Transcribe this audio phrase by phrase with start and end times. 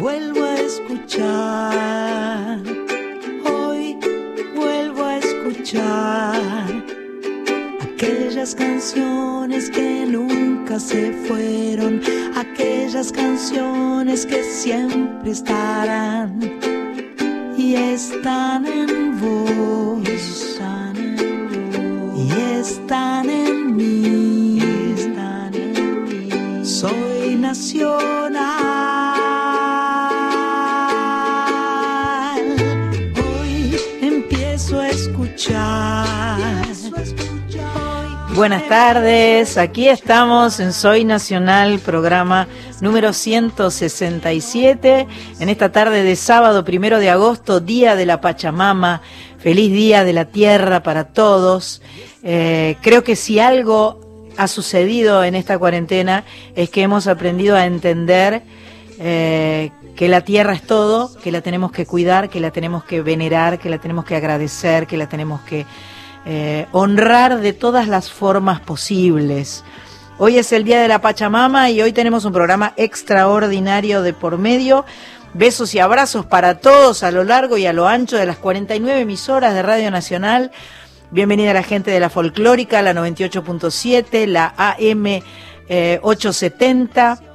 [0.00, 2.58] vuelvo a escuchar.
[3.44, 3.98] Hoy
[4.56, 6.84] vuelvo a escuchar
[7.82, 12.00] aquellas canciones que nunca se fueron,
[12.34, 16.40] aquellas canciones que siempre estarán
[17.58, 18.99] y están en
[38.40, 42.48] Buenas tardes, aquí estamos en Soy Nacional, programa
[42.80, 45.06] número 167,
[45.40, 49.02] en esta tarde de sábado primero de agosto, Día de la Pachamama,
[49.36, 51.82] feliz Día de la Tierra para todos.
[52.22, 54.00] Eh, creo que si algo
[54.38, 56.24] ha sucedido en esta cuarentena
[56.56, 58.42] es que hemos aprendido a entender
[58.98, 63.02] eh, que la tierra es todo, que la tenemos que cuidar, que la tenemos que
[63.02, 65.66] venerar, que la tenemos que agradecer, que la tenemos que
[66.26, 69.64] eh, honrar de todas las formas posibles.
[70.18, 74.36] Hoy es el Día de la Pachamama y hoy tenemos un programa extraordinario de por
[74.36, 74.84] medio.
[75.32, 79.00] Besos y abrazos para todos a lo largo y a lo ancho de las 49
[79.00, 80.50] emisoras de Radio Nacional.
[81.10, 85.22] Bienvenida a la gente de la folclórica, la 98.7, la AM
[86.02, 87.18] 870.
[87.18, 87.26] Eh,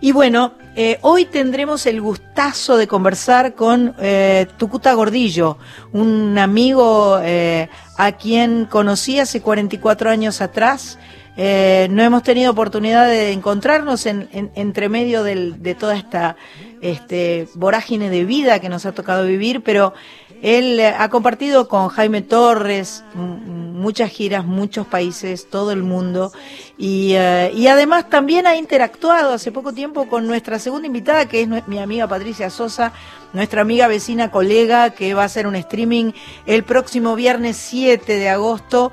[0.00, 5.58] y bueno, eh, hoy tendremos el gustazo de conversar con eh, Tucuta Gordillo,
[5.90, 10.96] un amigo eh, a quien conocí hace 44 años atrás.
[11.36, 16.36] no hemos tenido oportunidad de encontrarnos en, entre medio de toda esta
[16.80, 19.94] este, vorágine de vida que nos ha tocado vivir, pero
[20.42, 26.32] él eh, ha compartido con Jaime Torres muchas giras, muchos países, todo el mundo,
[26.76, 31.42] y, eh, y, además también ha interactuado hace poco tiempo con nuestra segunda invitada, que
[31.42, 32.92] es mi amiga Patricia Sosa,
[33.32, 36.12] nuestra amiga vecina colega, que va a hacer un streaming
[36.46, 38.90] el próximo viernes 7 de agosto.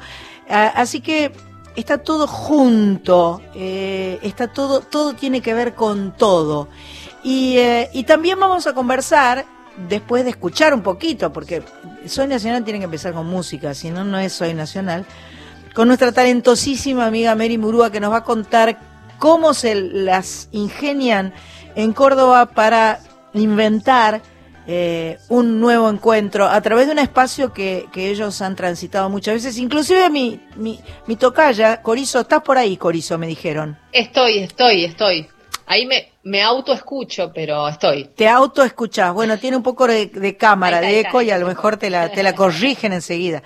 [0.47, 1.31] Así que
[1.75, 6.67] está todo junto, eh, está todo, todo tiene que ver con todo.
[7.23, 7.57] Y,
[7.91, 9.45] y también vamos a conversar
[9.89, 11.63] después de escuchar un poquito, porque
[12.05, 15.05] Soy Nacional tiene que empezar con música, si no, no es Soy Nacional,
[15.73, 18.79] con nuestra talentosísima amiga Mary Murúa, que nos va a contar
[19.19, 21.33] cómo se las ingenian
[21.75, 22.99] en Córdoba para
[23.33, 24.21] inventar
[24.67, 29.35] eh, un nuevo encuentro a través de un espacio que, que, ellos han transitado muchas
[29.35, 29.57] veces.
[29.57, 33.17] Inclusive mi, mi, mi tocaya, Corizo, ¿estás por ahí, Corizo?
[33.17, 33.77] Me dijeron.
[33.91, 35.27] Estoy, estoy, estoy.
[35.67, 38.05] Ahí me, me autoescucho, pero estoy.
[38.15, 39.13] Te autoescuchás.
[39.13, 42.23] Bueno, tiene un poco de, cámara, de eco, y a lo mejor te la, te
[42.23, 43.43] la corrigen enseguida.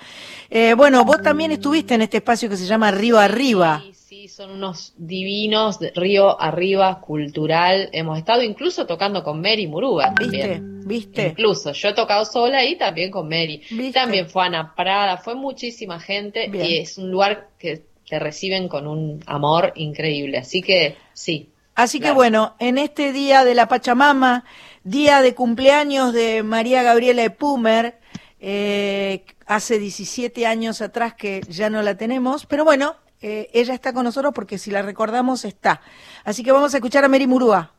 [0.48, 3.82] Eh, bueno, vos también estuviste en este espacio que se llama Río Arriba.
[3.84, 7.90] Sí, sí, son unos divinos, Río Arriba, cultural.
[7.92, 10.14] Hemos estado incluso tocando con Mary Muruga.
[10.18, 10.58] ¿Viste?
[10.62, 11.28] ¿Viste?
[11.28, 13.60] Incluso, yo he tocado sola y también con Mary.
[13.92, 18.86] También fue Ana Prada, fue muchísima gente y es un lugar que te reciben con
[18.86, 20.38] un amor increíble.
[20.38, 24.44] Así que sí, Así que bueno, en este día de la Pachamama,
[24.84, 27.98] día de cumpleaños de María Gabriela Pumer,
[28.38, 33.92] eh, hace 17 años atrás que ya no la tenemos, pero bueno, eh, ella está
[33.92, 35.80] con nosotros porque si la recordamos está.
[36.24, 37.72] Así que vamos a escuchar a Mary Murúa.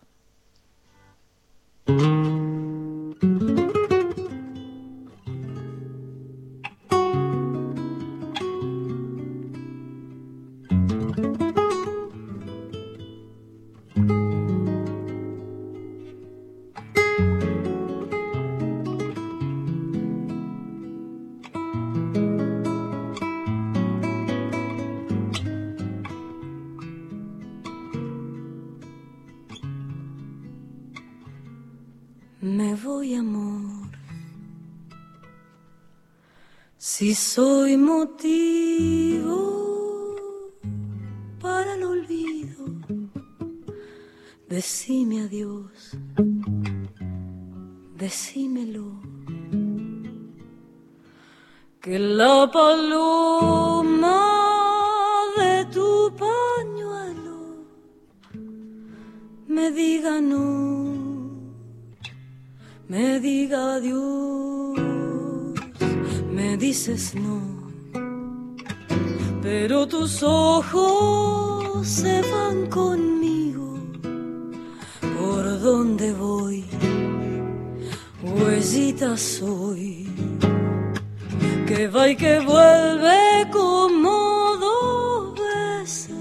[38.01, 39.38] Motivo
[41.39, 42.65] para el olvido,
[44.50, 45.71] decime adiós,
[48.03, 48.88] decímelo.
[51.80, 54.19] Que la paloma
[55.38, 57.39] de tu pañuelo
[59.47, 60.39] me diga no,
[62.88, 64.42] me diga adiós
[66.62, 67.61] dices no,
[69.42, 73.80] pero tus ojos se van conmigo.
[75.02, 76.64] Por donde voy,
[78.24, 80.08] huesita soy,
[81.68, 86.16] que va y que vuelve como dos veces.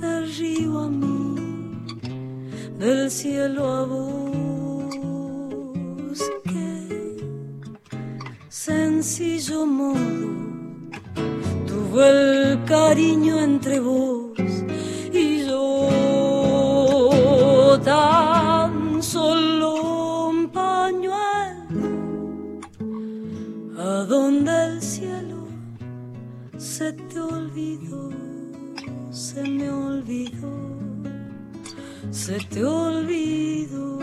[0.00, 1.84] Del río a mí,
[2.78, 4.06] del cielo a busque.
[8.48, 10.25] Sencillo modo
[12.02, 14.38] el cariño entre vos
[15.12, 15.88] y yo.
[17.84, 21.14] Tan solo un pañuelo
[23.78, 25.46] a donde el cielo
[26.56, 28.10] se te olvidó,
[29.10, 30.66] se me olvidó
[32.16, 33.95] se te olvidó.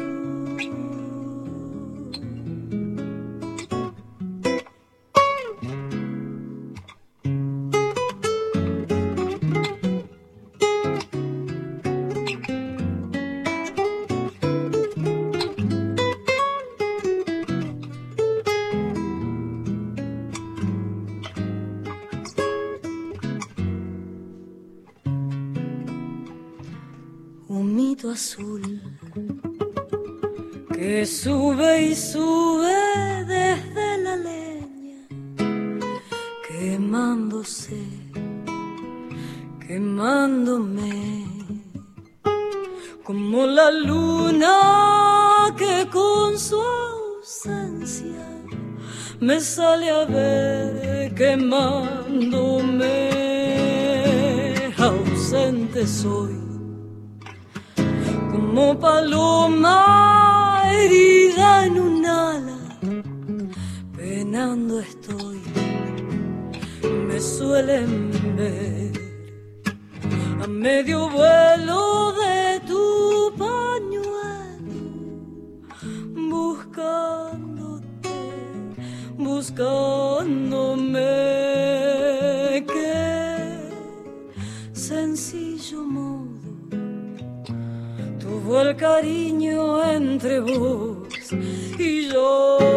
[70.43, 74.91] A medio vuelo de tu pañuelo,
[76.29, 78.19] buscándote,
[79.15, 80.99] buscándome,
[82.67, 83.69] qué
[84.73, 86.27] sencillo modo
[88.19, 91.07] tuvo el cariño entre vos
[91.79, 92.72] y yo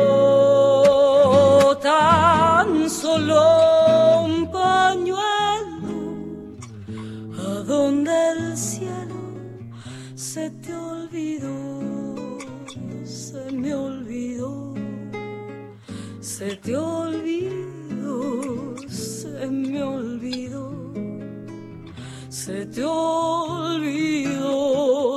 [22.76, 24.44] te olvidó,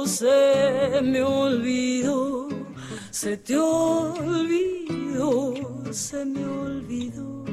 [0.07, 2.47] se me olvidó,
[3.11, 5.53] se te olvidó,
[5.91, 7.44] se me olvidó,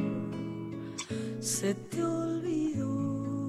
[1.41, 3.49] se te olvidó.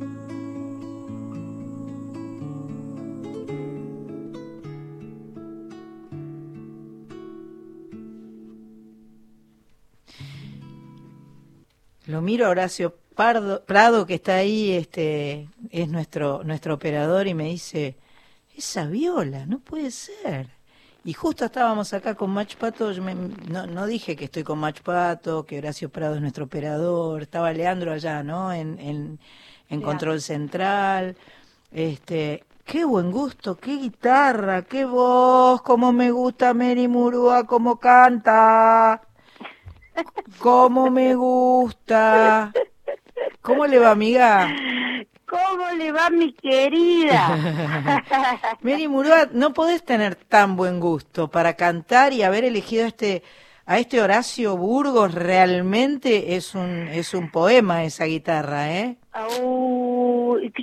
[12.07, 15.49] Lo miro, Horacio Prado, que está ahí, este,
[15.81, 17.97] es nuestro, nuestro operador y me dice,
[18.55, 20.49] esa viola, no puede ser.
[21.03, 25.45] Y justo estábamos acá con Mach Pato, no, no, dije que estoy con Mach Pato,
[25.45, 28.51] que Horacio Prado es nuestro operador, estaba Leandro allá, ¿no?
[28.51, 29.17] En,
[29.69, 31.15] en, Control Central.
[31.71, 39.01] Este, qué buen gusto, qué guitarra, qué voz, cómo me gusta Mary Murúa, cómo canta.
[40.39, 42.51] Cómo me gusta.
[43.41, 44.49] ¿Cómo le va, amiga?
[45.27, 47.37] ¿Cómo le va, mi querida?
[48.61, 53.23] Mary Murúa, no podés tener tan buen gusto para cantar y haber elegido este
[53.65, 58.95] a este Horacio Burgos realmente es un es un poema esa guitarra, ¿eh?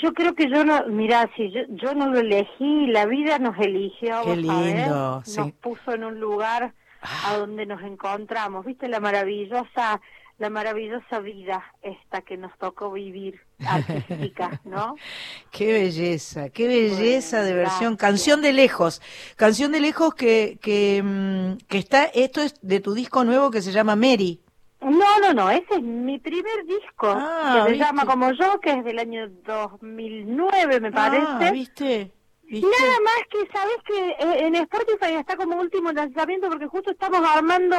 [0.03, 4.23] yo creo que yo no, mira, si yo, no lo elegí, la vida nos eligió,
[4.25, 7.37] Qué lindo, nos puso en un lugar a ah.
[7.37, 10.01] donde nos encontramos, ¿viste la maravillosa
[10.39, 14.97] la maravillosa vida esta que nos tocó vivir artística, ¿no?
[15.51, 19.03] qué belleza, qué belleza de versión, canción de lejos,
[19.37, 23.63] canción de lejos que, que, mm, que está, esto es de tu disco nuevo que
[23.63, 24.41] se llama Mary.
[24.81, 28.71] No, no, no, ese es mi primer disco, ah, que se llama como yo, que
[28.71, 31.53] es del año 2009 me ah, parece.
[31.53, 32.13] ¿viste?
[32.51, 37.21] Nada más que sabes que eh, en Spotify está como último lanzamiento porque justo estamos
[37.27, 37.77] armando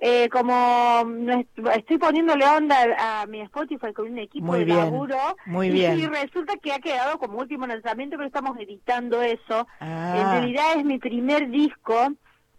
[0.00, 1.04] eh, como
[1.74, 5.98] estoy poniéndole onda a, mi Spotify con un equipo de laburo muy bien.
[5.98, 10.14] y resulta que ha quedado como último lanzamiento pero estamos editando eso ah.
[10.16, 12.12] en realidad es mi primer disco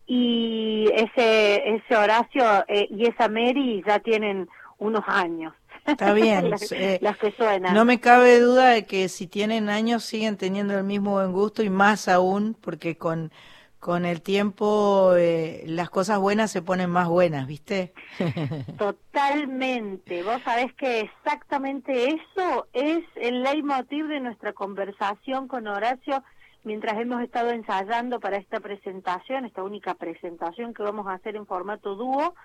[0.05, 5.53] y ese ese Horacio eh, y esa Mary ya tienen unos años
[5.85, 6.53] Está bien.
[6.71, 7.73] Eh, las, que suenan.
[7.73, 11.63] No me cabe duda de que si tienen años siguen teniendo el mismo buen gusto
[11.63, 13.31] y más aún porque con
[13.79, 17.93] con el tiempo eh, las cosas buenas se ponen más buenas, ¿viste?
[18.77, 20.23] Totalmente.
[20.23, 26.23] Vos sabés que exactamente eso es el leitmotiv de nuestra conversación con Horacio
[26.63, 31.45] mientras hemos estado ensayando para esta presentación, esta única presentación que vamos a hacer en
[31.45, 32.35] formato dúo,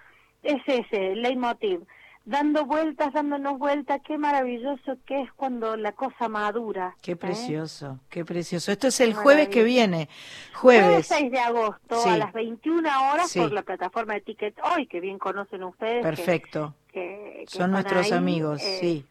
[0.42, 1.80] es ese, el leitmotiv
[2.24, 6.96] dando vueltas, dándonos vueltas, qué maravilloso que es cuando la cosa madura.
[7.02, 7.16] Qué ¿eh?
[7.16, 8.72] precioso, qué precioso.
[8.72, 10.08] Esto es el jueves que viene,
[10.54, 11.06] jueves.
[11.06, 15.18] 6 de agosto a las 21 horas por la plataforma de Ticket Hoy, que bien
[15.18, 16.02] conocen ustedes.
[16.02, 16.74] Perfecto.
[16.92, 19.04] Que, Son nuestros amigos, sí.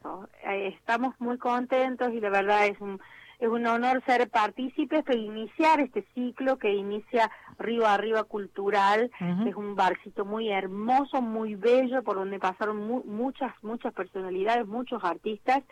[0.46, 3.00] Eh, estamos muy contentos y de verdad es un
[3.40, 9.12] es un honor ser partícipes de iniciar este ciclo que inicia Río Arriba Cultural,
[9.46, 15.64] es un barcito muy hermoso, muy bello, por donde pasaron muchas, muchas personalidades, muchos artistas,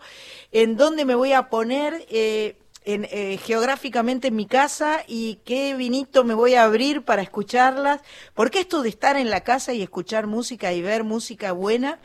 [0.54, 2.06] en dónde me voy a poner.
[2.10, 2.56] Eh,
[2.86, 8.02] en, eh, geográficamente en mi casa y qué vinito me voy a abrir para escucharlas,
[8.34, 12.00] porque esto de estar en la casa y escuchar música y ver música buena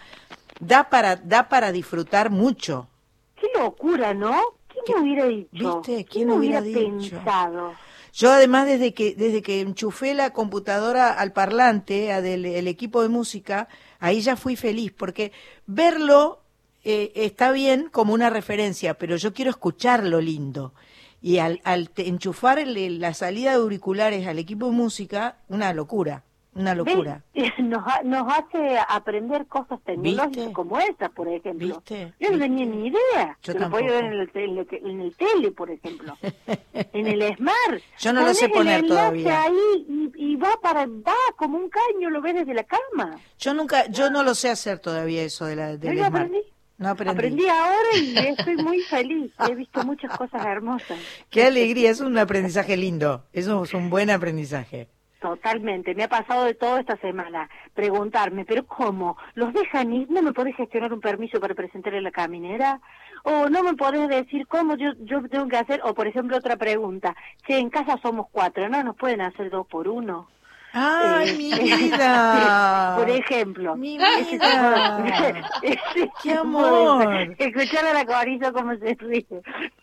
[0.61, 2.88] da para da para disfrutar mucho.
[3.37, 4.40] Qué locura, ¿no?
[4.85, 5.81] ¿Quién me hubiera dicho?
[5.81, 6.04] ¿Viste?
[6.04, 7.75] ¿Quién, hubiera, pensado?
[8.12, 13.02] Yo además desde que desde que enchufé la computadora al parlante, a del el equipo
[13.02, 15.33] de música, ahí ya fui feliz porque
[15.66, 16.44] verlo
[16.85, 20.75] eh, está bien como una referencia, pero yo quiero escuchar lo lindo.
[21.23, 26.23] Y al, al enchufar la salida de auriculares al equipo de música, una locura,
[26.55, 27.23] una locura.
[27.59, 31.83] Nos, nos hace aprender cosas tecnológicas como esa, por ejemplo.
[32.21, 33.38] Yo no tenía ni idea.
[33.43, 33.83] Yo tampoco.
[33.83, 36.17] Lo ver en el, tele, en el tele, por ejemplo.
[36.75, 37.83] en el Smart.
[37.99, 39.45] Yo no lo sé poner todavía.
[39.45, 43.19] ahí y, va para va como un caño, lo ves desde la cama.
[43.38, 46.31] Yo nunca, yo no lo sé hacer todavía eso de la, del Smart.
[46.76, 47.12] No aprendí.
[47.12, 47.49] aprendí.
[47.49, 49.33] ahora y estoy muy feliz.
[49.49, 50.99] He visto muchas cosas hermosas.
[51.31, 53.25] Qué alegría, es un aprendizaje lindo.
[53.33, 54.88] Eso es un buen aprendizaje.
[55.21, 57.49] Totalmente, me ha pasado de todo esta semana.
[57.73, 59.16] Preguntarme, ¿pero cómo?
[59.35, 60.11] ¿Los dejan ir?
[60.11, 62.81] ¿No me podés gestionar un permiso para presentar en la caminera?
[63.23, 65.81] ¿O no me podés decir cómo yo, yo tengo que hacer?
[65.85, 67.16] O, por ejemplo, otra pregunta.
[67.47, 68.83] Che, en casa somos cuatro, ¿no?
[68.85, 70.28] ¿Nos pueden hacer dos por uno?
[70.76, 71.52] ¡Ay, eh, mi
[71.88, 72.97] vida!
[72.99, 73.76] Por ejemplo.
[73.76, 75.04] ¡Mi vida!
[76.23, 77.37] ¡Qué amor!
[77.38, 79.25] Escuchar a la corizo como se ríe.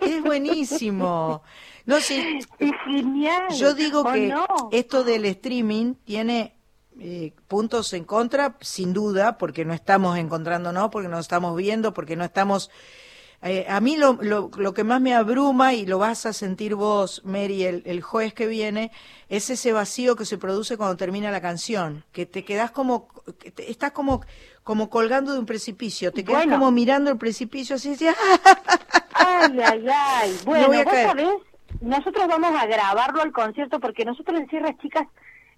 [0.02, 1.44] Es buenísimo.
[1.86, 2.40] No sé.
[2.60, 3.54] Es genial.
[3.54, 4.34] Yo digo que
[4.74, 6.58] esto del streaming tiene
[7.00, 12.18] eh, puntos en contra, sin duda, porque no estamos encontrándonos, porque no estamos viendo, porque
[12.18, 12.70] no estamos
[13.44, 16.76] eh, a mí lo, lo, lo, que más me abruma, y lo vas a sentir
[16.76, 18.92] vos, Mary, el, el, jueves que viene,
[19.30, 23.08] es ese vacío que se produce cuando termina la canción, que te quedas como,
[23.58, 24.22] estás como,
[24.64, 28.06] como colgando de un precipicio, te quedas como mirando el precipicio así, así
[29.16, 31.30] ay, ay, ay, bueno, vos sabés,
[31.82, 35.08] nosotros vamos a grabarlo al concierto porque nosotros en Sierras Chicas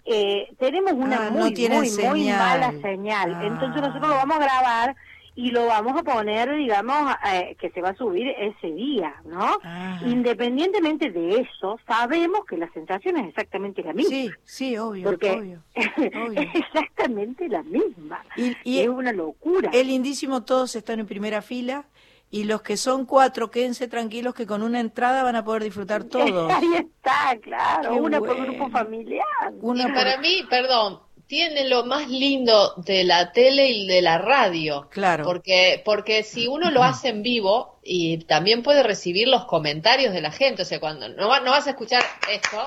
[0.06, 4.96] eh, tenemos una ah, muy, muy, muy mala señal, entonces nosotros lo vamos a grabar
[5.36, 9.58] y lo vamos a poner, digamos, eh, que se va a subir ese día, ¿no?
[10.06, 14.10] Independientemente de eso, sabemos que la sensación es exactamente la misma.
[14.10, 18.24] Sí, sí, obvio, obvio, es exactamente la misma.
[18.36, 19.72] Y, es una locura.
[19.74, 21.86] El lindísimo, todos están en primera fila.
[22.30, 26.04] Y los que son cuatro, quédense tranquilos que con una entrada van a poder disfrutar
[26.10, 26.52] todos.
[26.52, 29.24] Ahí está, claro, una por grupo familiar.
[29.52, 34.88] y para mí, perdón, tiene lo más lindo de la tele y de la radio.
[34.90, 35.24] Claro.
[35.24, 40.22] Porque, porque si uno lo hace en vivo y también puede recibir los comentarios de
[40.22, 42.64] la gente, o sea, cuando no, no vas a escuchar esto,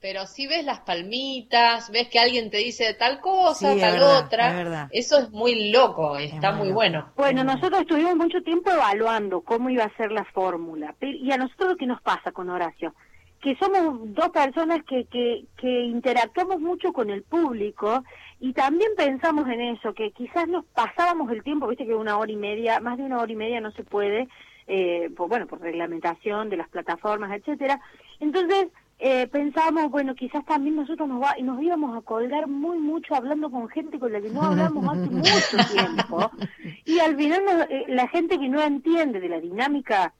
[0.00, 5.18] pero si ves las palmitas, ves que alguien te dice tal cosa, tal otra, eso
[5.18, 7.12] es muy loco, está muy bueno.
[7.16, 11.70] Bueno, nosotros estuvimos mucho tiempo evaluando cómo iba a ser la fórmula, y a nosotros
[11.70, 12.94] lo que nos pasa con Horacio,
[13.40, 18.02] que somos dos personas que, que, que interactuamos mucho con el público
[18.40, 22.30] y también pensamos en eso, que quizás nos pasábamos el tiempo, viste que una hora
[22.30, 24.28] y media, más de una hora y media no se puede,
[24.66, 27.80] eh, por, bueno, por reglamentación de las plataformas, etcétera.
[28.20, 28.68] Entonces,
[29.00, 33.50] eh, pensamos, bueno, quizás también nosotros nos, va, nos íbamos a colgar muy mucho hablando
[33.50, 36.30] con gente con la que no hablamos hace mucho tiempo.
[36.84, 40.14] Y al final eh, la gente que no entiende de la dinámica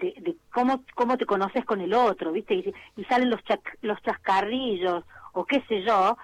[0.00, 2.54] de, de, cómo, cómo te conoces con el otro, ¿viste?
[2.54, 3.40] Y, y salen los,
[3.82, 6.16] los chascarrillos o qué sé yo,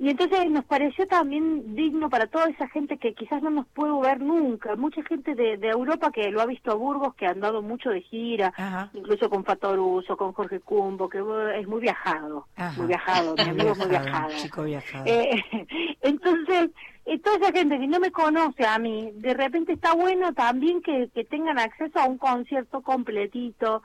[0.00, 3.92] y entonces nos pareció también digno para toda esa gente que quizás no nos puede
[4.00, 4.74] ver nunca.
[4.74, 8.00] Mucha gente de, Europa que lo ha visto a Burgos, que ha andado mucho de
[8.00, 8.50] gira,
[8.94, 11.18] incluso con Fatoruso, con Jorge Cumbo, que
[11.54, 12.46] es muy viajado,
[12.78, 14.30] muy viajado, mi amigo muy viajado.
[14.38, 15.04] Chico viajado.
[15.04, 15.44] Eh,
[16.00, 16.70] entonces,
[17.18, 21.10] toda esa gente que no me conoce a mí, de repente está bueno también que,
[21.12, 23.82] que tengan acceso a un concierto completito,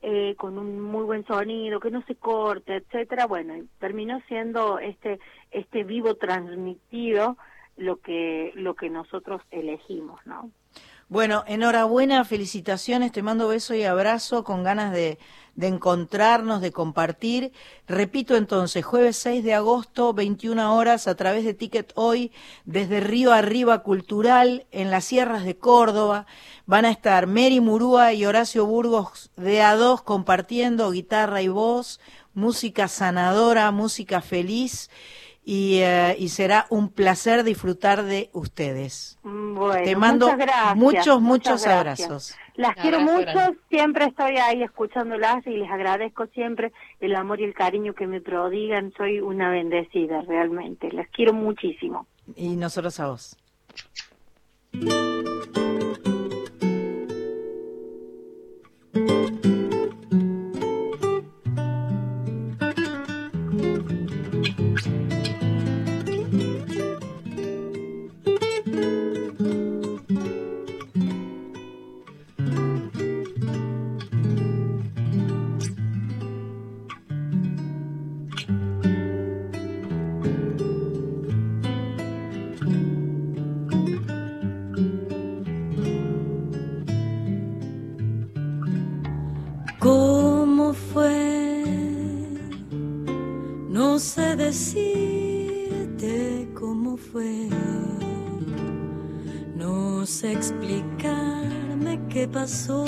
[0.00, 3.26] eh, con un muy buen sonido, que no se corte, etcétera.
[3.26, 5.18] Bueno, terminó siendo este
[5.50, 7.36] este vivo transmitido
[7.76, 10.50] lo que lo que nosotros elegimos, ¿no?
[11.08, 15.18] Bueno, enhorabuena, felicitaciones, te mando beso y abrazo con ganas de,
[15.58, 17.52] de encontrarnos, de compartir.
[17.88, 22.30] Repito entonces, jueves 6 de agosto, 21 horas, a través de Ticket Hoy,
[22.64, 26.26] desde Río Arriba Cultural, en las sierras de Córdoba.
[26.66, 31.98] Van a estar Mary Murúa y Horacio Burgos de A2 compartiendo guitarra y voz,
[32.34, 34.90] música sanadora, música feliz.
[35.50, 39.18] Y, eh, y, será un placer disfrutar de ustedes.
[39.22, 40.28] Bueno, Te mando
[40.74, 42.36] muchos, muchos abrazos.
[42.54, 47.54] Las quiero mucho, siempre estoy ahí escuchándolas y les agradezco siempre el amor y el
[47.54, 48.92] cariño que me prodigan.
[48.98, 50.92] Soy una bendecida realmente.
[50.92, 52.06] Las quiero muchísimo.
[52.36, 53.38] Y nosotros a vos.
[102.38, 102.87] Pero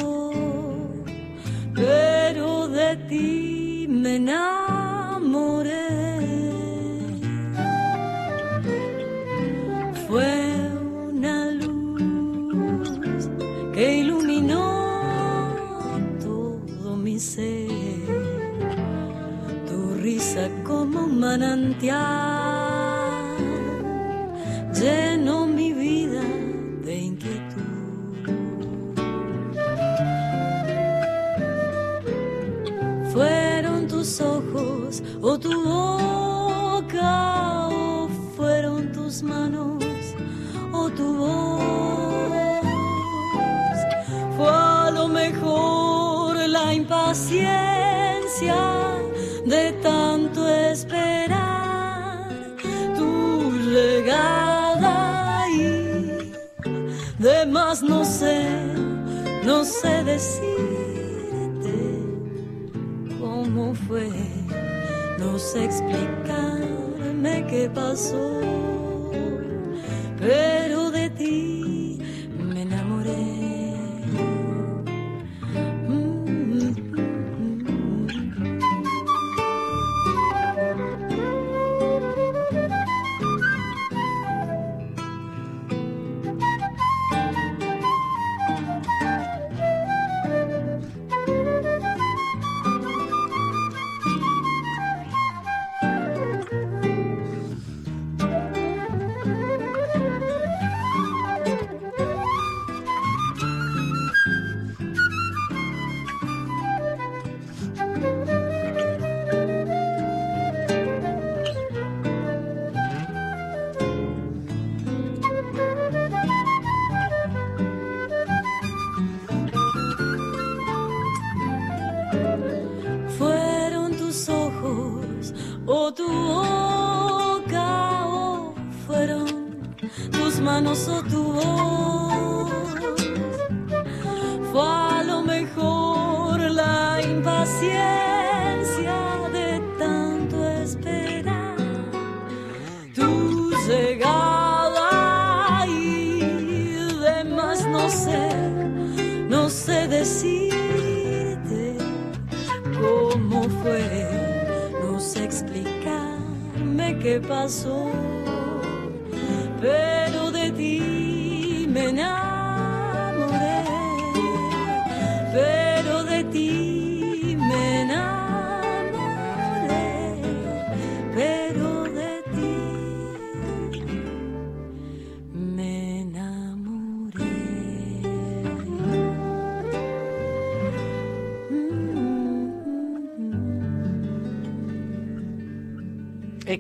[157.01, 157.91] qué pasó,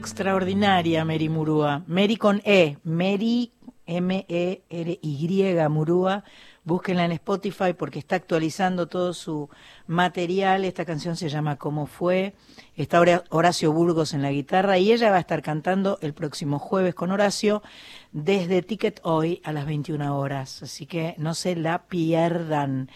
[0.01, 1.85] Extraordinaria Mary Murúa.
[1.87, 2.79] Mary con E.
[2.85, 3.53] Mary
[3.85, 6.25] M-E-R-Y Murúa.
[6.65, 9.51] Búsquenla en Spotify porque está actualizando todo su
[9.87, 10.65] material.
[10.65, 12.33] Esta canción se llama ¿Cómo fue?
[12.77, 16.95] Está Horacio Burgos en la guitarra y ella va a estar cantando el próximo jueves
[16.95, 17.63] con Horacio
[18.11, 20.63] desde Ticket Hoy a las 21 horas.
[20.63, 22.89] Así que no se la pierdan.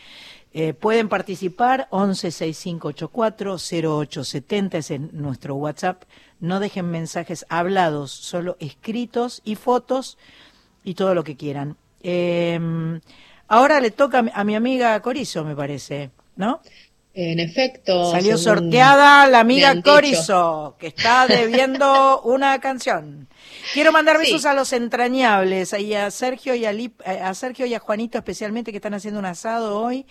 [0.57, 6.05] Eh, pueden participar 1165840870 es en nuestro WhatsApp
[6.45, 10.19] no dejen mensajes hablados, solo escritos y fotos
[10.85, 11.77] y todo lo que quieran.
[12.03, 13.01] Em,
[13.49, 16.61] ahora le toca a mi amiga Corizo, me parece, ¿no?
[17.15, 18.11] En efecto.
[18.11, 23.29] Salió sorteada la amiga Corizo, que está debiendo una canción.
[23.73, 26.73] Quiero mandar besos a los entrañables, y a Sergio y a,
[27.29, 30.07] a Sergio y a Juanito especialmente que están haciendo un asado hoy.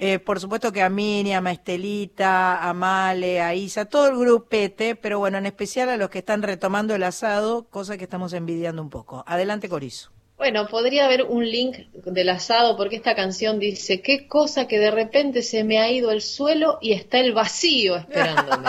[0.00, 4.94] Eh, por supuesto que a Miriam, a Estelita, a Male, a Isa, todo el grupete,
[4.94, 8.80] pero bueno, en especial a los que están retomando el asado, cosa que estamos envidiando
[8.80, 9.24] un poco.
[9.26, 10.12] Adelante, Corizo.
[10.36, 14.92] Bueno, podría haber un link del asado porque esta canción dice, qué cosa que de
[14.92, 18.68] repente se me ha ido el suelo y está el vacío esperándome.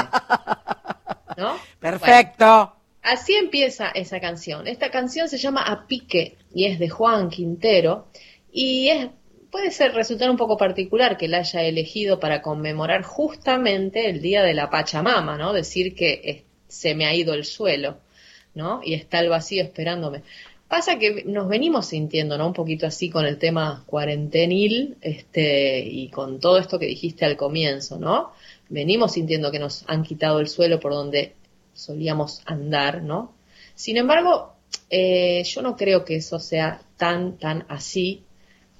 [1.37, 1.57] ¿No?
[1.79, 2.73] Perfecto.
[3.03, 4.67] así empieza esa canción.
[4.67, 8.07] Esta canción se llama A Pique y es de Juan Quintero
[8.51, 9.09] y es
[9.51, 14.43] puede ser resultar un poco particular que la haya elegido para conmemorar justamente el día
[14.43, 15.53] de la Pachamama, ¿no?
[15.53, 17.97] Decir que se me ha ido el suelo,
[18.53, 18.81] ¿no?
[18.83, 20.23] Y está el vacío esperándome.
[20.67, 22.45] Pasa que nos venimos sintiendo, ¿no?
[22.45, 27.37] Un poquito así con el tema cuarentenil, este, y con todo esto que dijiste al
[27.37, 28.31] comienzo, ¿no?
[28.69, 31.33] Venimos sintiendo que nos han quitado el suelo por donde
[31.73, 33.33] solíamos andar, ¿no?
[33.73, 34.53] Sin embargo,
[34.91, 38.23] eh, yo no creo que eso sea tan, tan así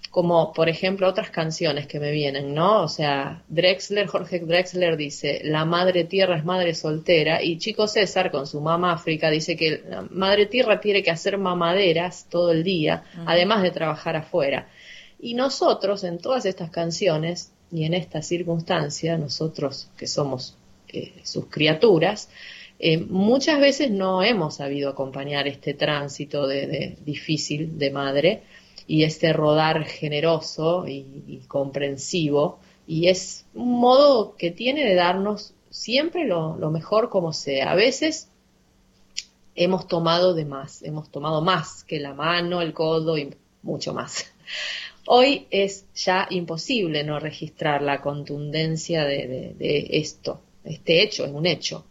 [0.10, 2.84] como por ejemplo otras canciones que me vienen, ¿no?
[2.84, 8.32] O sea, Drexler, Jorge Drexler dice, la madre tierra es madre soltera, y Chico César
[8.32, 12.64] con su mamá África dice que la madre tierra tiene que hacer mamaderas todo el
[12.64, 14.68] día, además de trabajar afuera.
[15.20, 21.46] Y nosotros en todas estas canciones y en esta circunstancia, nosotros que somos eh, sus
[21.48, 22.30] criaturas,
[22.80, 28.42] eh, muchas veces no hemos sabido acompañar este tránsito de difícil de madre
[28.90, 32.58] y este rodar generoso y, comprensivo.
[32.88, 37.72] Y es un modo que tiene de darnos siempre lo, mejor como sea.
[37.72, 38.30] A veces
[39.54, 44.26] hemos tomado de más, hemos tomado más que la mano, el codo y mucho más.
[45.06, 49.56] Hoy es ya imposible no registrar la contundencia de,
[49.92, 50.42] esto.
[50.64, 51.86] Este hecho es un hecho,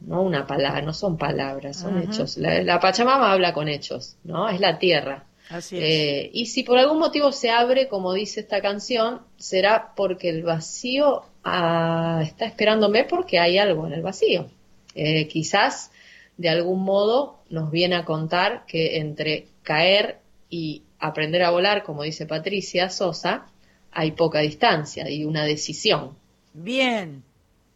[0.00, 2.38] no una palabra, no son palabras, son hechos.
[2.38, 4.48] La, la, Pachamama habla con hechos, ¿no?
[4.48, 5.26] Es la tierra.
[5.72, 10.42] Eh, y si por algún motivo se abre, como dice esta canción, será porque el
[10.42, 14.46] vacío ah, está esperándome porque hay algo en el vacío.
[14.94, 15.90] Eh, quizás
[16.36, 22.02] de algún modo nos viene a contar que entre caer y aprender a volar, como
[22.02, 23.46] dice Patricia Sosa,
[23.90, 26.16] hay poca distancia y una decisión.
[26.52, 27.24] Bien.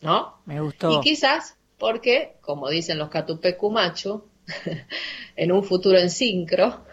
[0.00, 0.34] ¿No?
[0.46, 0.92] Me gustó.
[0.92, 4.24] Y quizás porque, como dicen los Catupecumachu,
[5.36, 6.84] en un futuro en sincro,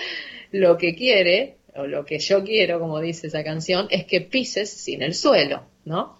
[0.52, 4.70] lo que quiere, o lo que yo quiero, como dice esa canción, es que pises
[4.70, 6.18] sin el suelo, ¿no?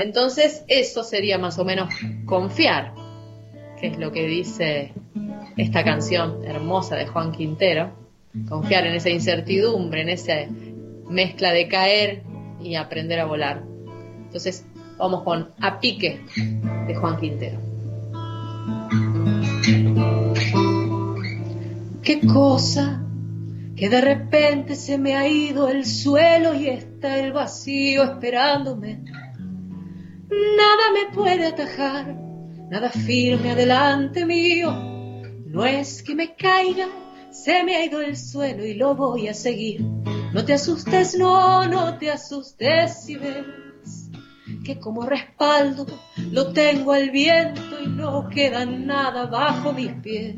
[0.00, 1.94] Entonces, eso sería más o menos
[2.26, 2.92] confiar,
[3.80, 4.92] que es lo que dice
[5.56, 7.92] esta canción hermosa de Juan Quintero,
[8.48, 10.34] confiar en esa incertidumbre, en esa
[11.08, 12.22] mezcla de caer
[12.60, 13.62] y aprender a volar.
[14.24, 14.66] Entonces,
[14.98, 16.22] vamos con A Pique
[16.88, 17.60] de Juan Quintero.
[22.02, 23.04] ¿Qué cosa
[23.78, 29.04] que de repente se me ha ido el suelo y está el vacío esperándome.
[30.28, 32.12] Nada me puede atajar,
[32.68, 34.72] nada firme adelante mío.
[35.46, 36.88] No es que me caiga,
[37.30, 39.80] se me ha ido el suelo y lo voy a seguir.
[40.34, 43.08] No te asustes, no, no te asustes
[44.68, 45.86] que como respaldo
[46.30, 50.36] lo tengo al viento y no queda nada bajo mis pies.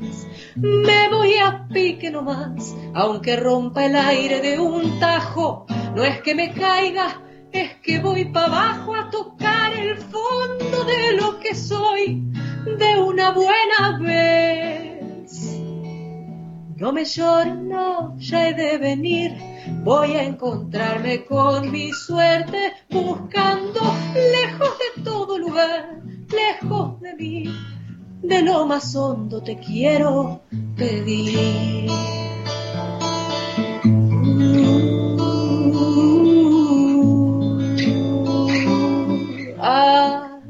[0.54, 5.66] Me voy a pique nomás, aunque rompa el aire de un tajo.
[5.96, 11.16] No es que me caiga, es que voy para abajo a tocar el fondo de
[11.16, 12.22] lo que soy
[12.78, 14.89] de una buena vez.
[16.80, 19.36] No me llores, no, ya he de venir.
[19.84, 23.80] Voy a encontrarme con mi suerte buscando
[24.14, 27.44] lejos de todo lugar, lejos de mí.
[28.22, 30.40] De lo más hondo te quiero
[30.74, 31.90] pedir.
[39.58, 40.40] Ah,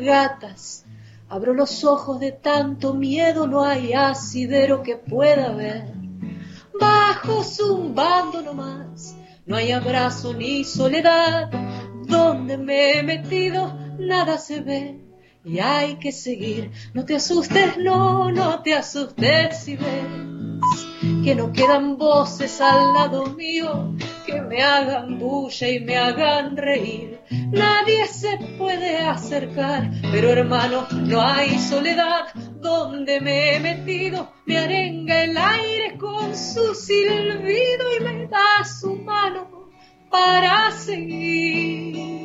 [0.00, 0.86] gatas,
[1.30, 5.94] abro los ojos de tanto miedo, no hay asidero que pueda ver.
[6.78, 9.14] Bajo zumbando nomás,
[9.46, 11.48] no hay abrazo ni soledad,
[12.06, 15.00] donde me he metido nada se ve
[15.44, 16.72] y hay que seguir.
[16.94, 20.29] No te asustes, no, no te asustes si ves
[21.24, 23.94] que no quedan voces al lado mío
[24.26, 27.20] que me hagan bulla y me hagan reír.
[27.30, 32.26] Nadie se puede acercar, pero hermano, no hay soledad
[32.60, 34.32] donde me he metido.
[34.46, 39.70] Me arenga el aire con su silbido y me da su mano
[40.10, 42.20] para seguir.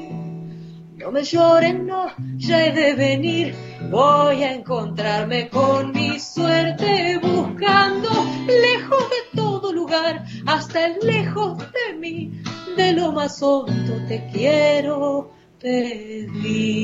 [0.98, 3.56] No me lloren, no, ya he de venir.
[3.90, 8.10] Voy a encontrarme con mi suerte buscando
[8.48, 12.42] lejos de todo lugar, hasta el lejos de mí,
[12.76, 16.76] de lo más hondo te quiero pedir.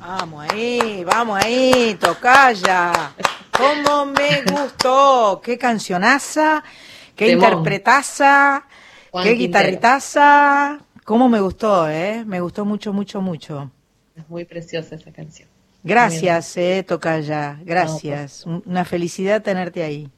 [0.00, 3.14] Vamos ahí, vamos ahí, tocaya.
[3.58, 5.40] ¿Cómo me gustó?
[5.42, 6.62] Qué cancionaza,
[7.16, 8.64] qué interpretaza,
[9.22, 10.78] qué guitarritaza.
[11.04, 12.22] ¿Cómo me gustó, eh?
[12.24, 13.72] Me gustó mucho, mucho, mucho.
[14.14, 15.48] Es muy preciosa esa canción.
[15.82, 17.58] Gracias, eh, Tocaya.
[17.64, 18.46] Gracias.
[18.46, 20.08] Una felicidad tenerte ahí.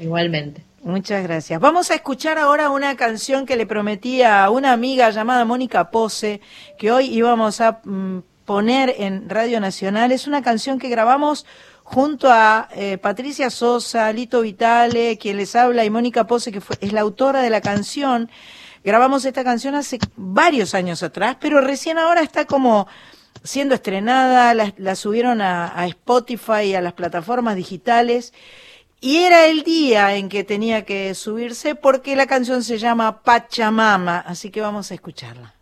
[0.00, 0.64] Igualmente.
[0.82, 1.60] Muchas gracias.
[1.60, 6.40] Vamos a escuchar ahora una canción que le prometí a una amiga llamada Mónica Pose,
[6.78, 10.10] que hoy íbamos a mm, poner en Radio Nacional.
[10.10, 11.46] Es una canción que grabamos
[11.86, 16.76] junto a eh, Patricia Sosa, Lito Vitale, quien les habla, y Mónica Pose, que fue,
[16.80, 18.28] es la autora de la canción.
[18.82, 22.88] Grabamos esta canción hace varios años atrás, pero recién ahora está como
[23.44, 28.34] siendo estrenada, la, subieron a, a Spotify y a las plataformas digitales.
[29.00, 34.18] Y era el día en que tenía que subirse porque la canción se llama Pachamama,
[34.18, 35.55] así que vamos a escucharla.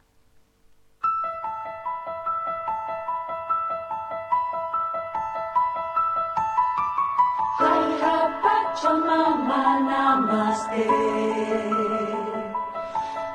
[9.14, 10.86] Pachamama Namaste.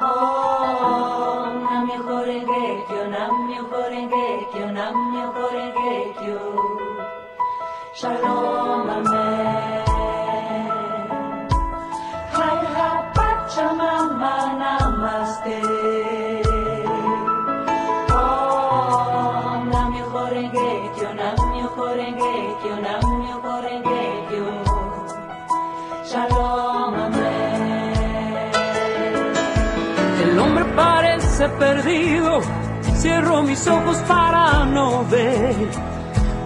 [0.02, 6.40] Oh, Namyo Horengekyo, Namyo Horengekyo, Namyo Horengekyo.
[7.94, 9.29] Shalom Amen.
[31.60, 32.40] Perdido,
[32.96, 35.56] cierro mis ojos para no ver,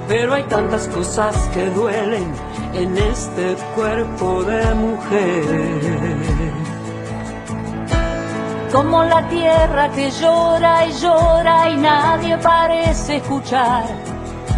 [0.08, 2.34] pero hay tantas cosas que duelen
[2.74, 6.04] en este cuerpo de mujer.
[8.72, 13.86] Como la tierra que llora y llora y nadie parece escuchar.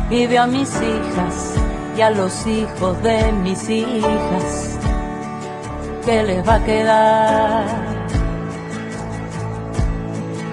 [0.10, 1.56] Veo a mis hijas
[1.98, 4.80] y a los hijos de mis hijas.
[6.06, 7.95] ¿Qué les va a quedar?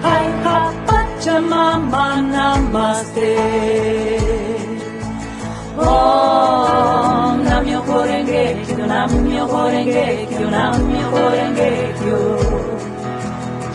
[0.03, 3.35] Ay, ha, Pachamama, namaste.
[5.77, 12.19] Oh, Namyo Horengekyo, Namyo Horengekyo, Namyo Horengekyo.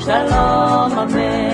[0.05, 1.49] Shalom, Amén.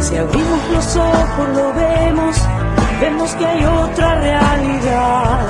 [0.00, 2.36] Si abrimos los ojos lo vemos,
[3.00, 5.40] vemos que hay otra realidad,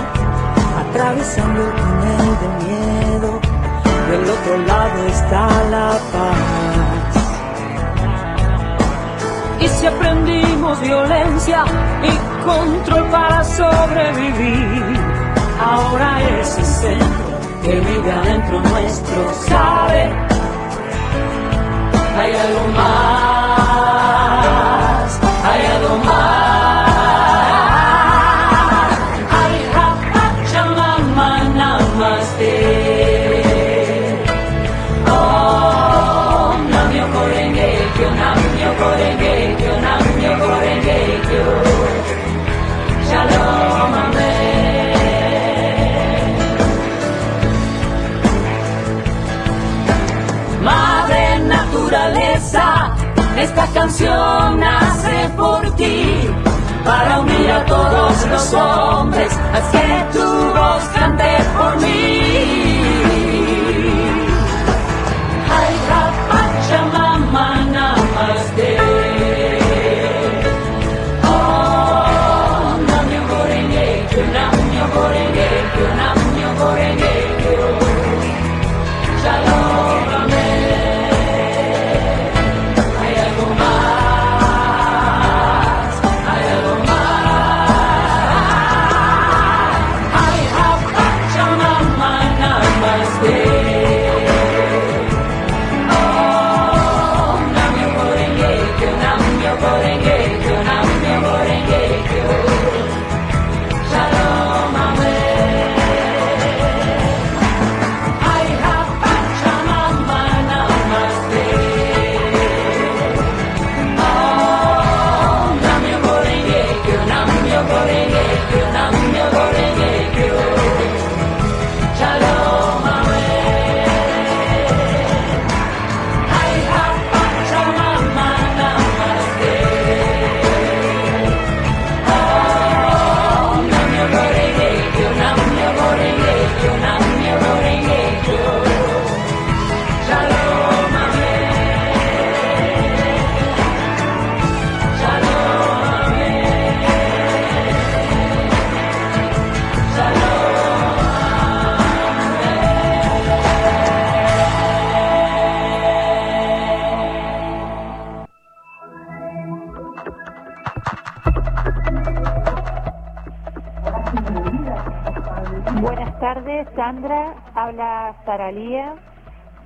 [0.81, 7.13] atravesando el túnel del miedo, del otro lado está la paz.
[9.61, 11.65] Y si aprendimos violencia
[12.03, 15.01] y control para sobrevivir.
[15.65, 20.11] Ahora ese centro que vive adentro nuestro sabe,
[22.19, 23.32] hay algo más,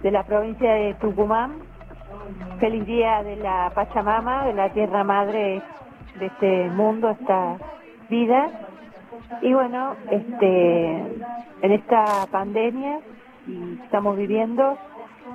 [0.06, 1.56] de la provincia de Tucumán.
[2.60, 5.60] Feliz día de la Pachamama, de la tierra madre
[6.20, 7.56] de este mundo, esta
[8.08, 8.48] vida.
[9.42, 10.96] Y bueno, este,
[11.60, 13.00] en esta pandemia
[13.46, 14.78] que estamos viviendo,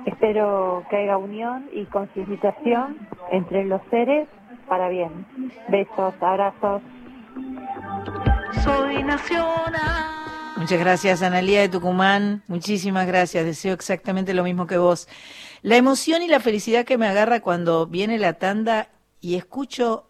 [0.06, 2.96] espero que haya unión y concientización
[3.30, 4.26] entre los seres
[4.68, 5.26] para bien.
[5.68, 6.80] Besos, abrazos.
[8.64, 10.21] Soy nacional.
[10.62, 12.44] Muchas gracias, Analía de Tucumán.
[12.46, 13.44] Muchísimas gracias.
[13.44, 15.08] Deseo exactamente lo mismo que vos.
[15.62, 18.88] La emoción y la felicidad que me agarra cuando viene la tanda
[19.20, 20.06] y escucho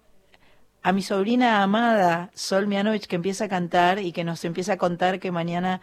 [0.83, 4.77] a mi sobrina amada, Sol Mianovich, que empieza a cantar y que nos empieza a
[4.77, 5.81] contar que mañana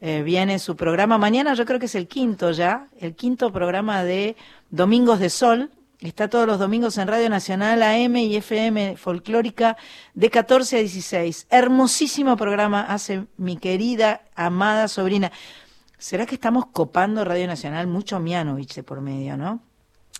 [0.00, 1.18] eh, viene su programa.
[1.18, 4.34] Mañana yo creo que es el quinto ya, el quinto programa de
[4.70, 9.78] Domingos de Sol, Está todos los domingos en Radio Nacional AM y FM Folclórica
[10.12, 11.46] de 14 a 16.
[11.48, 15.32] Hermosísimo programa hace mi querida, amada sobrina.
[15.96, 17.86] ¿Será que estamos copando Radio Nacional?
[17.86, 19.62] Mucho Mianovich de por medio, ¿no?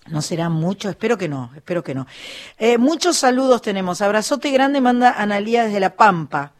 [0.06, 2.06] No será mucho, espero que no, espero que no.
[2.56, 4.00] Eh, muchos saludos tenemos.
[4.00, 6.52] Abrazote grande manda Analía desde La Pampa.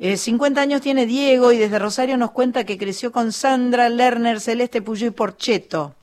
[0.00, 4.40] 50 eh, años tiene Diego y desde Rosario nos cuenta que creció con Sandra Lerner,
[4.40, 5.94] Celeste Puyo y Porcheto.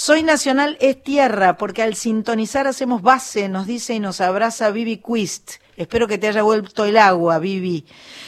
[0.00, 4.98] Soy Nacional es tierra, porque al sintonizar hacemos base, nos dice y nos abraza Vivi
[4.98, 5.54] Quist.
[5.76, 7.84] Espero que te haya vuelto el agua, Vivi.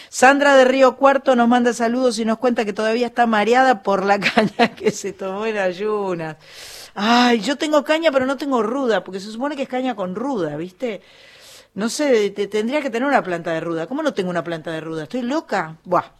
[0.08, 4.04] Sandra de Río Cuarto nos manda saludos y nos cuenta que todavía está mareada por
[4.04, 6.38] la caña que se tomó en ayunas.
[6.96, 10.16] Ay, yo tengo caña, pero no tengo ruda, porque se supone que es caña con
[10.16, 11.02] ruda, ¿viste?
[11.74, 13.86] No sé, te, tendría que tener una planta de ruda.
[13.86, 15.04] ¿Cómo no tengo una planta de ruda?
[15.04, 15.76] ¿Estoy loca?
[15.84, 16.19] Buah.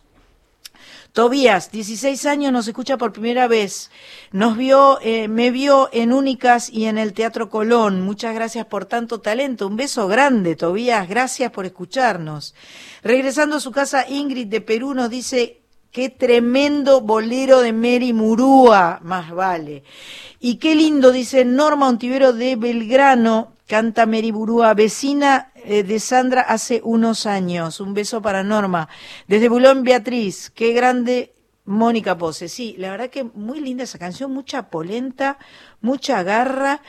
[1.13, 3.91] Tobías, 16 años, nos escucha por primera vez.
[4.31, 8.03] Nos vio, eh, me vio en Únicas y en el Teatro Colón.
[8.03, 9.67] Muchas gracias por tanto talento.
[9.67, 11.09] Un beso grande, Tobías.
[11.09, 12.55] Gracias por escucharnos.
[13.03, 19.01] Regresando a su casa, Ingrid de Perú nos dice, qué tremendo bolero de Mary Murúa,
[19.03, 19.83] más vale.
[20.39, 26.43] Y qué lindo, dice Norma Ontivero de Belgrano, canta Mary Murúa, vecina eh, de Sandra
[26.43, 27.79] hace unos años.
[27.79, 28.89] Un beso para Norma.
[29.29, 30.51] Desde Bulón, Beatriz.
[30.51, 31.33] Qué grande
[31.67, 32.49] Mónica Pose.
[32.49, 35.39] Sí, la verdad que muy linda esa canción, mucha polenta,
[35.81, 36.83] mucha garra.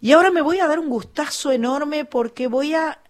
[0.00, 3.00] Y ahora me voy a dar un gustazo enorme porque voy a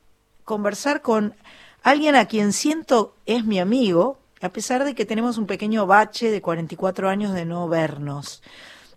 [0.45, 1.35] conversar con
[1.83, 6.31] alguien a quien siento es mi amigo, a pesar de que tenemos un pequeño bache
[6.31, 8.43] de 44 años de no vernos.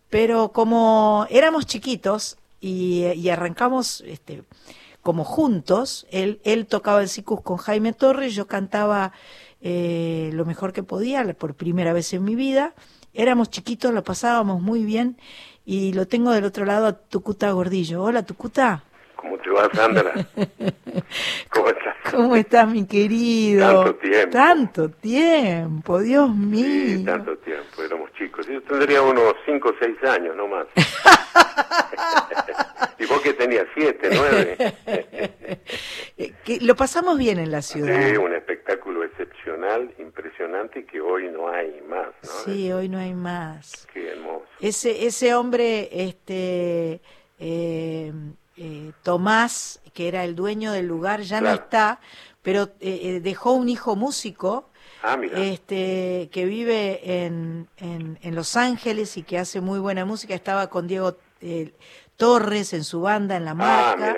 [0.09, 4.43] Pero como éramos chiquitos y, arrancamos este,
[5.01, 9.11] como juntos, él, él tocaba el sicus con Jaime Torres, yo cantaba
[9.59, 12.73] eh, lo mejor que podía por primera vez en mi vida.
[13.13, 15.17] Éramos chiquitos, lo pasábamos muy bien
[15.65, 18.01] y lo tengo del otro lado a Tucuta Gordillo.
[18.01, 18.85] Hola, Tucuta.
[19.23, 20.13] ¿Cómo te va, Sandra?
[21.49, 21.95] ¿Cómo estás?
[22.11, 23.65] ¿Cómo estás, mi querido?
[23.65, 24.31] Tanto tiempo.
[24.31, 26.97] Tanto tiempo, Dios mío.
[26.97, 28.45] Sí, tanto tiempo, éramos chicos.
[28.47, 30.67] Yo tendría unos 5 o 6 años, no más.
[32.99, 33.65] ¿Y vos que tenías?
[33.73, 34.57] ¿7, 9?
[36.59, 38.09] lo pasamos bien en la ciudad.
[38.09, 42.29] Sí, un espectáculo excepcional, impresionante, que hoy no hay más, ¿no?
[42.43, 43.87] Sí, hoy no hay más.
[43.93, 44.43] Qué hermoso.
[44.59, 46.99] Ese, ese hombre, este...
[47.39, 48.11] Eh,
[48.55, 51.99] eh, Tomás, que era el dueño del lugar, ya no está,
[52.43, 54.69] pero eh, eh, dejó un hijo músico
[55.01, 60.35] ah, este que vive en, en, Los Ángeles y que hace muy buena música.
[60.35, 61.17] Estaba con Diego
[62.15, 64.15] Torres en su banda en la ah, marca.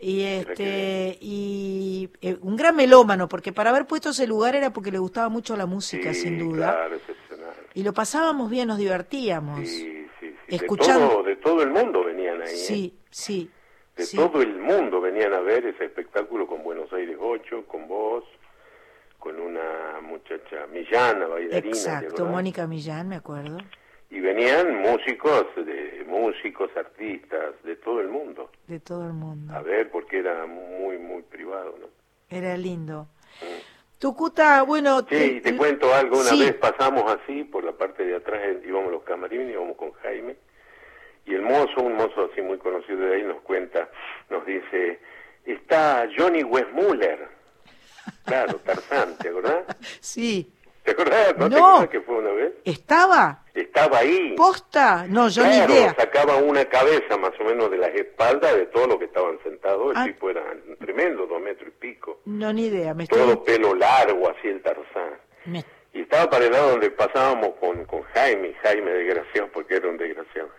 [0.00, 2.10] Y este y
[2.42, 5.66] un gran melómano, porque para haber puesto ese lugar era porque le gustaba mucho la
[5.66, 6.90] música, sin duda.
[7.74, 9.68] y lo pasábamos bien, nos divertíamos.
[10.46, 11.22] Escuchando...
[11.24, 12.54] De, todo, el mundo venían ahí.
[12.54, 13.50] Sí, sí
[13.96, 18.24] de todo el mundo venían a ver ese espectáculo con Buenos Aires 8, con vos,
[19.18, 21.58] con una muchacha Millán, bailarina.
[21.58, 23.58] Exacto, Mónica Millán, me acuerdo.
[24.10, 28.50] Y venían músicos, de músicos, artistas, de todo el mundo.
[28.66, 29.52] De todo el mundo.
[29.54, 31.86] A ver, porque era muy, muy privado, ¿no?
[32.28, 33.08] Era lindo.
[33.40, 33.98] Mm.
[33.98, 35.00] Tucuta, bueno...
[35.08, 36.20] Sí, te, cuento algo.
[36.20, 40.36] Una vez pasamos así, por la parte de atrás, íbamos los camarines, íbamos con Jaime
[41.26, 43.88] y el mozo, un mozo así muy conocido de ahí, nos cuenta,
[44.30, 45.00] nos dice,
[45.44, 47.28] está Johnny Westmuller.
[48.24, 49.64] Claro, Tarzán, ¿te acordás?
[50.00, 50.50] Sí.
[50.82, 51.34] ¿Te acordás?
[51.38, 52.52] ¿No, te que fue una vez?
[52.62, 53.42] ¿Estaba?
[53.54, 54.34] Estaba ahí.
[54.36, 55.06] ¿Posta?
[55.08, 55.94] No, yo ni idea.
[55.98, 59.92] sacaba una cabeza más o menos de las espaldas de todos los que estaban sentados.
[59.92, 60.04] El ah.
[60.04, 60.42] tipo era
[60.78, 62.20] tremendo, dos metros y pico.
[62.26, 62.92] No, ni idea.
[62.92, 65.18] Me Todo pelo largo, así el Tarzán.
[65.94, 69.96] Y estaba para el lado donde pasábamos con, con Jaime, Jaime desgraciado, porque era un
[69.96, 70.50] desgraciado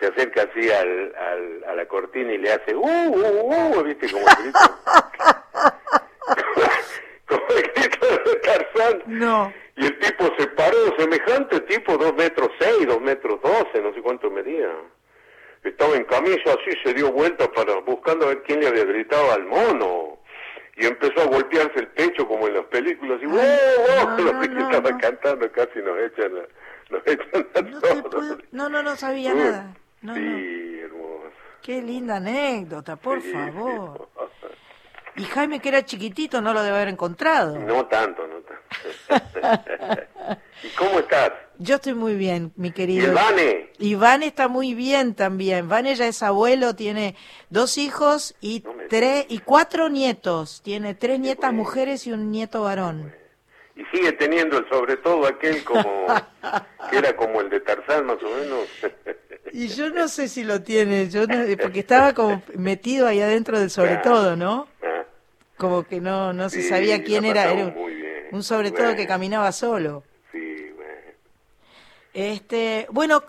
[0.00, 4.10] se acerca así al, al, a la cortina y le hace uh, uh, uh, viste
[4.10, 4.58] como el grito.
[7.26, 9.02] Como el grito de Tarzán.
[9.06, 9.52] No.
[9.76, 14.00] Y el tipo se paró semejante tipo dos metros seis dos metros doce no sé
[14.00, 14.70] cuánto medía.
[15.62, 19.30] Estaba en camisa así se dio vuelta para buscando a ver quién le había gritado
[19.32, 20.18] al mono.
[20.76, 23.20] Y empezó a golpearse el pecho como en las películas.
[23.20, 23.36] Y ¡wow!
[23.36, 24.16] wow!
[24.16, 26.32] No, los que estaba cantando casi nos echan
[26.88, 28.38] nos echan a no, todos.
[28.52, 31.32] no, no, no sabía nada sí, hermoso.
[31.62, 34.08] Qué linda anécdota, por favor.
[35.18, 37.58] Y Jaime, que era chiquitito, no lo debe haber encontrado.
[37.58, 38.68] No tanto, no tanto.
[40.62, 41.32] ¿Y cómo estás?
[41.58, 43.10] Yo estoy muy bien, mi querido.
[43.10, 43.72] ¿Y Vane?
[43.80, 45.68] Iván está muy bien también.
[45.68, 47.16] Vane ya es abuelo, tiene
[47.50, 50.62] dos hijos y tres y cuatro nietos.
[50.62, 53.12] Tiene tres nietas mujeres y un nieto varón.
[53.78, 56.06] Y sigue teniendo el sobre todo aquel como
[56.90, 58.68] que era como el de Tarzán más o menos.
[59.50, 61.24] Y yo no sé si lo tiene, yo
[61.62, 64.68] porque estaba como metido ahí adentro del sobre todo, ¿no?
[64.82, 65.04] Ah.
[65.56, 67.74] Como que no no se sabía quién era, era
[68.30, 70.04] un, sobre todo que caminaba solo.
[70.32, 70.92] Sí, bueno.
[72.12, 73.24] Este, bueno,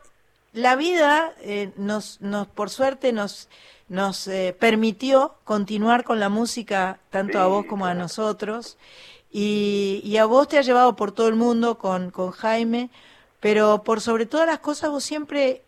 [0.52, 3.48] la vida eh, nos nos por suerte nos
[3.88, 8.78] nos eh, permitió continuar con la música tanto a vos como a nosotros
[9.32, 12.90] y, y a vos te ha llevado por todo el mundo con, con Jaime,
[13.40, 15.64] pero por sobre todas las cosas vos siempre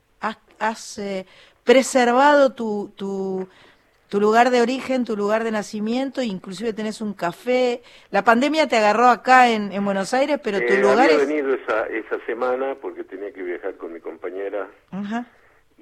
[0.60, 1.26] has eh,
[1.64, 3.48] preservado tu, tu,
[4.10, 7.82] tu, lugar de origen, tu lugar de nacimiento, inclusive tenés un café.
[8.12, 11.54] La pandemia te agarró acá en, en Buenos Aires, pero tu eh, lugar había venido
[11.56, 14.70] esa, esa semana porque tenía que viajar con mi compañera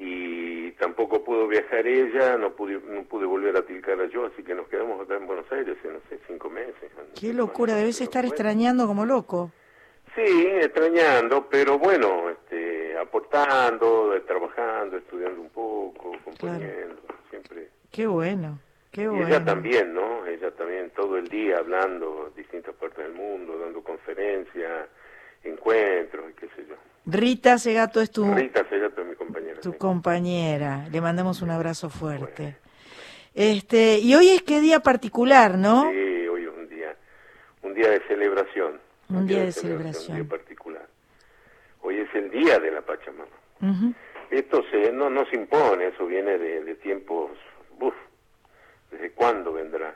[0.01, 4.55] y tampoco pudo viajar ella, no pude, no pude volver a Tilcara yo, así que
[4.55, 6.89] nos quedamos acá en Buenos Aires, no sé, cinco meses.
[7.19, 9.51] Qué locura, debes estar extrañando como loco.
[10.15, 17.67] Sí, extrañando, pero bueno, este, aportando, trabajando, estudiando un poco, componiendo, siempre.
[17.91, 18.57] Qué bueno,
[18.91, 19.27] qué bueno.
[19.27, 20.25] ella también, ¿no?
[20.25, 24.87] Ella también todo el día hablando distintas partes del mundo, dando conferencias,
[25.43, 26.75] encuentros, y qué sé yo.
[27.12, 28.34] Rita Segato es tu...
[28.34, 29.60] Rita Segato es mi compañera.
[29.62, 30.88] Tu compañera.
[30.91, 32.57] Le mandamos un abrazo fuerte.
[33.34, 35.89] Este, y hoy es qué día particular, ¿no?
[35.91, 36.95] Sí, hoy es un día,
[37.64, 38.80] un día de celebración.
[39.10, 40.18] Un día de celebración.
[40.18, 40.88] Un día particular.
[41.82, 43.30] Hoy es el día de la Pachamama.
[44.30, 47.32] Esto se, no, no se impone, eso viene de, tiempos,
[48.91, 49.95] ¿desde cuándo vendrá?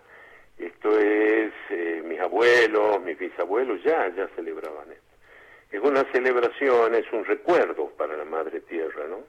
[0.58, 5.13] Esto es, eh, mis abuelos, mis bisabuelos ya, ya celebraban esto.
[5.74, 9.22] Es una celebración, es un recuerdo para la Madre Tierra, ¿no?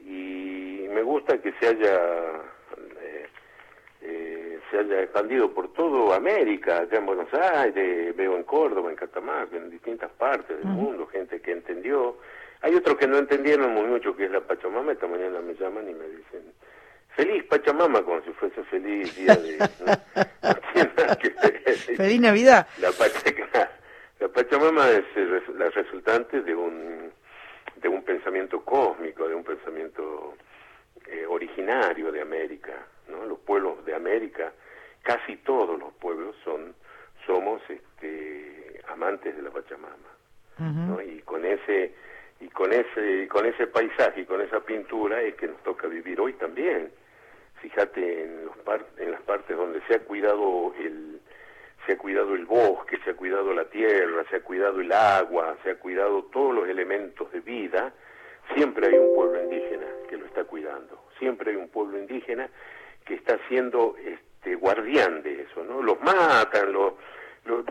[0.00, 2.42] Y me gusta que se haya
[4.02, 8.96] eh, se haya expandido por todo América, acá en Buenos Aires, veo en Córdoba, en
[8.96, 12.16] Catamarca, en distintas partes del mundo, gente que entendió.
[12.62, 15.88] Hay otros que no entendieron muy mucho que es la Pachamama, esta mañana me llaman
[15.88, 16.52] y me dicen,
[17.14, 19.56] feliz Pachamama, como si fuese feliz día de...
[21.96, 22.66] Feliz Navidad.
[22.78, 22.90] La,
[24.30, 27.10] la Pachamama es la resultante de un,
[27.76, 30.34] de un pensamiento cósmico, de un pensamiento
[31.06, 33.24] eh, originario de América, ¿no?
[33.24, 34.52] Los pueblos de América,
[35.02, 36.74] casi todos los pueblos son
[37.26, 39.96] somos este, amantes de la Pachamama,
[40.58, 41.02] ¿no?
[41.02, 41.92] Y con ese
[42.40, 46.20] y con ese con ese paisaje y con esa pintura es que nos toca vivir
[46.20, 46.92] hoy también.
[47.60, 48.56] Fíjate en los
[48.98, 51.20] en las partes donde se ha cuidado el
[51.90, 55.56] se ha cuidado el bosque, se ha cuidado la tierra, se ha cuidado el agua,
[55.64, 57.92] se ha cuidado todos los elementos de vida,
[58.54, 62.48] siempre hay un pueblo indígena que lo está cuidando, siempre hay un pueblo indígena
[63.04, 65.82] que está siendo este, guardián de eso, ¿no?
[65.82, 66.92] Los matan, los,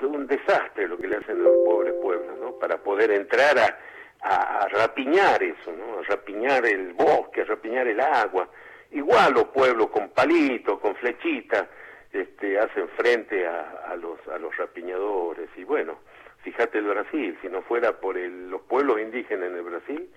[0.01, 2.59] un desastre lo que le hacen a los pobres pueblos, ¿no?
[2.59, 3.77] Para poder entrar a,
[4.19, 5.99] a, rapiñar eso, ¿no?
[5.99, 8.49] A rapiñar el bosque, a rapiñar el agua.
[8.91, 11.69] Igual los pueblos con palitos, con flechitas,
[12.11, 15.49] este, hacen frente a, a, los, a los rapiñadores.
[15.55, 15.99] Y bueno,
[16.43, 20.09] fíjate el Brasil, si no fuera por el, los pueblos indígenas en el Brasil,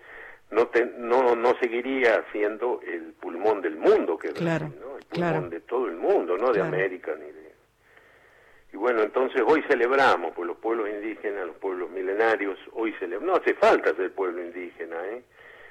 [0.51, 4.99] no, no, no seguiría siendo el pulmón del mundo que claro, ¿no?
[4.99, 7.53] el pulmón de todo el mundo, no de América ni de...
[8.72, 13.43] Y bueno, entonces hoy celebramos, pues los pueblos indígenas, los pueblos milenarios, hoy celebramos, no
[13.43, 15.22] hace falta ser pueblo indígena, ¿eh?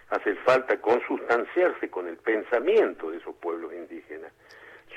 [0.09, 4.32] hace falta consustanciarse con el pensamiento de esos pueblos indígenas.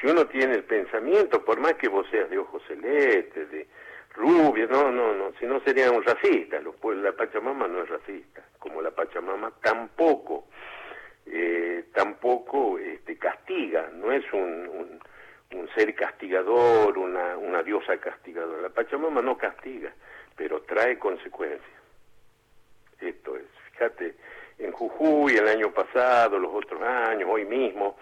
[0.04, 3.66] Si uno tiene el pensamiento, por más que vos seas de ojos celestes, de
[4.10, 8.82] rubia, no, no, no, si no serían racistas, los la Pachamama no es racista, como
[8.82, 10.48] la Pachamama tampoco,
[11.24, 15.00] eh, tampoco este, castiga, no es un,
[15.52, 19.90] un, ser castigador, una, una diosa castigadora, la Pachamama no castiga,
[20.36, 21.80] pero trae consecuencias.
[23.00, 24.16] Esto es, fíjate,
[24.58, 27.96] en Jujuy el año pasado, los otros años, hoy mismo,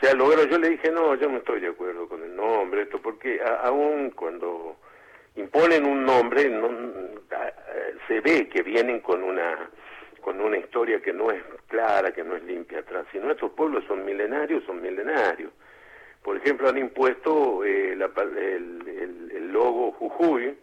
[0.00, 2.82] se ha logrado, yo le dije, no, yo no estoy de acuerdo con el nombre,
[2.82, 4.76] esto, porque aún cuando
[5.36, 6.68] imponen un nombre, no,
[8.08, 9.70] se ve que vienen con una
[10.26, 13.06] con una historia que no es clara, que no es limpia atrás.
[13.12, 15.52] Si nuestros pueblos son milenarios, son milenarios.
[16.20, 20.58] Por ejemplo, han impuesto eh, la, el, el, logo Jujuy,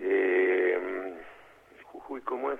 [0.00, 1.14] eh,
[1.82, 2.58] Jujuy, ¿cómo es?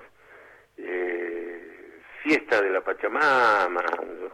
[0.77, 3.83] Eh, fiesta de la Pachamama,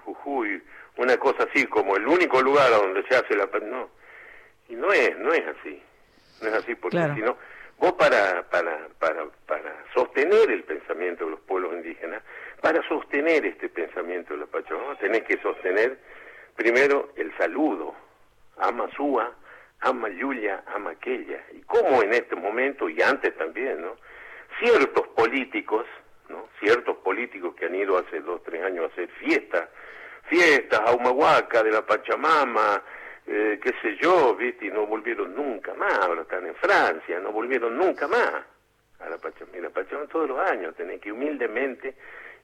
[0.05, 0.61] Jujuy,
[1.01, 3.47] una cosa así como el único lugar donde se hace la...
[3.63, 3.91] No,
[4.69, 5.83] y no es, no es así
[6.41, 7.37] no es así, porque si no,
[7.79, 12.23] vos para, para, para, para sostener el pensamiento de los pueblos indígenas,
[12.61, 15.99] para sostener este pensamiento de los Pachamama, tenés que sostener
[16.57, 17.95] primero el saludo,
[18.59, 19.33] ama Súa,
[19.81, 21.43] ama Yulia, ama aquella.
[21.53, 23.97] Y como en este momento, y antes también, ¿no?
[24.59, 25.87] Ciertos políticos,
[26.29, 26.49] ¿no?
[26.59, 29.69] Ciertos políticos que han ido hace dos, tres años a hacer fiestas,
[30.31, 32.81] fiestas a Humahuaca de la Pachamama,
[33.27, 34.67] eh, qué sé yo, ¿viste?
[34.67, 38.45] Y no volvieron nunca más, ahora están en Francia, no volvieron nunca más
[39.01, 39.59] a la Pachamama.
[39.59, 41.97] Y la Pachamama todos los años tenés que humildemente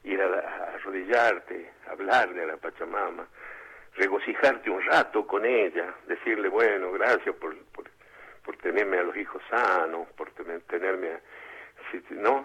[0.03, 3.25] ir a, arrodillarte, hablarle a la Pachamama,
[3.95, 7.87] regocijarte un rato con ella, decirle, bueno, gracias por, por,
[8.57, 11.19] tenerme a los hijos sanos, por tenerme a...
[12.09, 12.43] ¿No?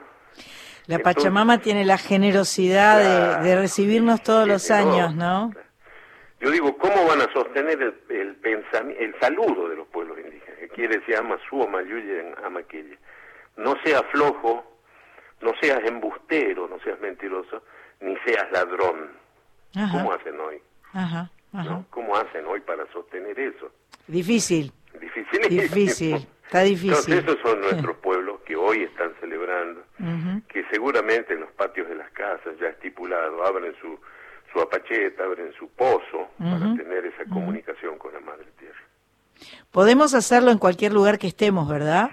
[0.87, 5.53] La Pachamama tiene la generosidad de, recibirnos todos los años, ¿no?
[6.41, 8.37] Yo digo, ¿cómo van a sostener el, el,
[8.99, 10.59] el saludo de los pueblos indígenas?
[10.59, 11.81] Que quiere decir ama su, ama
[12.61, 12.97] aquella.
[13.57, 14.65] No seas flojo,
[15.41, 17.63] no seas embustero, no seas mentiroso,
[18.01, 19.11] ni seas ladrón.
[19.73, 20.61] ¿Cómo hacen hoy?
[20.93, 21.31] Ajá,
[21.91, 23.71] ¿Cómo hacen hoy para sostener eso?
[24.07, 24.73] Difícil.
[25.01, 25.49] Difícil.
[25.49, 26.29] Difícil.
[26.45, 27.15] Está difícil.
[27.15, 29.83] Entonces esos son nuestros pueblos que hoy están celebrando,
[30.49, 33.99] que seguramente en los patios de las casas ya estipulado abren su
[34.53, 38.81] su apacheta, abren su pozo para tener esa comunicación con la Madre Tierra.
[39.71, 42.11] Podemos hacerlo en cualquier lugar que estemos, ¿verdad?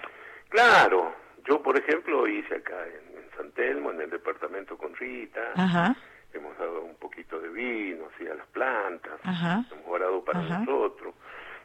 [0.49, 1.13] Claro.
[1.45, 5.95] Yo, por ejemplo, hice acá en, San Telmo, en el departamento con Rita.
[6.33, 9.19] Hemos dado un poquito de vino así a las plantas.
[9.23, 11.15] Hemos orado para nosotros.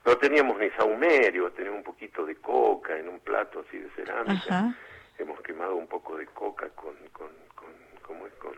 [0.04, 4.74] No teníamos ni saumerio, teníamos un poquito de coca en un plato así de cerámica.
[5.18, 7.68] Hemos quemado un poco de coca con, con, con,
[8.02, 8.32] ¿cómo es?
[8.34, 8.54] con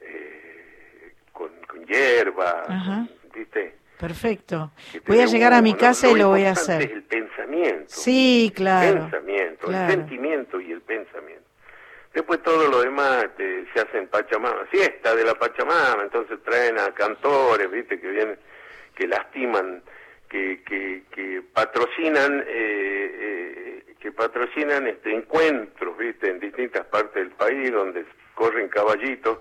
[0.00, 1.50] eh, con,
[1.86, 3.76] hierba, ¿viste?
[3.98, 4.70] Perfecto.
[5.06, 6.82] Voy a llegar a mi casa y lo voy a hacer.
[6.82, 7.86] Es el pensamiento.
[7.88, 9.04] Sí, claro.
[9.04, 11.48] El pensamiento, el sentimiento y el pensamiento.
[12.14, 16.78] Después todo lo demás este, se hace en Pachamama, fiesta de la Pachamama, entonces traen
[16.78, 18.38] a cantores, viste, que vienen,
[18.94, 19.82] que lastiman,
[20.28, 27.30] que, que, que patrocinan, eh, eh, que patrocinan este encuentros, viste, en distintas partes del
[27.32, 28.04] país donde
[28.34, 29.38] corren caballitos,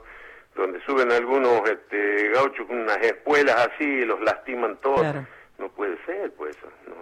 [0.56, 5.06] donde suben algunos este, gauchos con unas espuelas así y los lastiman todos.
[5.60, 6.56] No puede ser, pues,
[6.88, 6.96] no,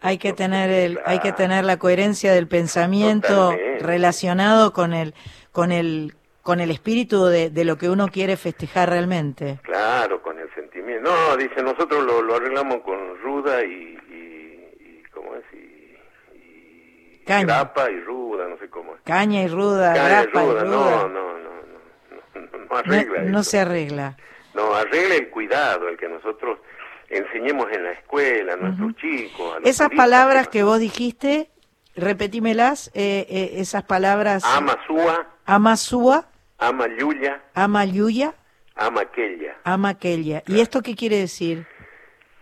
[0.00, 5.14] hay que tener el, hay que tener la coherencia del pensamiento relacionado con el,
[5.52, 6.14] con el,
[6.46, 9.58] con el espíritu de, de, lo que uno quiere festejar realmente.
[9.64, 11.10] Claro, con el sentimiento.
[11.10, 15.42] No, dice nosotros lo, lo arreglamos con ruda y, y, ¿cómo es?
[15.52, 17.46] Y, Caña.
[17.46, 19.00] grapa y ruda, no sé cómo es.
[19.02, 20.62] Caña y ruda, grapa y ruda.
[20.62, 23.22] No, no, no, no, no, no arregla.
[23.22, 24.16] No, no se arregla.
[24.54, 26.60] No, arregla el cuidado, el que nosotros
[27.08, 29.58] enseñemos en la escuela a nuestros chicos.
[29.64, 31.50] Esas palabras que, vos dijiste,
[31.96, 34.44] repetímelas, eh, eh, esas palabras.
[34.44, 35.26] Amasúa.
[35.44, 36.28] Amasúa.
[36.58, 37.42] Amayuya.
[37.54, 38.34] Amayuya.
[38.74, 39.56] Amaquella.
[39.64, 40.42] Amaquella.
[40.46, 41.66] ¿Y esto qué quiere decir?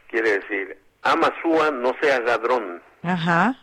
[0.08, 2.82] Quiere decir, amasúa, no seas ladrón.
[3.02, 3.56] Ajá.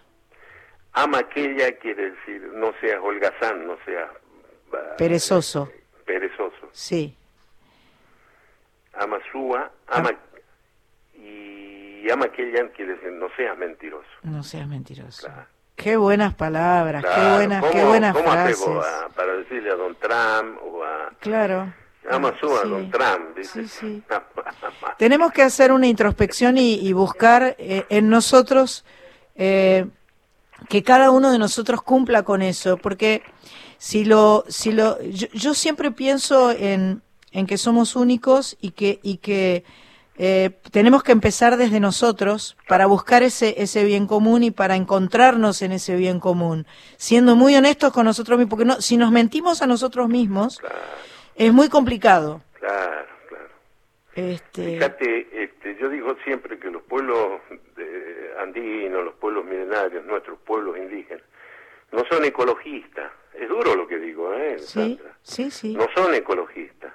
[0.93, 4.09] Amaquella quiere decir, no seas holgazán, no seas...
[4.97, 5.71] perezoso.
[6.05, 6.69] perezoso.
[6.71, 7.15] Sí.
[8.93, 10.11] Amasúa, ama,
[12.01, 14.09] y ama aquella quiere decir no seas mentiroso.
[14.23, 15.29] No seas mentiroso.
[15.81, 18.67] Qué buenas palabras, qué buenas, qué buenas ¿cómo frases.
[19.15, 21.09] para decirle a Don Trump o a...
[21.19, 21.73] Claro.
[22.07, 22.47] Ama sí.
[22.47, 23.37] a Don Trump.
[23.41, 24.03] Sí, sí.
[24.99, 28.85] Tenemos que hacer una introspección y, y buscar eh, en nosotros
[29.35, 29.87] eh,
[30.69, 33.23] que cada uno de nosotros cumpla con eso, porque
[33.79, 37.01] si lo, si lo, yo, yo siempre pienso en,
[37.31, 39.63] en que somos únicos y que, y que
[40.23, 45.63] eh, tenemos que empezar desde nosotros para buscar ese, ese bien común y para encontrarnos
[45.63, 46.67] en ese bien común,
[46.97, 50.61] siendo muy honestos con nosotros mismos, porque no, si nos mentimos a nosotros mismos,
[51.33, 52.43] es muy complicado.
[52.59, 53.49] Claro, claro.
[54.13, 54.75] Este...
[54.75, 57.41] Fíjate, este, yo digo siempre que los pueblos
[57.75, 61.23] de andinos, los pueblos milenarios, nuestros pueblos indígenas,
[61.91, 63.11] no son ecologistas.
[63.33, 64.59] Es duro lo que digo, ¿eh?
[64.59, 65.73] Sí, sí, sí.
[65.73, 66.93] No son ecologistas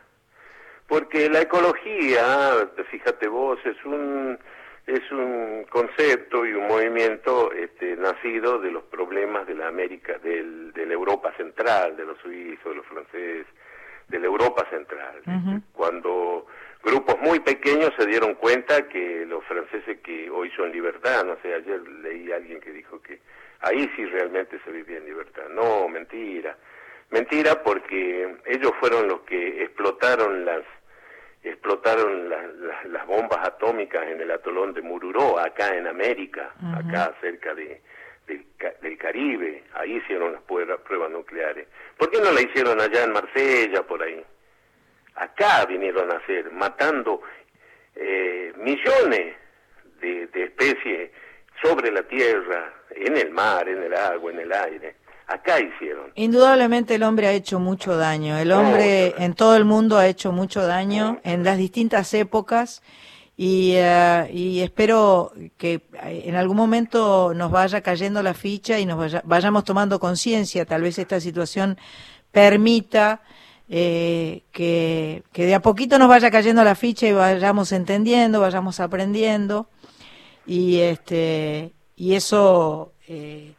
[0.87, 4.39] porque la ecología, fíjate vos, es un
[4.87, 10.73] es un concepto y un movimiento este, nacido de los problemas de la América, del,
[10.73, 13.47] de la Europa central, de los suizos, de los franceses,
[14.07, 15.23] de la Europa central.
[15.73, 16.47] Cuando
[16.85, 21.53] grupos muy pequeños se dieron cuenta que los franceses que hoy son libertad, no sé,
[21.53, 23.19] ayer leí a alguien que dijo que
[23.63, 25.49] ahí sí realmente se vivía en libertad.
[25.51, 26.57] No, mentira.
[27.11, 30.63] Mentira porque ellos fueron los que explotaron las
[31.51, 37.81] explotaron las bombas atómicas en el atolón de Mururó, acá en América, acá cerca de,
[38.27, 41.69] del Caribe, ahí hicieron las pruebas nucleares.
[41.97, 44.25] ¿Por qué no la hicieron allá en Marsella, por ahí?
[45.15, 47.23] Acá vinieron a hacer, matando
[47.95, 49.37] eh, millones
[50.01, 51.11] de, de especies
[51.63, 56.13] sobre la tierra, en el mar, en el agua, en el aire acá hicieron.
[56.15, 58.39] Indudablemente el hombre ha hecho mucho daño.
[58.39, 62.83] El hombre en todo el mundo ha hecho mucho daño en las distintas épocas
[63.37, 69.23] y, eh, y espero que en algún momento nos vaya cayendo la ficha y nos
[69.25, 70.65] vayamos tomando conciencia.
[70.65, 71.77] Tal vez esta situación
[72.33, 73.21] permita
[73.69, 78.79] eh, que, que de a poquito nos vaya cayendo la ficha y vayamos entendiendo, vayamos
[78.81, 79.69] aprendiendo
[80.47, 83.55] y este y eso eh,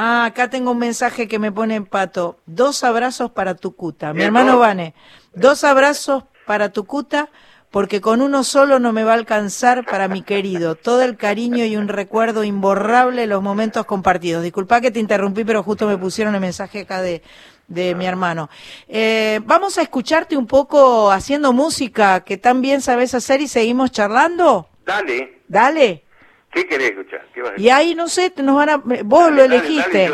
[0.00, 2.38] Ah, acá tengo un mensaje que me pone en pato.
[2.46, 4.14] Dos abrazos para tu cuta.
[4.14, 4.94] Mi hermano Vane,
[5.34, 7.30] dos abrazos para tu cuta
[7.72, 10.76] porque con uno solo no me va a alcanzar para mi querido.
[10.76, 14.44] Todo el cariño y un recuerdo imborrable de los momentos compartidos.
[14.44, 17.22] Disculpa que te interrumpí, pero justo me pusieron el mensaje acá de,
[17.66, 18.48] de mi hermano.
[18.86, 23.90] Eh, vamos a escucharte un poco haciendo música que tan bien sabes hacer y seguimos
[23.90, 24.68] charlando.
[24.86, 25.42] Dale.
[25.48, 26.04] Dale.
[26.50, 27.26] ¿Qué querés escuchar?
[27.56, 28.76] y ahí, no sé, nos van a...
[29.04, 30.10] Vos lo elegiste.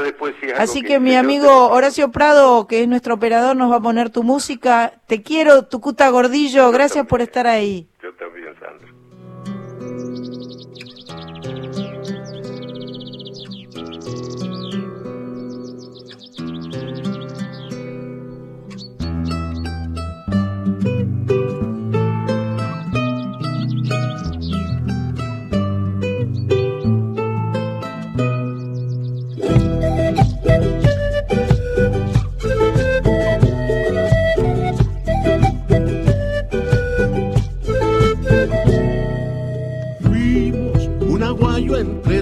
[0.57, 4.23] Así que, mi amigo Horacio Prado, que es nuestro operador, nos va a poner tu
[4.23, 4.93] música.
[5.07, 6.71] Te quiero, Tucuta Gordillo.
[6.71, 7.89] Gracias por estar ahí.
[8.03, 8.89] Yo también, Sandra.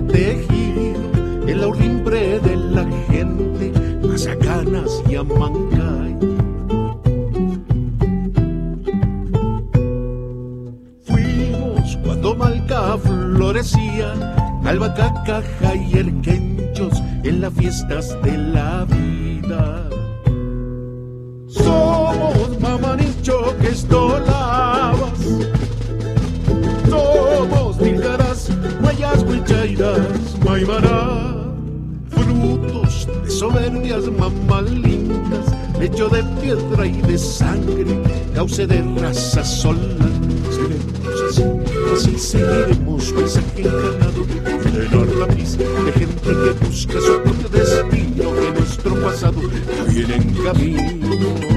[0.02, 3.72] Aguayo entretejido en la urrimbre de la gente,
[4.06, 6.16] Mazacanas y Amancay.
[11.04, 15.42] Fuimos cuando Malca florecía, albacaca,
[15.74, 19.88] y erquenchos en las fiestas de la vida.
[21.48, 25.20] Somos mamanicho que estolabas,
[29.12, 31.34] huellas, huichairas, maimará,
[32.10, 35.46] frutos de soberbias mamalindas,
[35.80, 38.00] hecho de piedra y de sangre,
[38.34, 39.78] cauce de raza sola.
[40.50, 41.44] Seremos así,
[41.94, 44.26] así seguiremos paisaje encarnado,
[44.72, 49.40] llenar la pista de gente que busca su propio destino, que nuestro pasado
[49.88, 51.51] viene en camino.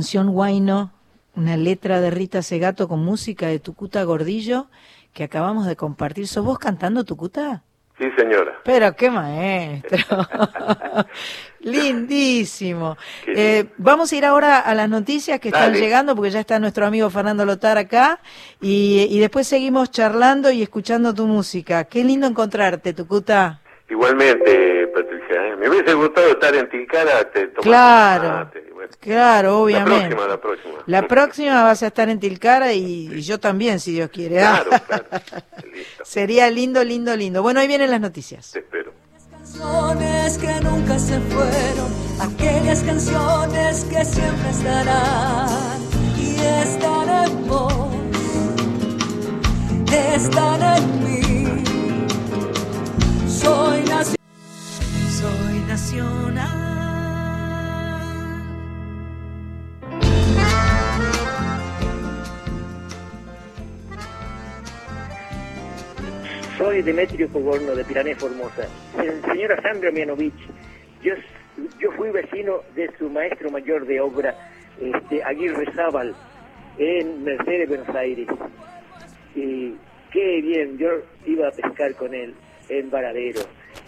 [0.00, 0.94] Canción Guaino,
[1.36, 4.68] una letra de Rita Segato con música de Tucuta Gordillo
[5.12, 6.26] que acabamos de compartir.
[6.26, 7.64] ¿Sos vos cantando Tucuta?
[7.98, 8.58] Sí, señora.
[8.64, 9.98] Pero qué maestro.
[11.60, 12.96] Lindísimo.
[13.26, 16.86] Eh, vamos a ir ahora a las noticias que están llegando porque ya está nuestro
[16.86, 18.20] amigo Fernando Lotar acá
[18.58, 21.84] y, y después seguimos charlando y escuchando tu música.
[21.84, 23.60] Qué lindo encontrarte, Tucuta.
[23.90, 25.56] Igualmente, Patricia, ¿eh?
[25.56, 28.88] me hubiese gustado estar en Tilcara, te Claro, mate, bueno.
[29.00, 30.10] claro, obviamente.
[30.14, 30.74] La próxima, la próxima.
[30.86, 34.42] La próxima vas a estar en Tilcara y, y yo también, si Dios quiere.
[34.42, 34.62] ¿ah?
[34.64, 35.04] Claro, claro.
[35.74, 37.42] Listo, Sería lindo, lindo, lindo.
[37.42, 38.52] Bueno, ahí vienen las noticias.
[38.52, 38.92] te espero.
[39.32, 45.80] canciones que nunca se fueron, aquellas canciones que siempre estarán
[46.16, 47.74] y están en vos,
[50.14, 51.39] están en mí.
[53.42, 54.16] Soy nacional,
[55.20, 56.60] soy nacional.
[66.58, 68.66] Soy Demetrio Fogorno de Pirané Formosa.
[68.96, 70.34] Se- Señora Sandra Mianovich,
[71.02, 71.14] yo,
[71.78, 74.34] yo fui vecino de su maestro mayor de obra,
[74.80, 76.14] este, Aguirre Zábal,
[76.78, 78.28] en Mercedes, Buenos Aires.
[79.34, 79.74] Y
[80.12, 80.88] qué bien, yo
[81.26, 82.34] iba a pescar con él
[82.70, 83.40] en Varadero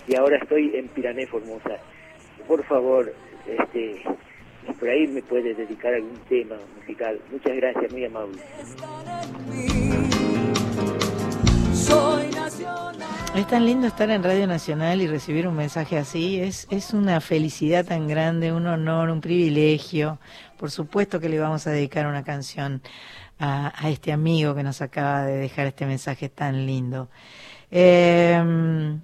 [0.06, 1.78] y ahora estoy en Pirané Formosa.
[2.46, 3.12] Por favor,
[3.46, 4.02] este,
[4.78, 7.20] por ahí me puede dedicar algún tema musical.
[7.30, 8.42] Muchas gracias, muy amable.
[13.34, 16.40] Es tan lindo estar en Radio Nacional y recibir un mensaje así.
[16.40, 20.18] Es, es una felicidad tan grande, un honor, un privilegio.
[20.58, 22.82] Por supuesto que le vamos a dedicar una canción
[23.38, 27.08] a, a este amigo que nos acaba de dejar este mensaje tan lindo.
[27.72, 29.00] Eh,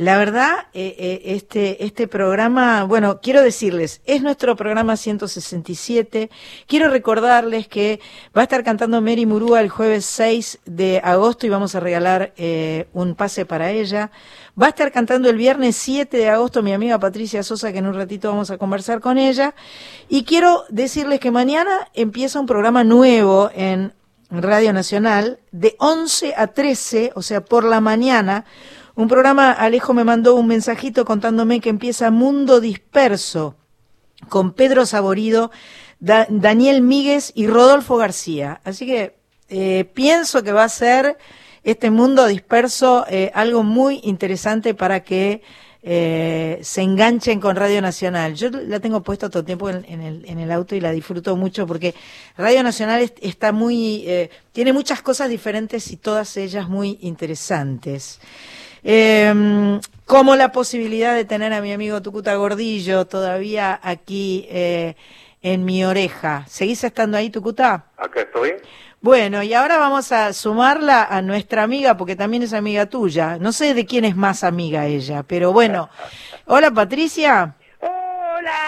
[0.00, 6.30] La verdad, eh, eh, este, este programa, bueno, quiero decirles, es nuestro programa 167.
[6.66, 8.00] Quiero recordarles que
[8.34, 12.32] va a estar cantando Mary Murúa el jueves 6 de agosto y vamos a regalar
[12.38, 14.10] eh, un pase para ella.
[14.60, 17.86] Va a estar cantando el viernes 7 de agosto mi amiga Patricia Sosa, que en
[17.86, 19.54] un ratito vamos a conversar con ella.
[20.08, 23.92] Y quiero decirles que mañana empieza un programa nuevo en
[24.30, 28.44] Radio Nacional de 11 a 13, o sea, por la mañana
[29.00, 33.56] un programa, Alejo me mandó un mensajito contándome que empieza Mundo Disperso
[34.28, 35.50] con Pedro Saborido,
[36.00, 38.60] Daniel Míguez y Rodolfo García.
[38.64, 39.16] Así que
[39.48, 41.16] eh, pienso que va a ser
[41.62, 45.42] este mundo disperso eh, algo muy interesante para que
[45.82, 48.34] eh, se enganchen con Radio Nacional.
[48.34, 49.84] Yo la tengo puesto todo el tiempo en,
[50.38, 51.94] el, auto y la disfruto mucho porque
[52.36, 58.20] Radio Nacional está muy, tiene muchas cosas diferentes y todas ellas muy interesantes.
[58.82, 64.96] Eh, como la posibilidad de tener a mi amigo Tucuta Gordillo todavía aquí eh,
[65.42, 66.44] en mi oreja.
[66.48, 67.86] ¿Seguís estando ahí, Tucuta?
[67.96, 68.54] Acá estoy.
[69.02, 73.38] Bueno, y ahora vamos a sumarla a nuestra amiga, porque también es amiga tuya.
[73.38, 75.88] No sé de quién es más amiga ella, pero bueno.
[76.44, 77.56] Hola, Patricia.
[77.80, 78.58] Hola.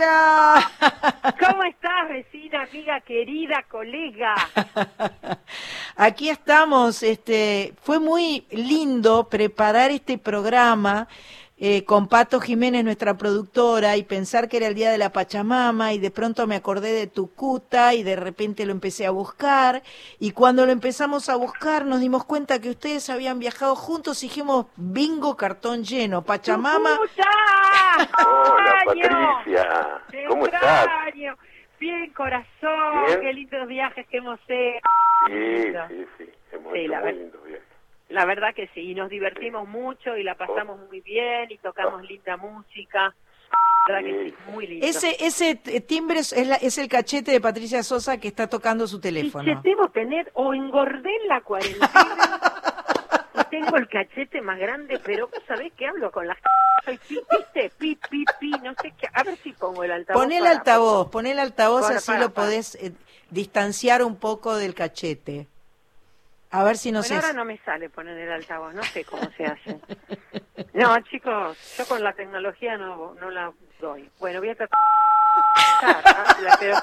[0.00, 0.70] Hola.
[1.38, 4.34] ¿Cómo estás, vecina, amiga, querida, colega?
[5.96, 7.02] Aquí estamos.
[7.02, 11.08] Este, fue muy lindo preparar este programa
[11.56, 15.92] eh, con Pato Jiménez, nuestra productora, y pensar que era el día de la Pachamama,
[15.92, 19.82] y de pronto me acordé de Tucuta, y de repente lo empecé a buscar,
[20.18, 24.28] y cuando lo empezamos a buscar nos dimos cuenta que ustedes habían viajado juntos, y
[24.28, 26.98] dijimos, bingo, cartón lleno, Pachamama.
[28.26, 30.88] Hola, Patricia, ¿cómo estás?
[31.78, 34.88] Bien, corazón, qué lindos viajes que hemos hecho.
[35.26, 37.16] Sí, sí, sí, hemos hecho muy viajes.
[38.14, 42.00] La verdad que sí, y nos divertimos mucho y la pasamos muy bien y tocamos
[42.08, 43.12] linda música.
[43.88, 44.86] La verdad que sí, muy lindo.
[44.86, 49.44] Ese, ese timbre es, es, el cachete de Patricia Sosa que está tocando su teléfono.
[49.44, 51.90] Si debo tener, o engordé en la cuarentena,
[53.34, 56.38] y tengo el cachete más grande, pero ¿sabés qué hablo con las
[56.86, 57.72] ¿Viste?
[57.76, 59.08] Pi, pi, pi, no sé qué.
[59.12, 60.22] A ver si pongo el altavoz.
[60.22, 62.92] Pon el altavoz, pon el altavoz, así lo podés eh,
[63.30, 65.48] distanciar un poco del cachete.
[66.54, 69.28] A ver si no bueno, ahora no me sale poner el altavoz, no sé cómo
[69.36, 69.80] se hace.
[70.72, 74.08] No, chicos, yo con la tecnología no, no la doy.
[74.20, 74.78] Bueno, voy a tratar...
[76.60, 76.76] pero...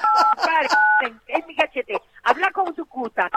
[1.26, 1.98] es mi cachete.
[2.22, 3.30] Habla con su cuta.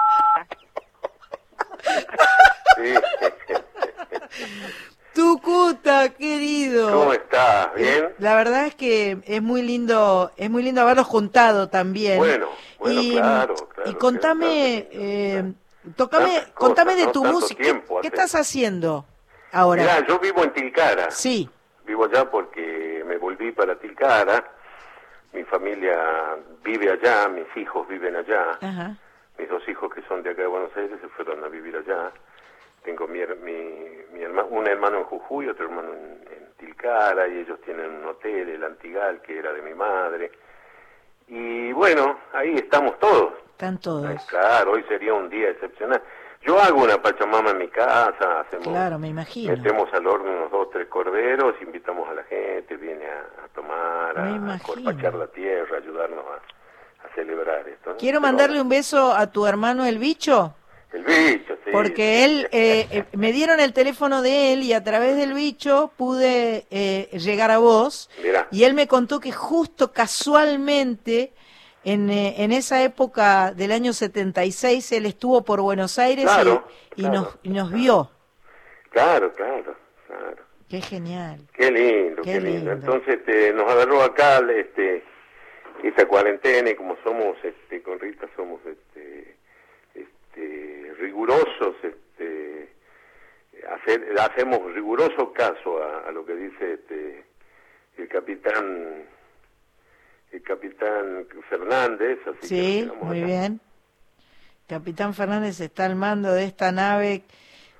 [5.14, 6.92] Tu cuta, querido.
[6.92, 7.74] ¿Cómo estás?
[7.76, 8.10] ¿Bien?
[8.20, 12.18] La verdad es que es muy lindo, es muy lindo haberlos juntado también.
[12.18, 13.56] Bueno, bueno, y, claro,
[13.86, 15.54] Y contame, eh,
[15.96, 17.64] Tócame, contame de tu música.
[18.02, 19.06] ¿Qué, estás haciendo
[19.52, 19.84] ahora?
[19.84, 21.12] Mira, yo vivo en Tilcara.
[21.12, 21.50] Sí.
[21.86, 24.44] Vivo allá porque me volví para Tilcara.
[25.34, 28.58] Mi familia vive allá, mis hijos viven allá.
[29.38, 32.12] Mis dos hijos que son de acá de Buenos Aires se fueron a vivir allá.
[32.84, 37.60] Tengo mi, mi, hermano, un hermano en Jujuy, otro hermano en, en Tilcara, y ellos
[37.62, 40.32] tienen un hotel, el Antigal, que era de mi madre.
[41.28, 43.34] Y bueno, ahí estamos todos.
[43.56, 44.22] Están todos.
[44.26, 46.02] claro, hoy sería un día excepcional.
[46.46, 49.56] Yo hago una pachamama en mi casa, hacemos, claro, me imagino.
[49.56, 54.60] metemos al horno unos dos, tres corderos, invitamos a la gente, viene a, tomar, a,
[54.60, 57.96] corpachar la tierra, ayudarnos a, celebrar esto.
[57.98, 60.54] Quiero mandarle un beso a tu hermano el bicho.
[60.92, 61.72] El bicho, sí.
[61.72, 65.92] Porque él, eh, eh, me dieron el teléfono de él y a través del bicho
[65.96, 68.10] pude eh, llegar a vos.
[68.52, 71.32] Y él me contó que justo casualmente
[71.86, 76.26] en, eh, en esa época del año 76 él estuvo por Buenos Aires
[76.96, 78.10] y, nos, nos vio.
[78.90, 79.76] Claro, claro,
[80.08, 80.44] claro.
[80.68, 81.42] Qué genial.
[81.54, 82.72] Qué lindo, qué, lindo.
[82.72, 85.04] Entonces este, nos agarró acá este,
[85.84, 89.36] esta cuarentena y como somos este, con Rita somos este,
[89.94, 92.70] este, rigurosos, este,
[93.70, 97.26] hacer, hacemos riguroso caso a, a lo que dice este,
[98.00, 99.06] el capitán
[100.36, 102.20] el capitán Fernández.
[102.28, 103.62] Así sí, muy bien.
[104.68, 107.24] Capitán Fernández está al mando de esta nave.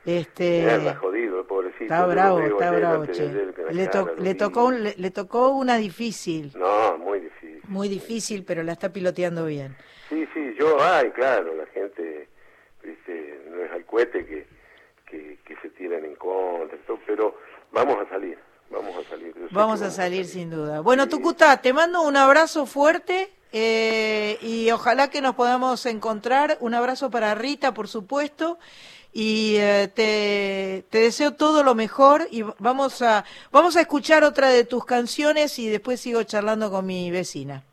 [0.06, 1.86] Este, jodido, pobrecito.
[1.86, 3.28] Está bravo, está bravo, che.
[3.28, 3.54] Le,
[4.20, 6.52] le, tocó, le, tocó una difícil.
[6.56, 7.62] No, muy difícil.
[7.68, 9.76] Muy difícil, pero la está piloteando bien.
[10.10, 12.30] Sí, sí, yo, ay, claro, la gente,
[12.84, 14.46] viste, no es al cohete que,
[15.10, 16.78] que, que se tiran en contra,
[17.08, 17.36] pero
[17.72, 18.38] vamos a salir.
[18.70, 19.34] Vamos a salir.
[19.52, 20.82] Vamos a salir sin duda.
[20.82, 23.32] Bueno, Tucuta, te mando un abrazo fuerte.
[23.52, 26.58] eh, y ojalá que nos podamos encontrar.
[26.60, 28.58] Un abrazo para Rita, por supuesto.
[29.14, 34.50] Y eh, te, te, deseo todo lo mejor y vamos a, vamos a escuchar otra
[34.50, 37.64] de tus canciones y después sigo charlando con mi vecina.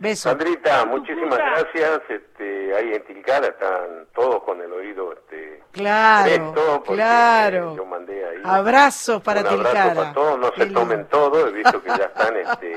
[0.00, 0.30] Beso.
[0.30, 2.00] Sandrita, muchísimas gracias.
[2.08, 7.76] Este, ahí en Tilcara están todos con el oído este, claro, claro.
[7.76, 8.40] Yo mandé ahí.
[8.42, 9.82] Abrazos para un Tilcara.
[9.82, 12.76] Abrazo para todos, no se tomen todo, he visto que ya están, este,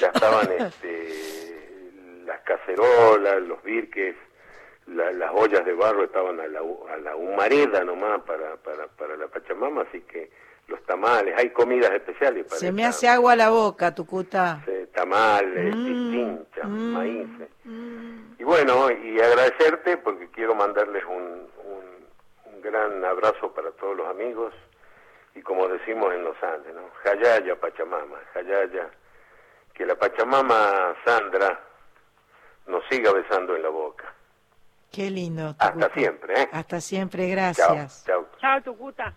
[0.00, 4.16] ya estaban este, las cacerolas, los birques,
[4.86, 9.28] las ollas de barro estaban a la, a la humareda nomás para, para, para la
[9.28, 10.30] Pachamama, así que
[10.66, 14.62] los tamales, hay comidas especiales para Se me hace agua la boca, Tucuta.
[15.00, 17.28] Tamales, mm, mm, maíz.
[18.38, 24.06] Y bueno, y agradecerte porque quiero mandarles un, un, un, gran abrazo para todos los
[24.08, 24.52] amigos
[25.34, 26.82] y como decimos en los Andes, ¿no?
[27.02, 28.90] Jayaya Pachamama, Jayaya,
[29.72, 31.58] que la Pachamama Sandra
[32.66, 34.12] nos siga besando en la boca.
[34.92, 35.54] Qué lindo.
[35.58, 36.48] Hasta siempre, ¿eh?
[36.52, 38.04] Hasta siempre, gracias.
[38.04, 38.40] Chao, chao.
[38.40, 39.14] Chao, Tucuta.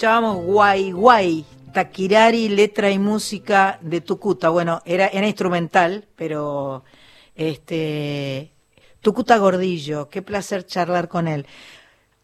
[0.00, 1.44] Escuchábamos Guay Guay,
[1.74, 4.48] Taquirari, letra y música de Tucuta.
[4.48, 6.84] Bueno, era, era instrumental, pero
[7.34, 8.50] este
[9.02, 11.44] Tucuta Gordillo, qué placer charlar con él.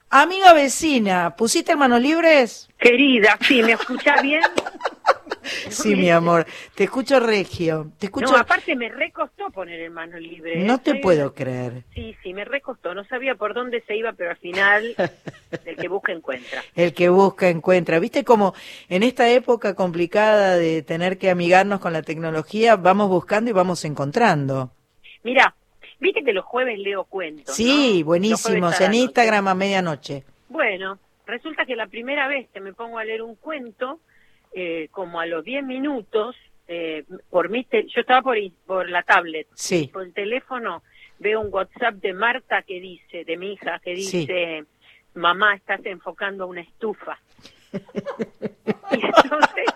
[0.09, 2.71] Amiga vecina, ¿pusiste manos libres?
[2.79, 4.41] Querida, sí, ¿me escucha bien?
[5.71, 7.93] Sí, mi amor, te escucho regio.
[7.99, 8.33] Te escucho...
[8.33, 10.65] No, aparte me recostó poner el mano libre.
[10.65, 11.85] No te puedo creer.
[11.95, 12.95] Sí, sí, me recostó.
[12.95, 14.95] No sabía por dónde se iba, pero al final
[15.65, 16.63] el que busca encuentra.
[16.75, 17.99] El que busca encuentra.
[17.99, 18.55] ¿Viste cómo
[18.89, 23.85] en esta época complicada de tener que amigarnos con la tecnología, vamos buscando y vamos
[23.85, 24.71] encontrando?
[25.23, 25.55] Mira,
[26.01, 27.55] viste que los jueves leo cuentos.
[27.55, 28.81] Sí, buenísimos.
[28.81, 30.25] En Instagram a medianoche.
[30.49, 34.01] Bueno, resulta que la primera vez que me pongo a leer un cuento
[34.59, 36.35] eh, como a los 10 minutos,
[36.67, 39.91] eh, por mi yo estaba por, por la tablet, sí.
[39.93, 40.83] por el teléfono,
[41.19, 44.65] veo un WhatsApp de Marta que dice, de mi hija, que dice,
[45.13, 47.19] mamá, estás enfocando una estufa.
[47.73, 49.67] y entonces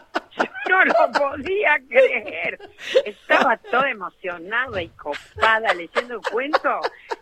[0.69, 2.59] no lo podía creer.
[3.05, 6.81] Estaba toda emocionada y copada leyendo el cuento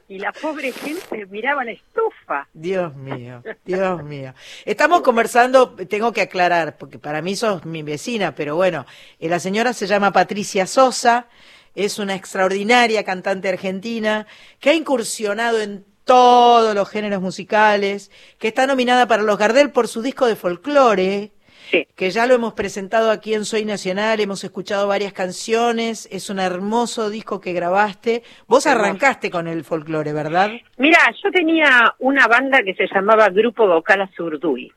[0.08, 2.48] y la pobre gente miraba la estufa.
[2.52, 4.34] Dios mío, Dios mío.
[4.64, 8.86] Estamos conversando, tengo que aclarar, porque para mí sos mi vecina, pero bueno,
[9.18, 11.26] eh, la señora se llama Patricia Sosa,
[11.74, 14.26] es una extraordinaria cantante argentina
[14.58, 19.88] que ha incursionado en todos los géneros musicales, que está nominada para los Gardel por
[19.88, 21.32] su disco de folclore,
[21.70, 26.38] que ya lo hemos presentado aquí en Soy Nacional, hemos escuchado varias canciones, es un
[26.38, 28.22] hermoso disco que grabaste.
[28.46, 30.50] Vos arrancaste con el folclore, ¿verdad?
[30.76, 34.72] Mira, yo tenía una banda que se llamaba Grupo Vocal Azurduy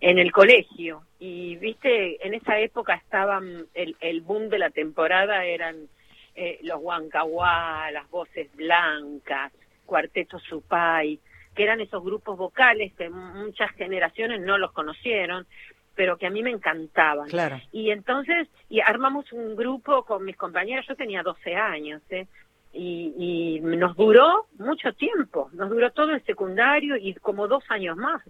[0.00, 5.44] en el colegio y viste, en esa época estaban, el, el boom de la temporada
[5.44, 5.76] eran
[6.34, 9.52] eh, los Huancahuá, las voces blancas,
[9.86, 11.18] Cuarteto Supay,
[11.54, 15.46] que eran esos grupos vocales que muchas generaciones no los conocieron
[15.96, 17.28] pero que a mí me encantaban.
[17.28, 17.60] Claro.
[17.72, 22.28] Y entonces, y armamos un grupo con mis compañeros, yo tenía 12 años, ¿eh?
[22.72, 27.96] Y, y, nos duró mucho tiempo, nos duró todo el secundario y como dos años
[27.96, 28.22] más.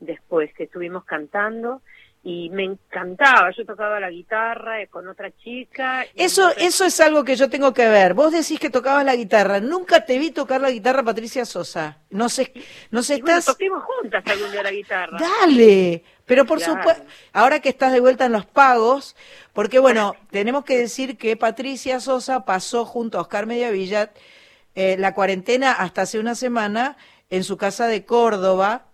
[0.00, 1.82] después que estuvimos cantando
[2.24, 3.50] y me encantaba.
[3.56, 6.06] Yo tocaba la guitarra eh, con otra chica.
[6.14, 8.14] Eso, eso es algo que yo tengo que ver.
[8.14, 9.60] Vos decís que tocabas la guitarra.
[9.60, 11.98] Nunca te vi tocar la guitarra, Patricia Sosa.
[12.08, 12.54] No sé,
[12.90, 13.44] no sé, estás.
[13.44, 15.18] toquemos juntas algún día la guitarra.
[15.18, 16.02] Dale.
[16.24, 17.04] Pero por supuesto,
[17.34, 19.14] ahora que estás de vuelta en los pagos,
[19.52, 24.12] porque bueno, tenemos que decir que Patricia Sosa pasó junto a Oscar Mediavilla
[24.74, 26.96] eh, la cuarentena hasta hace una semana
[27.28, 28.86] en su casa de Córdoba,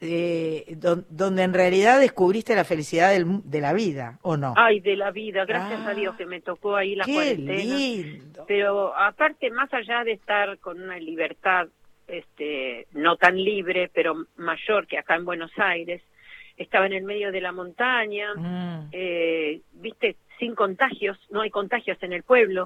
[0.00, 0.76] eh,
[1.10, 4.54] donde en realidad descubriste la felicidad de la vida, ¿o no?
[4.56, 7.76] Ay, de la vida, gracias a Dios que me tocó ahí la qué cuarentena.
[7.76, 8.44] Lindo.
[8.46, 11.68] Pero aparte, más allá de estar con una libertad
[12.08, 16.02] este, no tan libre, pero mayor que acá en Buenos Aires,
[16.56, 18.88] estaba en el medio de la montaña, mm.
[18.92, 22.64] eh, viste, sin contagios, no hay contagios en el pueblo,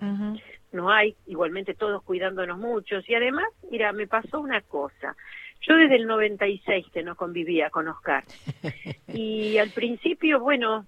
[0.72, 5.16] no hay, igualmente todos cuidándonos muchos, y además, mira, me pasó una cosa,
[5.62, 8.24] yo desde el 96 que no convivía con Oscar.
[9.14, 10.86] Y al principio, bueno,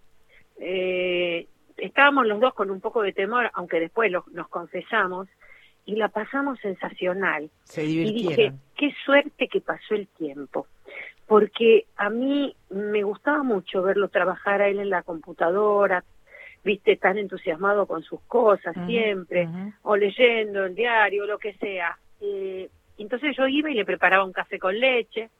[0.58, 1.46] eh,
[1.76, 5.28] estábamos los dos con un poco de temor, aunque después nos confesamos,
[5.84, 7.50] y la pasamos sensacional.
[7.64, 10.66] Se y dije, qué suerte que pasó el tiempo.
[11.26, 16.02] Porque a mí me gustaba mucho verlo trabajar a él en la computadora,
[16.62, 19.48] viste, tan entusiasmado con sus cosas siempre,
[19.82, 21.98] o leyendo el diario, lo que sea.
[22.20, 22.70] Eh,
[23.02, 25.30] entonces yo iba y le preparaba un café con leche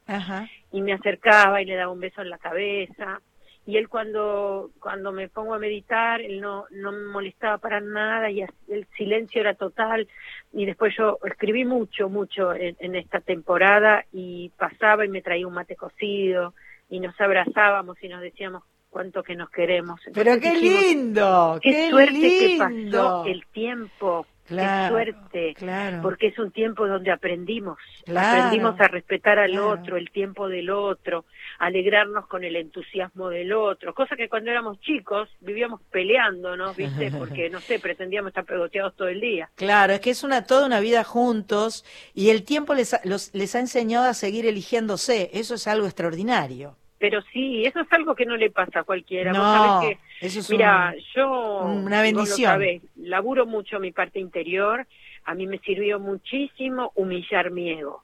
[0.73, 3.21] y me acercaba y le daba un beso en la cabeza.
[3.67, 8.31] Y él cuando, cuando me pongo a meditar, él no, no me molestaba para nada
[8.31, 10.07] y el silencio era total.
[10.53, 15.55] Y después yo escribí mucho, mucho en, esta temporada y pasaba y me traía un
[15.55, 16.53] mate cocido
[16.91, 19.99] y nos abrazábamos y nos decíamos cuánto que nos queremos.
[20.13, 26.03] Pero qué lindo, qué, suerte que pasó el tiempo Qué suerte, claro.
[26.03, 31.25] porque es un tiempo donde aprendimos, aprendimos a respetar al otro, el tiempo del otro,
[31.59, 37.11] alegrarnos con el entusiasmo del otro, cosa que cuando éramos chicos vivíamos peleándonos, ¿viste?
[37.19, 39.49] Porque, no sé, pretendíamos estar pegoteados todo el día.
[39.55, 43.61] Claro, es que es una toda una vida juntos y el tiempo les les ha
[43.61, 48.35] enseñado a seguir eligiéndose, eso es algo extraordinario pero sí, eso es algo que no
[48.35, 49.31] le pasa a cualquiera.
[49.31, 52.61] No, que, eso es mira, yo una bendición.
[52.97, 54.87] laburo mucho mi parte interior,
[55.25, 58.03] a mí me sirvió muchísimo humillar mi ego,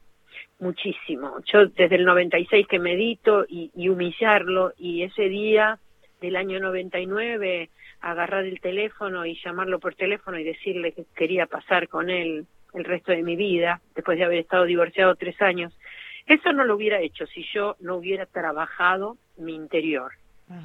[0.59, 1.39] muchísimo.
[1.53, 5.79] Yo desde el 96 que medito y, y humillarlo y ese día
[6.21, 11.89] del año 99 agarrar el teléfono y llamarlo por teléfono y decirle que quería pasar
[11.89, 15.73] con él el resto de mi vida, después de haber estado divorciado tres años
[16.31, 20.13] eso no lo hubiera hecho si yo no hubiera trabajado mi interior.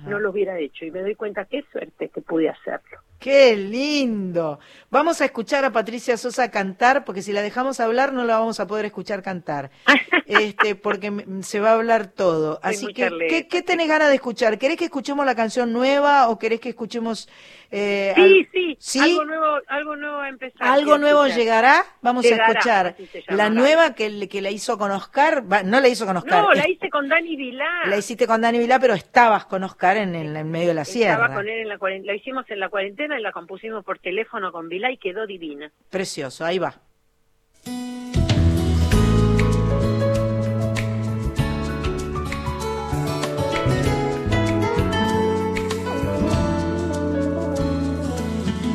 [0.08, 3.00] No lo hubiera hecho y me doy cuenta qué suerte que pude hacerlo.
[3.26, 4.60] ¡Qué lindo!
[4.92, 8.60] Vamos a escuchar a Patricia Sosa cantar, porque si la dejamos hablar no la vamos
[8.60, 9.72] a poder escuchar cantar,
[10.28, 11.12] este, porque
[11.42, 12.60] se va a hablar todo.
[12.62, 14.60] Así que, ¿qué, tenés ganas de escuchar?
[14.60, 17.28] ¿Querés que escuchemos la canción nueva o querés que escuchemos...
[17.72, 18.14] Eh,
[18.54, 20.68] sí, sí, algo nuevo, algo nuevo a empezar.
[20.68, 21.84] ¿Algo nuevo llegará?
[22.02, 22.96] Vamos a escuchar
[23.28, 26.44] la nueva que, que la hizo con Oscar, no la hizo con Oscar.
[26.44, 27.88] No, la hice con Dani Vilá.
[27.88, 30.86] La hiciste con Dani Vilá, pero estabas con Oscar en, el, en medio de la
[30.86, 31.26] sierra.
[31.26, 34.52] Estaba con él en la la hicimos en la cuarentena y la compusimos por teléfono
[34.52, 35.72] con Vilá y quedó divina.
[35.90, 36.76] Precioso, ahí va.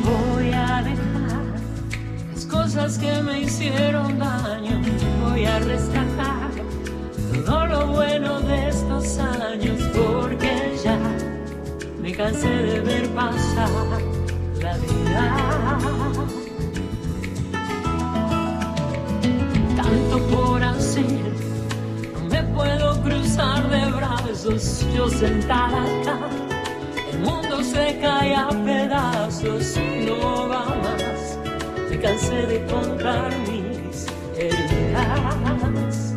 [0.03, 1.43] Voy a dejar
[2.33, 4.81] las cosas que me hicieron daño,
[5.23, 6.51] voy a rescatar
[7.45, 10.99] todo lo bueno de estos años, porque ya
[12.01, 14.20] me cansé de ver pasar
[14.61, 15.77] la vida.
[19.75, 21.33] Tanto por hacer,
[22.13, 26.19] no me puedo cruzar de brazos, yo sentada acá.
[27.11, 31.39] El mundo se cae a pedazos, no va más.
[31.89, 34.05] Me cansé de contar mis
[34.37, 36.13] heridas.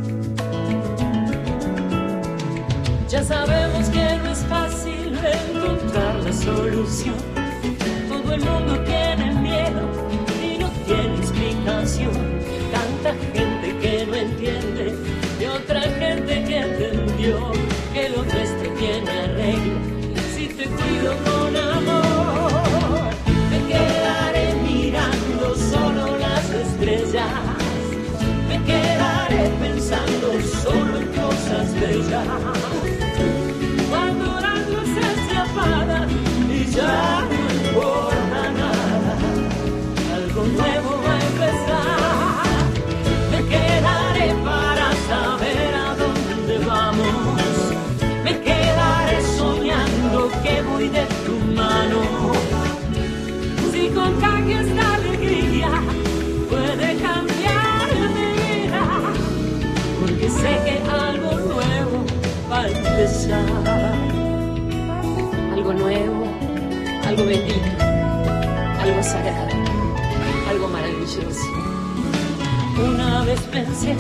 [3.09, 7.44] Ya sabemos que no es fácil encontrar la solución
[8.35, 9.83] el mundo tiene miedo
[10.43, 12.13] y no tiene explicación.
[12.73, 14.95] Tanta gente que no entiende
[15.41, 17.53] y otra gente que entendió
[17.93, 19.79] que lo nuestro tiene arreglo.
[20.35, 23.11] Si te cuido con amor,
[23.51, 27.31] me quedaré mirando solo las estrellas.
[28.49, 30.33] Me quedaré pensando
[30.63, 32.94] solo en cosas bellas.
[65.53, 66.27] Algo nuevo,
[67.07, 67.85] algo bendito,
[68.81, 69.55] algo sagrado,
[70.51, 71.49] algo maravilloso.
[72.85, 73.95] Una vez pensé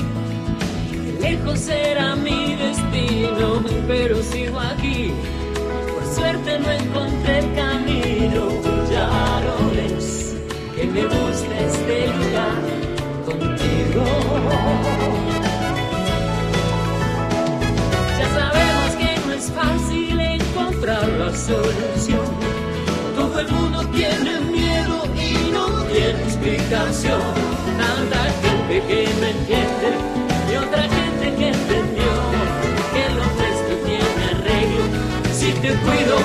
[0.90, 5.12] que lejos era mi destino, pero sigo aquí.
[5.94, 8.48] Por suerte no encontré el camino,
[8.90, 10.34] ya lo ves,
[10.74, 12.60] que me gusta este lugar
[13.24, 14.04] contigo.
[19.44, 22.26] Es fácil encontrar la solución.
[23.14, 27.20] Todo el mundo tiene miedo y no tiene explicación.
[27.78, 29.88] Tanta gente que no entiende
[30.50, 32.12] y otra gente que entendió
[32.92, 34.84] que lo nuestro tiene arreglo
[35.32, 36.23] si te cuido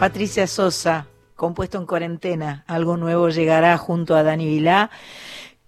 [0.00, 1.06] Patricia Sosa,
[1.36, 4.90] compuesto en cuarentena, algo nuevo llegará junto a Dani Vilá.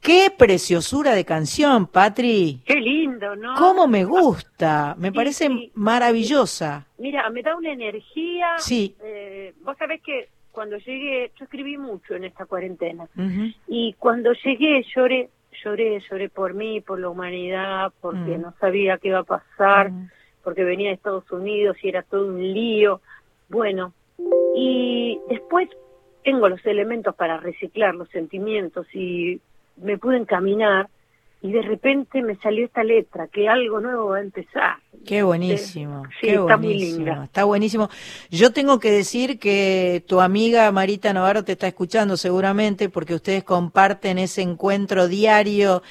[0.01, 2.63] ¡Qué preciosura de canción, Patri!
[2.65, 3.55] Qué lindo, ¿no?
[3.59, 4.95] ¿Cómo me gusta?
[4.99, 5.71] Me Sí, parece sí.
[5.75, 6.87] maravillosa.
[6.97, 8.55] Mira, me da una energía.
[8.57, 8.97] Sí.
[9.05, 13.07] eh, vos sabés que cuando llegué, yo escribí mucho en esta cuarentena.
[13.69, 15.29] Y cuando llegué lloré,
[15.63, 18.41] lloré, lloré por mí, por la humanidad, porque Mm.
[18.41, 20.09] no sabía qué iba a pasar, Mm.
[20.43, 23.03] porque venía de Estados Unidos y era todo un lío.
[23.51, 23.93] Bueno,
[24.55, 25.69] y después
[26.25, 29.41] tengo los elementos para reciclar los sentimientos y
[29.77, 30.89] me pude encaminar
[31.43, 34.77] y de repente me salió esta letra, que algo nuevo va a empezar.
[35.05, 36.05] Qué buenísimo.
[36.21, 37.25] Sí, qué está muy linda.
[37.25, 37.89] Está buenísimo.
[38.31, 43.43] Yo tengo que decir que tu amiga Marita Navarro te está escuchando seguramente porque ustedes
[43.43, 45.83] comparten ese encuentro diario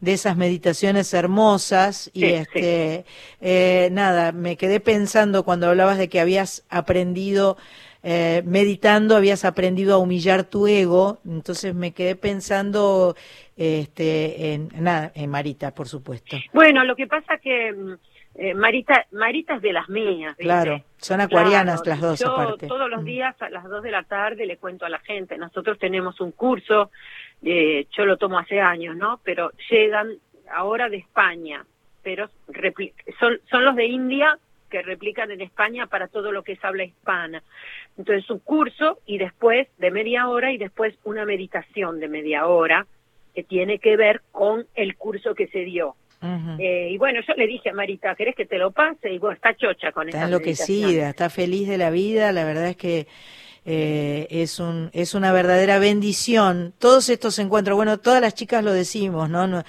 [0.00, 3.04] de esas meditaciones hermosas y Sí, este
[3.40, 7.56] eh, nada, me quedé pensando cuando hablabas de que habías aprendido
[8.02, 13.14] eh, meditando habías aprendido a humillar tu ego, entonces me quedé pensando
[13.58, 16.38] este en nada, en Marita, por supuesto.
[16.54, 17.92] Bueno, lo que pasa que mm,
[18.36, 20.30] eh, Marita, Marita es de las mías.
[20.30, 20.44] ¿viste?
[20.44, 22.68] Claro, son acuarianas Claro, las dos yo aparte.
[22.68, 23.04] todos los Mm.
[23.04, 25.36] días a las 2 de la tarde le cuento a la gente.
[25.36, 26.90] Nosotros tenemos un curso,
[27.42, 29.20] eh, yo lo tomo hace años, ¿no?
[29.24, 30.14] Pero llegan
[30.50, 31.64] ahora de España,
[32.02, 32.28] pero
[33.18, 34.38] son, son los de India
[34.70, 37.42] que replican en España para todo lo que es habla hispana.
[37.98, 42.86] Entonces un curso y después de media hora y después una meditación de media hora
[43.34, 45.96] que tiene que ver con el curso que se dio.
[46.58, 49.10] Eh, y bueno, yo le dije a Marita, ¿querés que te lo pase?
[49.10, 52.76] Y bueno, está chocha con Está enloquecida, está feliz de la vida, la verdad es
[52.76, 53.06] que
[53.64, 57.76] eh, es un es una verdadera bendición todos estos encuentros.
[57.76, 59.46] Bueno, todas las chicas lo decimos, ¿no?
[59.46, 59.62] No-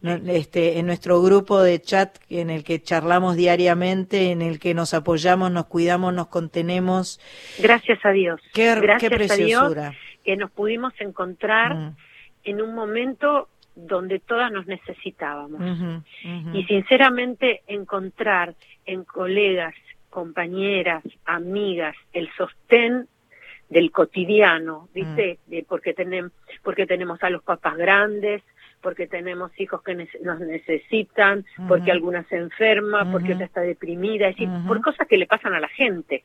[0.00, 4.72] no, este, en nuestro grupo de chat en el que charlamos diariamente, en el que
[4.72, 7.18] nos apoyamos, nos cuidamos, nos contenemos.
[7.58, 8.40] Gracias a Dios.
[8.54, 9.94] Qué, Gracias qué a Dios preciosura.
[10.24, 11.96] que nos pudimos encontrar Mm,
[12.44, 15.60] en un momento donde todas nos necesitábamos.
[16.54, 18.54] Y sinceramente encontrar
[18.86, 19.74] en colegas,
[20.10, 23.08] compañeras, amigas, el sostén
[23.68, 25.38] del cotidiano, ¿viste?
[25.46, 25.50] Mm.
[25.50, 26.32] De porque, tenemos
[26.62, 28.42] porque tenemos a los papás grandes,
[28.80, 34.36] porque tenemos hijos que nos necesitan, porque alguna se enferma, porque otra está deprimida, es
[34.36, 36.24] decir, por cosas que le pasan a la gente.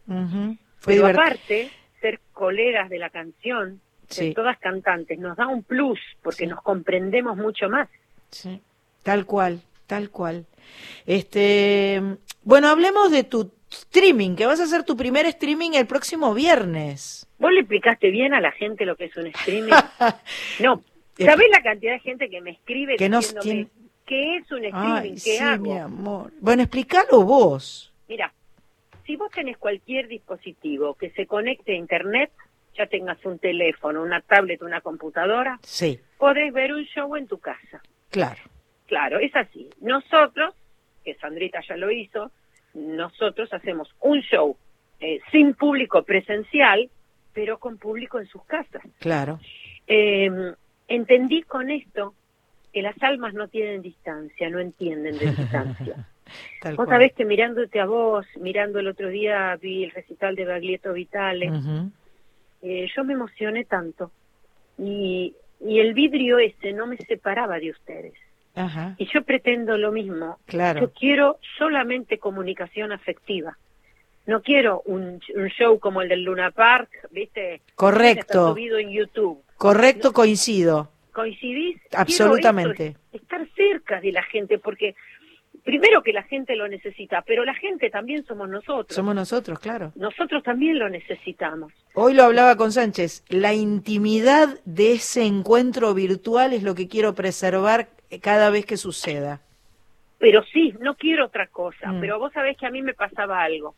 [0.86, 4.34] Pero aparte, ser colegas de la canción, ser Sí.
[4.34, 6.48] todas cantantes, nos da un plus porque Sí.
[6.48, 7.90] nos comprendemos mucho más.
[8.30, 8.62] Sí,
[9.02, 10.46] tal cual, tal cual.
[11.06, 12.02] Este,
[12.44, 17.28] bueno, hablemos de tu streaming, que vas a hacer tu primer streaming el próximo viernes.
[17.40, 19.72] ¿Vos le explicaste bien a la gente lo que es un streaming?
[20.62, 20.82] no.
[21.18, 23.10] ¿Sabés la cantidad de gente que me escribe Que
[23.42, 23.68] tiene-
[24.06, 25.02] qué es un streaming?
[25.02, 25.64] Ay, ¿Qué sí, hago?
[25.64, 26.32] mi amor.
[26.40, 27.94] Bueno, explícalo vos.
[28.08, 28.34] Mira,
[29.06, 32.32] si vos tenés cualquier dispositivo que se conecte a internet,
[32.76, 37.38] ya tengas un teléfono, una tablet, una computadora, Sí, podés ver un show en tu
[37.40, 37.82] casa.
[38.10, 38.42] claro.
[38.86, 39.70] Claro, es así.
[39.82, 40.54] Nosotros,
[41.04, 42.32] que Sandrita ya lo hizo,
[42.74, 44.58] nosotros hacemos un show
[45.00, 46.90] eh, sin público presencial,
[47.34, 48.84] pero con público en sus casas.
[49.00, 49.40] Claro.
[49.88, 50.54] Eh,
[50.88, 52.14] entendí con esto
[52.72, 56.08] que las almas no tienen distancia, no entienden de distancia.
[56.62, 56.96] Tal vos cual.
[56.96, 61.52] sabés que mirándote a vos, mirando el otro día, vi el recital de Baglietto Vitale,
[62.62, 64.12] eh, yo me emocioné tanto.
[64.78, 68.14] Y, y el vidrio ese no me separaba de ustedes.
[68.56, 68.96] Ajá.
[68.98, 70.38] Y yo pretendo lo mismo.
[70.46, 70.82] Claro.
[70.82, 73.58] Yo quiero solamente comunicación afectiva.
[74.26, 77.62] No quiero un, un show como el del Luna Park, ¿viste?
[77.76, 78.52] Correcto.
[78.52, 79.42] Subido en YouTube.
[79.58, 80.90] Correcto, coincido.
[81.12, 81.80] ¿Coincidís?
[81.96, 82.88] Absolutamente.
[82.88, 84.96] esto, estar cerca de la gente, porque
[85.64, 88.96] primero que la gente lo necesita, pero la gente también somos nosotros.
[88.96, 89.92] Somos nosotros, claro.
[89.96, 91.72] Nosotros también lo necesitamos.
[91.94, 93.24] Hoy lo hablaba con Sánchez.
[93.30, 97.90] La intimidad de ese encuentro virtual es lo que quiero preservar
[98.20, 99.42] cada vez que suceda.
[100.20, 101.92] Pero sí, no quiero otra cosa.
[101.92, 102.00] Mm.
[102.02, 103.76] Pero vos sabés que a mí me pasaba algo.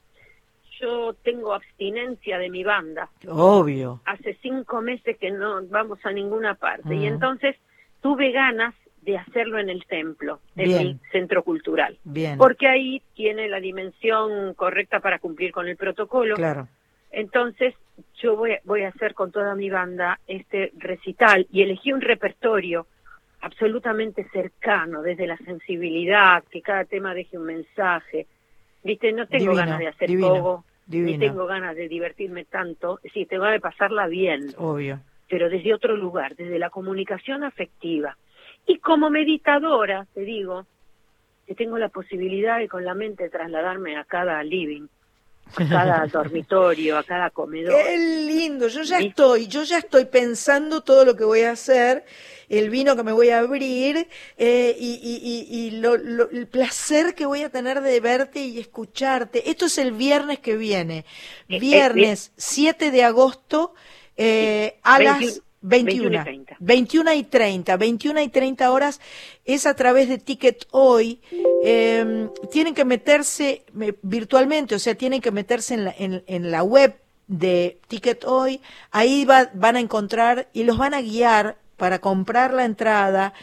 [0.79, 3.09] Yo tengo abstinencia de mi banda.
[3.27, 4.01] Obvio.
[4.05, 6.93] Hace cinco meses que no vamos a ninguna parte.
[6.93, 7.13] Y Mm.
[7.13, 7.55] entonces
[8.01, 10.83] tuve ganas de hacerlo en el templo, en Bien.
[10.83, 11.97] mi centro cultural.
[12.03, 12.37] Bien.
[12.37, 16.35] Porque ahí tiene la dimensión correcta para cumplir con el protocolo.
[16.35, 16.67] Claro.
[17.11, 17.73] Entonces,
[18.21, 22.87] yo voy, voy a hacer con toda mi banda este recital y elegí un repertorio
[23.45, 28.25] absolutamente cercano, desde la sensibilidad, que cada tema deje un mensaje.
[28.83, 31.11] Viste, no tengo Divino, ganas de hacer divino, poco, divino.
[31.11, 34.99] ni tengo ganas de divertirme tanto, sí, tengo ganas de pasarla bien, Obvio.
[35.29, 38.17] pero desde otro lugar, desde la comunicación afectiva.
[38.65, 40.65] Y como meditadora, te digo,
[41.45, 44.87] que tengo la posibilidad de con la mente trasladarme a cada living,
[45.55, 47.75] a cada dormitorio, a cada comedor.
[47.83, 52.05] Qué lindo, yo ya estoy, yo ya estoy pensando todo lo que voy a hacer,
[52.49, 54.07] el vino que me voy a abrir
[54.37, 58.39] eh, y, y- y- y lo- lo- el placer que voy a tener de verte
[58.41, 59.49] y escucharte.
[59.49, 61.05] Esto es el viernes que viene,
[61.49, 63.73] Eh, eh, viernes 7 de agosto
[64.17, 66.57] eh, a 21, las 21, 21 y 30.
[66.59, 69.01] 21 y 30, 21 y 30 horas
[69.45, 71.21] es a través de Ticket Hoy.
[71.63, 73.63] Eh, tienen que meterse
[74.01, 76.95] virtualmente, o sea, tienen que meterse en la, en, en la web
[77.27, 78.61] de Ticket Hoy.
[78.91, 83.33] Ahí va- van a encontrar y los van a guiar para comprar la entrada.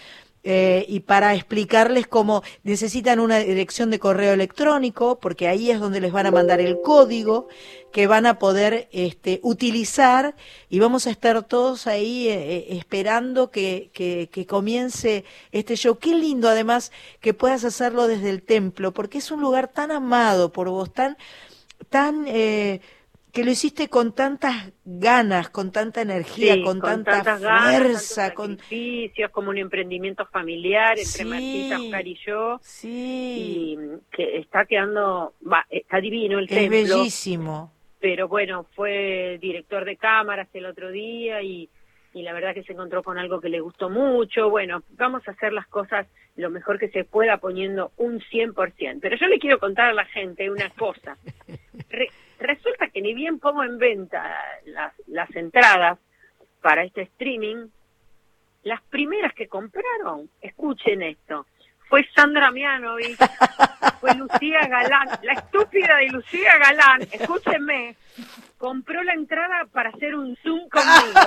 [0.44, 6.01] Eh, y para explicarles cómo necesitan una dirección de correo electrónico, porque ahí es donde
[6.01, 7.48] les van a mandar el código
[7.93, 10.35] que van a poder este, utilizar
[10.69, 15.98] y vamos a estar todos ahí eh, eh, esperando que, que, que comience este show.
[15.98, 16.90] Qué lindo además
[17.20, 21.16] que puedas hacerlo desde el templo, porque es un lugar tan amado por vos, tan,
[21.89, 22.81] tan eh,
[23.32, 27.40] que lo hiciste con tantas ganas, con tanta energía, Sí, con, tanta ganas,
[27.78, 31.24] fuerza, tantos con sacrificios, como un emprendimiento familiar entre Sí.
[31.24, 33.78] Martita, Oscar y yo, sí, y
[34.14, 37.72] que está quedando, va, está divino el es templo, bellísimo.
[38.00, 41.70] pero bueno, fue director de cámaras el otro día y,
[42.12, 44.50] y la verdad que se encontró con algo que le gustó mucho.
[44.50, 46.06] Bueno, vamos a hacer las cosas
[46.36, 48.98] lo mejor que se pueda poniendo un 100%.
[49.00, 51.16] Pero yo le quiero contar a la gente una cosa.
[51.88, 52.10] Re-
[52.43, 55.98] resulta que ni bien pongo en venta las, las entradas
[56.60, 57.69] para este streaming,
[58.62, 61.47] las primeras que compraron, escuchen esto,
[61.89, 63.19] fue Sandra Mianovich,
[64.01, 67.97] fue Lucía Galán, la estúpida de Lucía Galán, escúchenme,
[68.56, 71.20] compró la entrada para hacer un Zoom conmigo.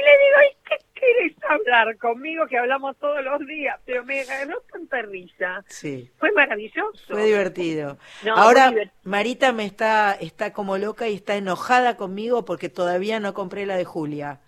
[0.00, 3.78] Y le digo, ¿y qué quieres hablar conmigo que hablamos todos los días?
[3.84, 5.62] Pero me ganó tanta risa.
[5.68, 6.10] Sí.
[6.18, 7.04] Fue maravilloso.
[7.08, 7.98] Fue divertido.
[8.24, 8.94] No, Ahora divertido.
[9.04, 13.76] Marita me está está como loca y está enojada conmigo porque todavía no compré la
[13.76, 14.40] de Julia.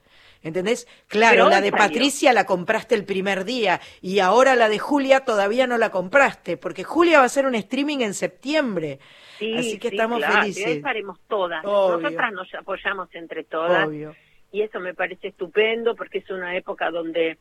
[0.44, 0.88] ¿Entendés?
[1.06, 1.86] Claro, la hoy de salió.
[1.86, 6.56] Patricia la compraste el primer día y ahora la de Julia todavía no la compraste
[6.56, 8.98] porque Julia va a hacer un streaming en septiembre.
[9.38, 10.66] Sí, Así que sí, estamos claro, felices.
[10.66, 11.64] Y ahí estaremos todas.
[11.64, 11.98] Obvio.
[11.98, 13.86] Nosotras nos apoyamos entre todas.
[13.86, 14.16] Obvio.
[14.52, 17.38] Y eso me parece estupendo porque es una época donde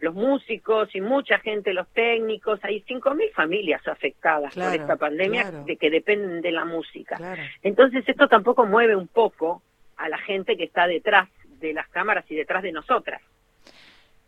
[0.00, 5.42] los músicos y mucha gente, los técnicos, hay 5.000 familias afectadas Claro, por esta pandemia
[5.42, 5.64] claro.
[5.64, 7.16] de que dependen de la música.
[7.16, 7.42] Claro.
[7.62, 9.62] Entonces esto tampoco mueve un poco
[9.96, 11.28] a la gente que está detrás
[11.60, 13.20] de las cámaras y detrás de nosotras.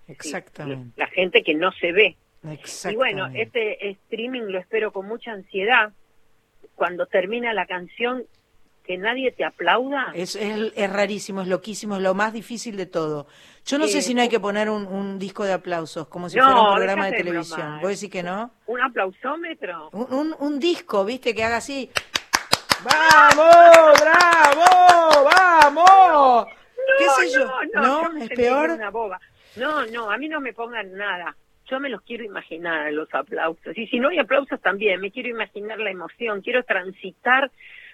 [0.08, 0.92] Exactamente.
[0.96, 2.16] La gente que no se ve.
[2.50, 2.92] Exactamente.
[2.92, 5.92] Y bueno, este streaming lo espero con mucha ansiedad.
[6.74, 8.24] Cuando termina la canción,
[8.84, 10.10] que nadie te aplauda.
[10.14, 13.26] Es, es, es rarísimo, es loquísimo, es lo más difícil de todo.
[13.66, 16.36] Yo no sé si no hay que poner un, un disco de aplausos, como si
[16.38, 17.60] No, fuera un programa de televisión.
[17.60, 17.80] bromar.
[17.82, 18.50] ¿Vos decís que no?
[18.66, 19.90] Un aplausómetro.
[19.92, 21.34] Un, un, un disco, ¿viste?
[21.34, 21.90] Que haga así.
[22.82, 24.00] ¡Vamos!
[24.00, 25.24] ¡Bravo!
[25.24, 26.46] ¡Vamos!
[26.98, 27.46] ¿Qué sé yo?
[27.74, 28.02] ¿No?
[28.10, 28.70] me ¿Es sentí peor?
[28.70, 29.20] Una boba.
[29.56, 31.36] No, no, a mí no me pongan nada.
[31.70, 33.76] Yo me los quiero imaginar, los aplausos.
[33.76, 37.50] Y si no hay aplausos también, me quiero imaginar la emoción, quiero transitar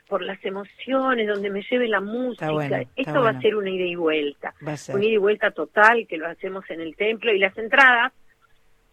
[0.09, 2.83] por las emociones, donde me lleve la música.
[2.95, 4.55] Esto va a ser una ida y vuelta.
[4.61, 8.13] Una ida y vuelta total que lo hacemos en el templo y las entradas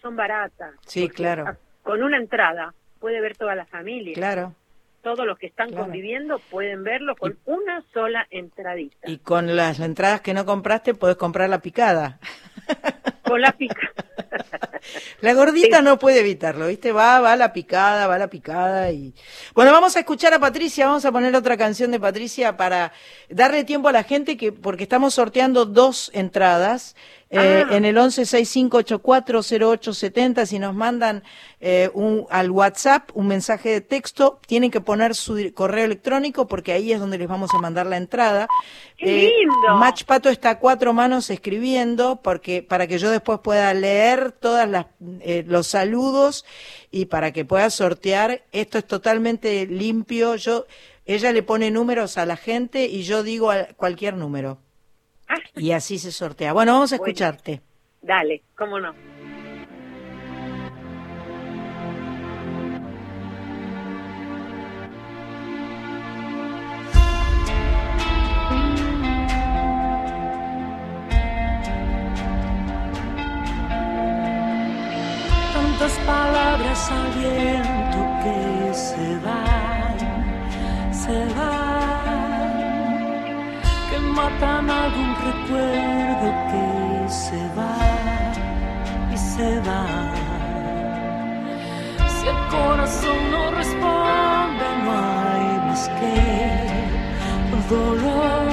[0.01, 0.75] son baratas.
[0.85, 1.55] Sí, claro.
[1.83, 4.13] Con una entrada puede ver toda la familia.
[4.13, 4.53] Claro.
[5.01, 9.09] Todos los que están conviviendo pueden verlo con una sola entradita.
[9.09, 12.19] Y con las entradas que no compraste puedes comprar la picada.
[13.23, 13.93] Con la picada.
[15.21, 16.91] La gordita no puede evitarlo, ¿viste?
[16.91, 19.13] Va, va la picada, va la picada y...
[19.53, 22.91] Bueno, vamos a escuchar a Patricia, vamos a poner otra canción de Patricia para
[23.29, 26.95] darle tiempo a la gente que, porque estamos sorteando dos entradas
[27.33, 27.75] eh, ah.
[27.75, 31.23] en el 1165840870, si nos mandan
[31.59, 36.73] eh, un, al WhatsApp un mensaje de texto, tienen que poner su correo electrónico porque
[36.73, 38.47] ahí es donde les vamos a mandar la entrada.
[38.97, 39.77] ¡Qué eh, lindo!
[39.77, 44.69] Match Pato está a cuatro manos escribiendo porque para que yo después pueda leer todas
[44.69, 44.85] las
[45.47, 46.45] los saludos
[46.91, 48.43] y para que pueda sortear.
[48.51, 50.35] Esto es totalmente limpio.
[50.35, 50.67] Yo
[51.05, 54.59] ella le pone números a la gente y yo digo cualquier número.
[55.55, 56.53] Y así se sortea.
[56.53, 57.61] Bueno, vamos a escucharte.
[58.01, 58.93] Dale, cómo no.
[75.53, 81.72] Tantas palabras al viento que se van, se van
[84.13, 87.77] matan algún recuerdo que se va
[89.13, 89.85] y se va.
[92.15, 96.15] Si el corazón no responde, no hay más que
[97.69, 98.43] dolor.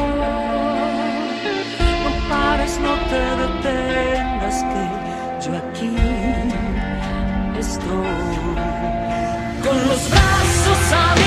[2.04, 4.84] No pares, no te detengas, que
[5.42, 5.96] yo aquí
[7.58, 8.16] estoy
[9.64, 11.19] con los brazos abiertos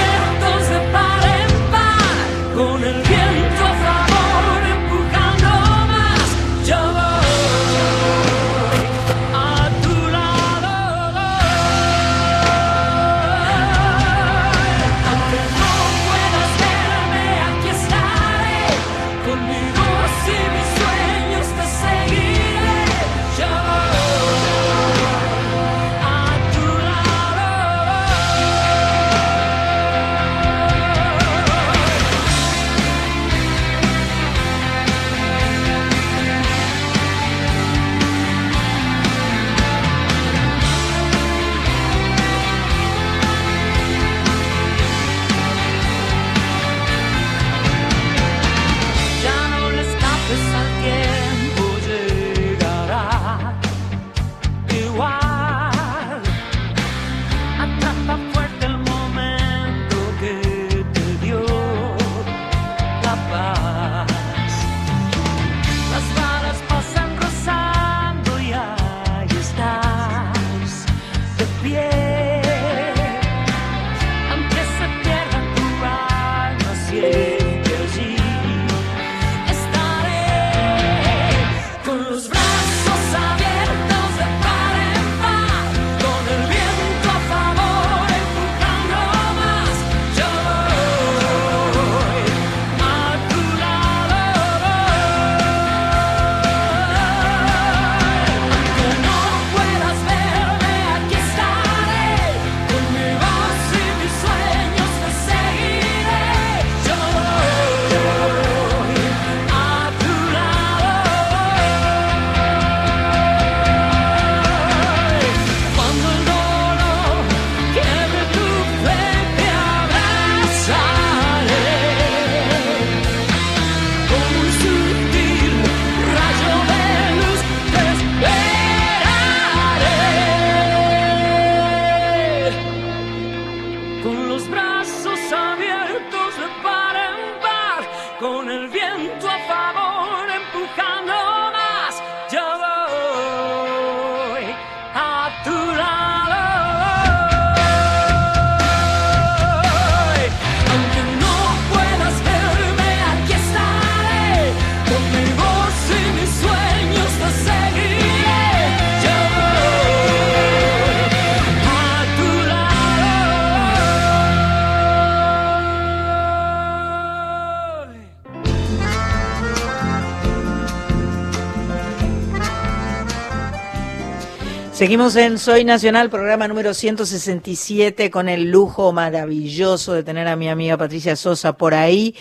[174.83, 180.49] Seguimos en Soy Nacional, programa número 167, con el lujo maravilloso de tener a mi
[180.49, 182.17] amiga Patricia Sosa por ahí.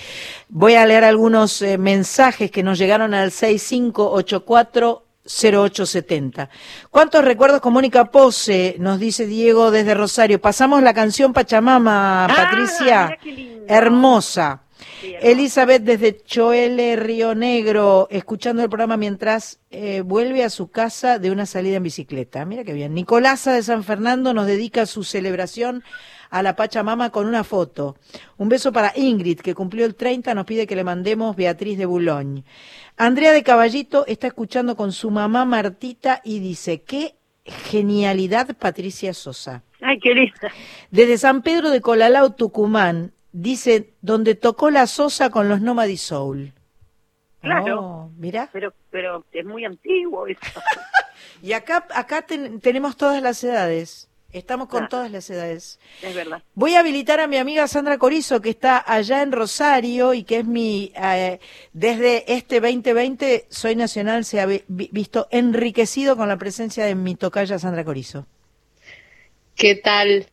[0.49, 6.51] Voy a leer algunos eh, mensajes que nos llegaron al 6584 0870.
[6.89, 8.77] ¿Cuántos recuerdos con Mónica Pose?
[8.79, 10.41] Nos dice Diego desde Rosario.
[10.41, 13.19] Pasamos la canción Pachamama, Ah, Patricia.
[13.67, 14.62] Hermosa.
[15.21, 21.31] Elizabeth desde Choele, Río Negro, escuchando el programa mientras eh, vuelve a su casa de
[21.31, 22.45] una salida en bicicleta.
[22.45, 22.95] Mira qué bien.
[22.95, 25.83] Nicolasa de San Fernando nos dedica su celebración
[26.33, 27.97] a la Pachamama con una foto.
[28.39, 31.87] Un beso para Ingrid, que cumplió el 30, nos pide que le mandemos Beatriz de
[31.87, 32.45] Boulogne.
[32.97, 39.63] Andrea de Caballito está escuchando con su mamá Martita y dice, qué genialidad Patricia Sosa.
[39.83, 40.53] Ay, qué linda.
[40.91, 46.53] Desde San Pedro de Colalao, Tucumán, dice, donde tocó la Sosa con los Nomady Soul.
[47.41, 47.81] Claro.
[47.81, 48.49] Oh, mira.
[48.53, 50.41] Pero, pero es muy antiguo eso.
[51.41, 54.09] Y acá, acá ten- tenemos todas las edades.
[54.33, 54.89] Estamos con Ah.
[54.89, 55.79] todas las edades.
[56.01, 56.43] Es verdad.
[56.55, 60.39] Voy a habilitar a mi amiga Sandra Corizo, que está allá en Rosario y que
[60.39, 61.41] es mi, eh,
[61.73, 66.95] desde este 2020, Soy Nacional se ha vi- vi- visto enriquecido con la presencia de
[66.95, 68.27] mi tocaya Sandra Corizo.
[69.57, 70.27] ¿Qué tal?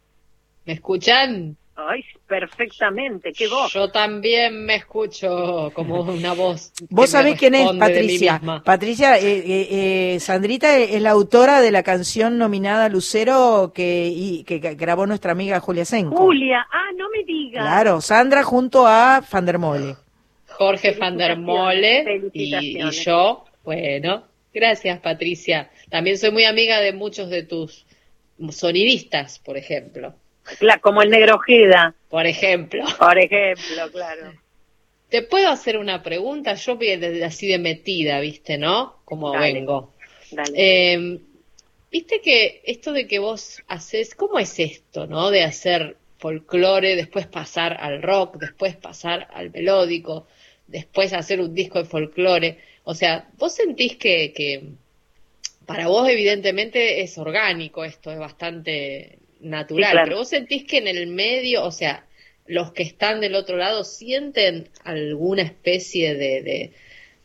[0.65, 1.57] ¿Me escuchan?
[1.75, 3.33] Ay, perfectamente.
[3.33, 3.73] Qué voz.
[3.73, 6.71] Yo también me escucho como una voz.
[6.89, 8.39] Vos sabés quién es Patricia.
[8.63, 9.67] Patricia, eh, eh,
[10.15, 15.31] eh, Sandrita es la autora de la canción nominada Lucero que, y, que grabó nuestra
[15.31, 16.15] amiga Julia Senko.
[16.15, 17.63] Julia, ah, no me digas.
[17.63, 19.95] Claro, Sandra junto a Fandermole.
[20.47, 23.45] Jorge van der Mole y, y yo.
[23.63, 24.23] Bueno,
[24.53, 25.69] gracias Patricia.
[25.89, 27.85] También soy muy amiga de muchos de tus
[28.51, 30.13] sonidistas, por ejemplo.
[30.81, 32.83] Como el negro Ojeda, Por ejemplo.
[32.99, 34.33] por ejemplo, claro.
[35.09, 36.53] ¿Te puedo hacer una pregunta?
[36.53, 38.97] Yo desde así de metida, ¿viste, no?
[39.05, 39.53] Como Dale.
[39.53, 39.93] vengo.
[40.31, 40.53] Dale.
[40.55, 41.19] Eh,
[41.91, 45.31] Viste que esto de que vos haces, ¿cómo es esto, no?
[45.31, 50.27] De hacer folclore, después pasar al rock, después pasar al melódico,
[50.67, 52.59] después hacer un disco de folclore.
[52.83, 54.63] O sea, vos sentís que, que
[55.65, 60.05] para vos evidentemente es orgánico esto, es bastante natural, Sí, claro.
[60.07, 62.05] pero vos sentís que en el medio, o sea,
[62.47, 66.73] los que están del otro lado sienten alguna especie de, de,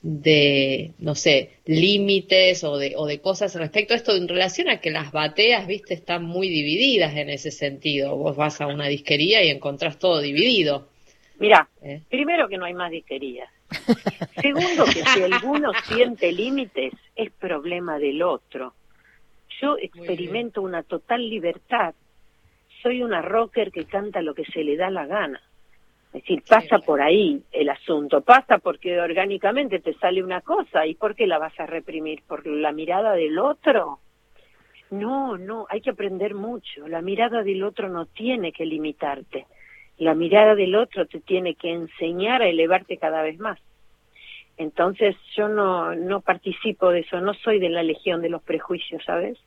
[0.02, 4.80] de, no sé, límites o de, o de cosas respecto a esto en relación a
[4.80, 8.16] que las bateas, viste, están muy divididas en ese sentido.
[8.16, 10.88] Vos vas a una disquería y encontrás todo dividido.
[11.38, 12.02] Mira, ¿eh?
[12.10, 13.48] primero que no hay más disquerías.
[14.40, 18.74] Segundo que si alguno siente límites es problema del otro.
[19.60, 21.94] Yo experimento una total libertad.
[22.84, 25.40] Soy una rocker que canta lo que se le da la gana.
[26.08, 30.94] Es decir, pasa por ahí el asunto, pasa porque orgánicamente te sale una cosa y
[30.94, 32.22] ¿por qué la vas a reprimir?
[32.28, 34.00] ¿Por la mirada del otro?
[34.90, 36.86] No, no, hay que aprender mucho.
[36.86, 39.46] La mirada del otro no tiene que limitarte.
[39.96, 43.58] La mirada del otro te tiene que enseñar a elevarte cada vez más.
[44.58, 49.02] Entonces yo no, no participo de eso, no soy de la legión de los prejuicios,
[49.04, 49.38] ¿sabes?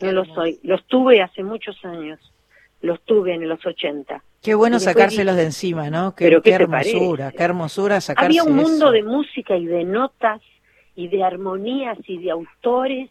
[0.00, 0.60] No lo soy.
[0.62, 2.18] Los tuve hace muchos años,
[2.82, 4.22] los tuve en los 80.
[4.42, 6.14] Qué bueno después sacárselos de encima, ¿no?
[6.14, 8.90] Qué, ¿Pero qué hermosura, qué hermosura sacarse Había un mundo eso.
[8.92, 10.40] de música y de notas
[10.96, 13.10] y de armonías y de autores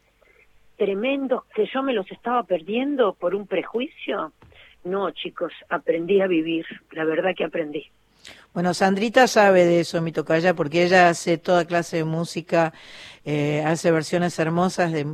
[0.77, 4.31] tremendos que yo me los estaba perdiendo por un prejuicio.
[4.83, 7.85] No, chicos, aprendí a vivir, la verdad que aprendí.
[8.53, 12.73] Bueno, Sandrita sabe de eso, mi tocaya, porque ella hace toda clase de música,
[13.23, 15.05] eh, hace versiones hermosas, de,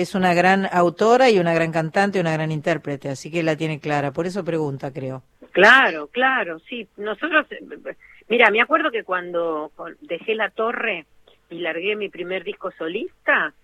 [0.00, 3.78] es una gran autora y una gran cantante, una gran intérprete, así que la tiene
[3.78, 4.10] clara.
[4.10, 5.22] Por eso pregunta, creo.
[5.52, 6.88] Claro, claro, sí.
[6.96, 7.94] Nosotros, eh,
[8.28, 11.06] mira, me acuerdo que cuando dejé la torre
[11.50, 13.54] y largué mi primer disco solista,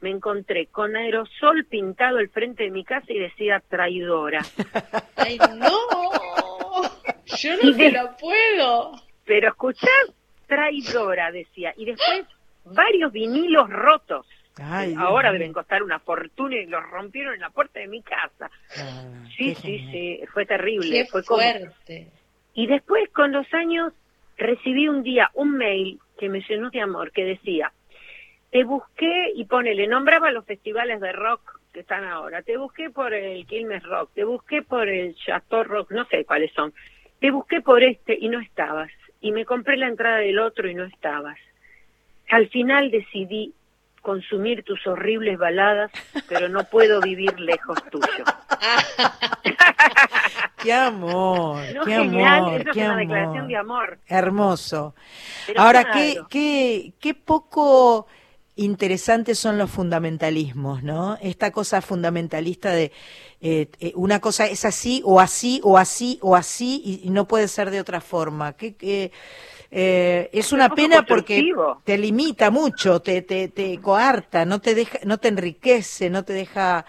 [0.00, 4.42] me encontré con aerosol pintado al frente de mi casa y decía traidora.
[5.16, 6.29] ¡Ay, no!
[7.38, 8.92] Yo no te lo puedo.
[9.24, 9.88] Pero escuchás,
[10.46, 11.72] traidora, decía.
[11.76, 12.24] Y después
[12.64, 14.26] varios vinilos rotos.
[14.62, 18.50] Ay, Ahora deben costar una fortuna y los rompieron en la puerta de mi casa.
[18.76, 19.04] Ah,
[19.36, 19.92] Sí, sí, genial.
[19.92, 20.90] sí, fue terrible.
[20.90, 22.08] Qué fue como- fuerte.
[22.52, 23.92] Y después, con los años,
[24.36, 27.72] recibí un día un mail que me llenó de amor, que decía,
[28.50, 33.14] te busqué y ponele, nombraba los festivales de rock que están ahora, te busqué por
[33.14, 36.74] el Quilmes Rock, te busqué por el Chateau Rock, no sé cuáles son,
[37.20, 38.90] te busqué por este y no estabas,
[39.20, 41.36] y me compré la entrada del otro y no estabas.
[42.30, 43.54] Al final decidí
[44.02, 45.90] consumir tus horribles baladas,
[46.28, 48.06] pero no puedo vivir lejos tuyo.
[50.62, 52.98] Qué amor, No, qué genial, amor, eso es qué una amor.
[53.06, 53.98] declaración de amor.
[54.06, 54.94] Hermoso.
[55.46, 55.98] Pero Ahora, claro.
[55.98, 58.06] qué, qué, qué poco
[58.56, 61.16] interesantes son los fundamentalismos, ¿no?
[61.22, 62.92] Esta cosa fundamentalista de
[63.42, 67.48] eh, eh, una cosa es así o así o así o así y, no puede
[67.48, 68.52] ser de otra forma.
[68.54, 69.10] Que,
[69.70, 71.52] eh, es una pena porque
[71.84, 76.32] te limita mucho, te, te, te coarta, no te deja, no te enriquece, no te
[76.32, 76.84] deja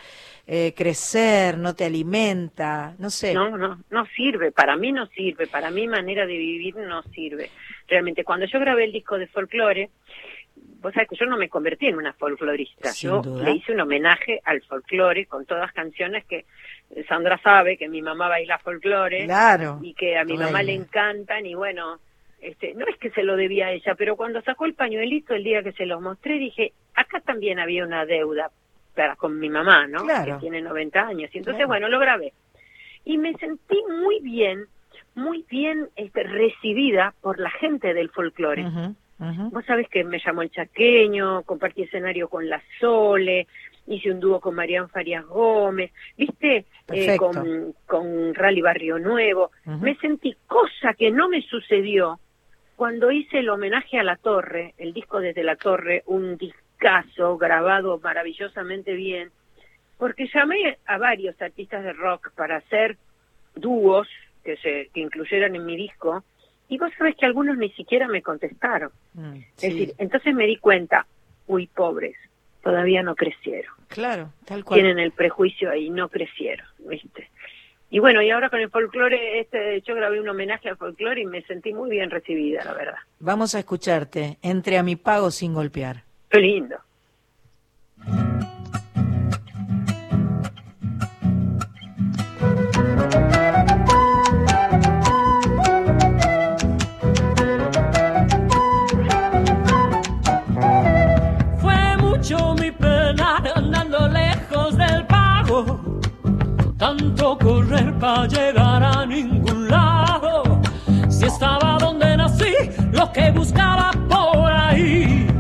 [0.54, 3.34] eh, crecer, no te alimenta, no sé.
[3.34, 7.50] No, no, no sirve, para mí no sirve, para mi manera de vivir no sirve.
[7.88, 9.92] Realmente, cuando yo grabé el disco de folclore,
[10.82, 14.42] vos sabés que yo no me convertí en una folclorista, yo le hice un homenaje
[14.44, 16.46] al folclore con todas canciones que
[17.08, 19.80] Sandra sabe que mi mamá baila folclore claro.
[19.82, 22.00] y que a mi mamá le encantan y bueno,
[22.42, 25.44] este, no es que se lo debía a ella, pero cuando sacó el pañuelito el
[25.44, 28.50] día que se los mostré dije, acá también había una deuda
[28.96, 30.06] para con mi mamá, ¿no?
[30.06, 31.30] Que tiene 90 años.
[31.34, 32.34] Y entonces, bueno, lo grabé.
[33.06, 34.66] Y me sentí muy bien,
[35.16, 38.66] muy bien este, recibida por la gente del folclore.
[39.52, 43.48] Vos sabés que me llamó el chaqueño, compartí escenario con la Sole,
[43.86, 46.66] hice un dúo con Marian Farias Gómez, ¿viste?
[46.92, 49.52] Eh, con, con Rally Barrio Nuevo.
[49.66, 52.20] Me sentí cosa que no me sucedió
[52.76, 57.38] cuando hice el homenaje a la Torre, el disco desde la Torre, un disco caso
[57.38, 59.30] grabado maravillosamente bien,
[59.98, 62.98] porque llamé a varios artistas de rock para hacer
[63.56, 64.08] dúos
[64.44, 66.24] que se que incluyeran en mi disco
[66.72, 68.92] y vos sabés que algunos ni siquiera me contestaron.
[69.14, 71.06] Mm, es decir, entonces me di cuenta,
[71.48, 72.16] uy, pobres,
[72.64, 73.74] todavía no crecieron.
[73.90, 74.80] Claro, tal cual.
[74.80, 77.30] Tienen el prejuicio ahí, no crecieron, ¿viste?
[77.90, 81.26] Y bueno, y ahora con el folclore, este, yo grabé un homenaje al folclore y
[81.26, 83.00] me sentí muy bien recibida, la verdad.
[83.20, 86.06] Vamos a escucharte, entre a mi pago sin golpear.
[86.30, 86.78] Qué lindo.
[107.82, 110.62] Correr para llegar a ningún lado.
[111.10, 112.54] Si estaba donde nací,
[112.92, 115.32] lo que buscaba por ahí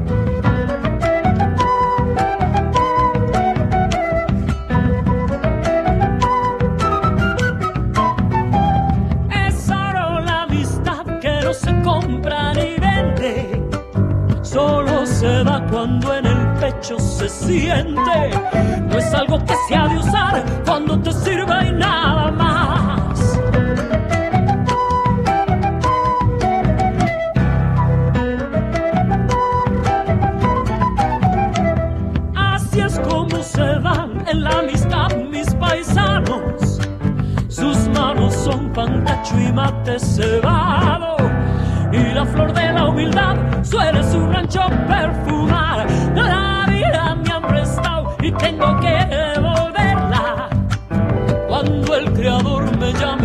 [15.21, 18.31] se da cuando en el pecho se siente.
[18.89, 20.40] No es algo que se ha de usar
[38.43, 41.15] son pantacho y mate cebado
[41.91, 45.85] y la flor de la humildad suele su rancho perfumar.
[46.15, 50.49] La vida me han prestado y tengo que devolverla.
[51.47, 53.20] Cuando el Creador me llame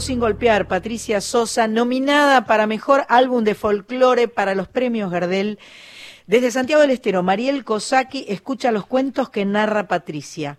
[0.00, 5.58] Sin golpear, Patricia Sosa, nominada para Mejor Álbum de Folclore para los premios Gardel
[6.26, 10.58] desde Santiago del Estero, Mariel Kosaki escucha los cuentos que narra Patricia.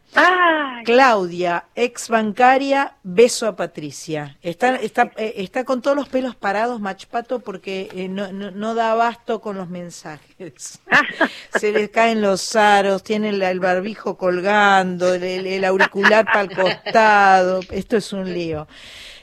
[0.86, 4.38] Claudia, ex bancaria, beso a Patricia.
[4.42, 8.94] Está, está, eh, está con todos los pelos parados, Machpato, porque eh, no, no, da
[8.94, 10.80] abasto con los mensajes.
[11.60, 17.60] Se les caen los aros, tiene el, barbijo colgando, el, auricular para el costado.
[17.72, 18.70] Esto es un lío.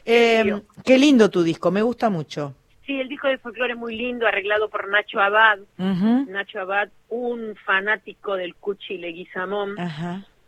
[0.05, 2.55] Eh, qué lindo tu disco, me gusta mucho.
[2.87, 5.59] Sí, el disco de folclore es muy lindo, arreglado por Nacho Abad.
[5.79, 9.77] Nacho Abad, un fanático del Cuchi Leguizamón,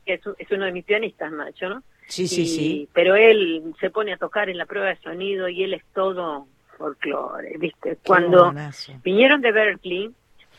[0.04, 1.82] que es, uno de mis pianistas, Nacho, ¿no?
[2.08, 2.88] Sí, sí, sí.
[2.92, 6.46] Pero él se pone a tocar en la prueba de sonido y él es todo
[6.76, 7.98] folclore, ¿viste?
[8.04, 8.52] Cuando
[9.02, 10.10] vinieron de Berkeley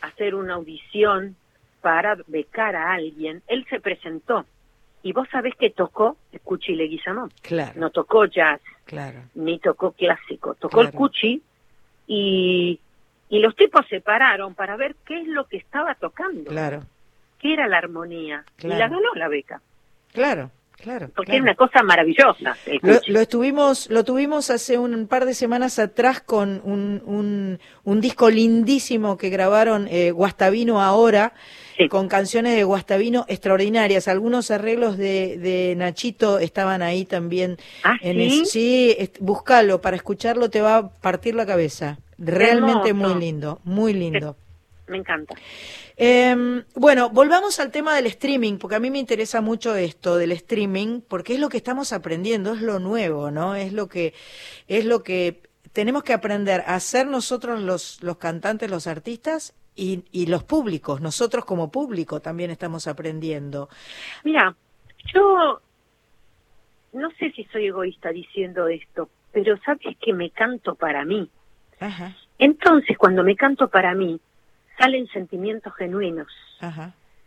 [0.02, 1.36] a hacer una audición
[1.80, 4.44] para becar a alguien, él se presentó.
[5.02, 7.32] Y vos sabés que tocó el Cuchi Leguizamón.
[7.42, 7.72] Claro.
[7.76, 8.60] No tocó jazz.
[8.84, 9.20] Claro.
[9.34, 10.54] Ni tocó clásico.
[10.54, 11.42] Tocó el Cuchi
[12.06, 12.80] y,
[13.28, 16.50] y los tipos se pararon para ver qué es lo que estaba tocando.
[16.50, 16.82] Claro.
[17.38, 18.44] ¿Qué era la armonía?
[18.62, 19.60] Y la ganó la beca.
[20.12, 20.50] Claro.
[20.80, 22.56] Claro, porque es una cosa maravillosa.
[23.08, 28.30] Lo, estuvimos, lo tuvimos hace un par de semanas atrás con un, un, un disco
[28.30, 31.32] lindísimo que grabaron eh, Guastavino ahora,
[31.88, 34.08] con canciones de Guastavino extraordinarias.
[34.08, 37.58] Algunos arreglos de, de Nachito estaban ahí también.
[37.84, 38.44] ¿Ah, en sí?
[38.46, 41.98] sí, búscalo, para escucharlo te va a partir la cabeza.
[42.18, 44.36] Realmente muy lindo, muy lindo.
[44.88, 45.34] Me encanta.
[45.96, 50.32] Eh, bueno, volvamos al tema del streaming, porque a mí me interesa mucho esto del
[50.32, 53.54] streaming, porque es lo que estamos aprendiendo, es lo nuevo, ¿no?
[53.54, 54.14] Es lo que,
[54.66, 55.42] es lo que
[55.72, 61.00] tenemos que aprender a hacer nosotros los, los cantantes, los artistas y, y los públicos.
[61.00, 63.68] Nosotros como público también estamos aprendiendo.
[64.24, 64.54] Mira,
[65.14, 65.60] yo
[66.92, 71.30] no sé si soy egoísta diciendo esto, pero sabes que me canto para mí.
[71.78, 72.16] Ajá.
[72.38, 74.20] Entonces, cuando me canto para mí,
[74.78, 76.28] salen sentimientos genuinos,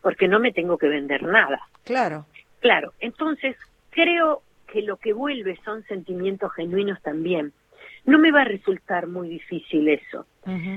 [0.02, 1.62] porque no me tengo que vender nada.
[1.84, 2.26] Claro.
[2.60, 3.56] Claro, entonces
[3.90, 7.54] creo que lo que vuelve son sentimientos genuinos también.
[8.06, 10.26] No me va a resultar muy difícil eso.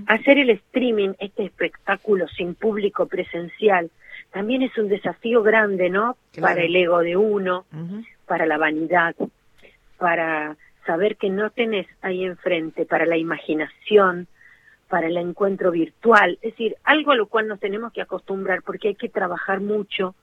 [0.06, 3.90] Hacer el streaming, este espectáculo sin público presencial,
[4.30, 6.16] también es un desafío grande, ¿no?
[6.40, 7.64] Para el ego de uno,
[8.26, 9.14] para la vanidad,
[9.96, 10.56] para
[10.86, 14.26] saber que no tenés ahí enfrente, para la imaginación,
[14.88, 18.88] para el encuentro virtual, es decir, algo a lo cual nos tenemos que acostumbrar porque
[18.88, 20.14] hay que trabajar mucho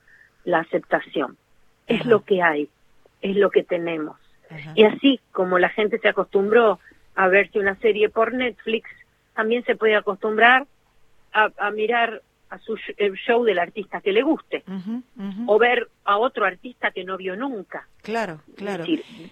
[0.46, 1.36] la aceptación.
[1.88, 2.70] Es lo que hay,
[3.22, 4.18] es lo que tenemos.
[4.76, 6.80] Y así como la gente se acostumbró
[7.16, 8.90] a verse una serie por Netflix,
[9.34, 10.66] también se puede acostumbrar
[11.34, 12.22] a, a mirar
[12.52, 14.64] a su el show del artista que le guste
[15.48, 17.88] o ver a otro artista que no vio nunca.
[18.02, 18.84] Claro, claro.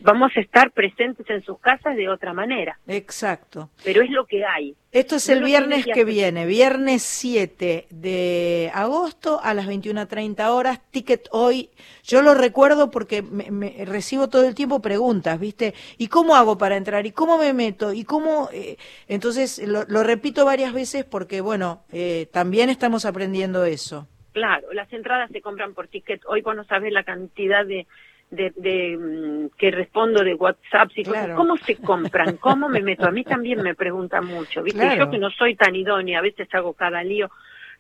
[0.02, 2.78] vamos a estar presentes en sus casas de otra manera.
[2.88, 3.72] Exacto.
[3.84, 4.76] Pero es lo que hay.
[4.92, 11.28] Esto es el viernes que, viene, viernes 7 de agosto a las 21.30 horas, ticket
[11.32, 11.70] hoy.
[12.04, 15.74] Yo lo recuerdo porque me, recibo todo el tiempo preguntas, ¿viste?
[15.98, 17.08] ¿Y cómo hago para entrar?
[17.08, 17.92] ¿Y cómo me meto?
[17.92, 18.50] ¿Y cómo...?
[18.54, 18.78] Eh?
[19.08, 24.08] Entonces, lo, repito varias veces porque, bueno, eh, también estamos aprendiendo eso.
[24.32, 26.22] Claro, las entradas se compran por ticket.
[26.28, 27.88] Hoy vos no sabes la cantidad de
[28.32, 31.04] de, mm, que respondo de WhatsApp y
[31.36, 33.08] cómo se compran, cómo me meto.
[33.08, 34.98] A mí también me preguntan mucho, ¿viste?
[34.98, 37.30] Yo que no soy tan idónea, a veces hago cada lío,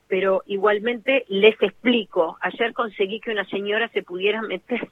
[0.10, 2.38] pero igualmente les explico.
[2.42, 4.90] Ayer conseguí que una señora se pudiera meter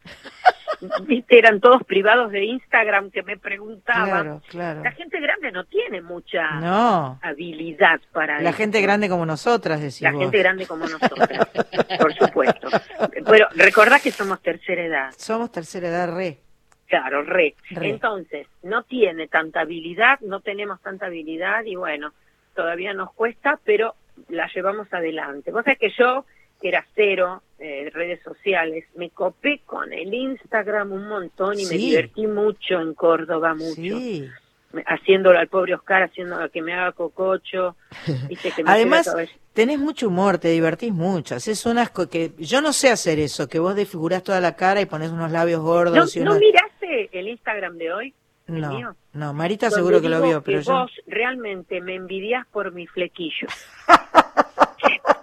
[1.07, 4.41] viste, eran todos privados de Instagram que me preguntaban.
[4.53, 10.13] La gente grande no tiene mucha habilidad para La gente grande como nosotras, decimos.
[10.13, 11.47] La gente grande como nosotras,
[11.99, 12.69] por supuesto.
[13.25, 15.09] Pero recordá que somos tercera edad.
[15.17, 16.37] Somos tercera edad, re.
[16.87, 17.55] Claro, re.
[17.71, 22.13] Entonces, no tiene tanta habilidad, no tenemos tanta habilidad y bueno,
[22.55, 23.95] todavía nos cuesta, pero
[24.29, 25.51] la llevamos adelante.
[25.51, 26.25] Vos sabés que yo
[26.59, 31.75] que era cero, eh, redes sociales, me copé con el Instagram un montón y me
[31.75, 33.97] divertí mucho en Córdoba, mucho.
[34.85, 37.75] Haciéndolo al pobre Oscar, haciendo que me haga cococho.
[38.65, 39.15] Además,
[39.53, 41.35] tenés mucho humor, te divertís mucho.
[41.35, 44.85] Haces unas que yo no sé hacer eso, que vos desfigurás toda la cara y
[44.85, 46.15] pones unos labios gordos.
[46.17, 48.13] ¿No, ¿no miraste el Instagram de hoy?
[48.47, 50.73] No, no, Marita seguro que lo vio, pero yo...
[50.73, 53.47] vos realmente me envidias por mi flequillo.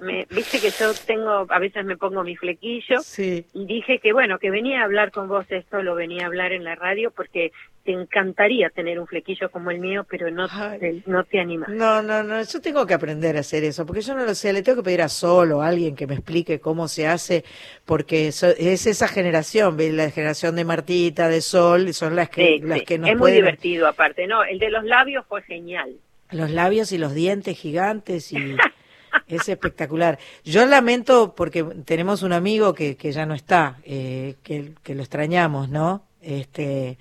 [0.00, 3.46] me, viste que yo tengo, a veces me pongo mi flequillo sí.
[3.52, 6.52] y dije que bueno, que venía a hablar con vos esto, lo venía a hablar
[6.52, 7.52] en la radio porque
[7.84, 10.48] te encantaría tener un flequillo como el mío, pero no,
[10.78, 11.68] te, no te animas.
[11.68, 14.52] No, no, no, yo tengo que aprender a hacer eso, porque yo no lo sé,
[14.52, 17.44] le tengo que pedir a solo a alguien que me explique cómo se hace,
[17.84, 22.98] porque es esa generación, la generación de Martita, de Sol, son las que, las que
[22.98, 25.96] nos Es muy divertido aparte, no, el de los labios fue genial.
[26.30, 28.36] Los labios y los dientes gigantes y...
[29.26, 30.18] Es espectacular.
[30.44, 35.02] Yo lamento porque tenemos un amigo que, que ya no está, eh, que, que, lo
[35.02, 36.04] extrañamos, ¿no?
[36.20, 36.98] Este,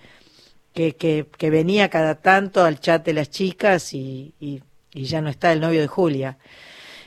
[0.73, 4.61] que, que, que, venía cada tanto al chat de las chicas y, y,
[4.93, 6.37] ya no está el novio de Julia.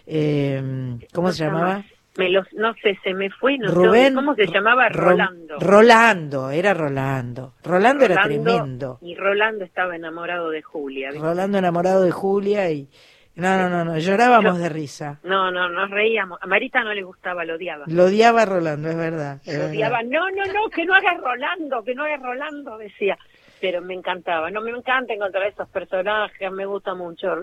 [0.07, 1.85] Eh, ¿Cómo se llamaba?
[2.17, 4.89] Me los, no sé, se me fue, no Rubén, ¿cómo se llamaba?
[4.89, 5.59] Rolando.
[5.59, 7.55] Rolando, era Rolando.
[7.65, 8.05] Rolando.
[8.05, 8.99] era tremendo.
[9.03, 11.11] Y Rolando estaba enamorado de Julia.
[11.11, 12.89] Rolando enamorado de Julia y,
[13.37, 15.19] no, no, no, no, llorábamos de risa.
[15.25, 16.39] No, no, nos reíamos.
[16.41, 17.85] A Marita no le gustaba, lo odiaba.
[17.89, 19.41] Lo odiaba Rolando, es verdad.
[19.45, 23.19] lo odiaba, no, no, no, que no hagas Rolando, que no hagas Rolando, decía.
[23.61, 27.35] Pero me encantaba, no me encanta encontrar esos personajes, me gusta mucho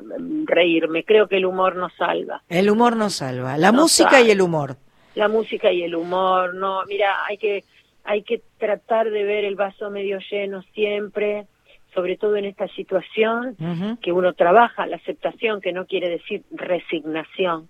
[0.46, 2.42] reírme, creo que el humor nos salva.
[2.48, 4.78] El humor nos salva, la música y el humor.
[5.16, 7.64] La música y el humor, no, mira, hay que,
[8.04, 11.48] hay que tratar de ver el vaso medio lleno siempre
[11.94, 13.56] sobre todo en esta situación,
[14.02, 17.70] que uno trabaja la aceptación, que no quiere decir resignación,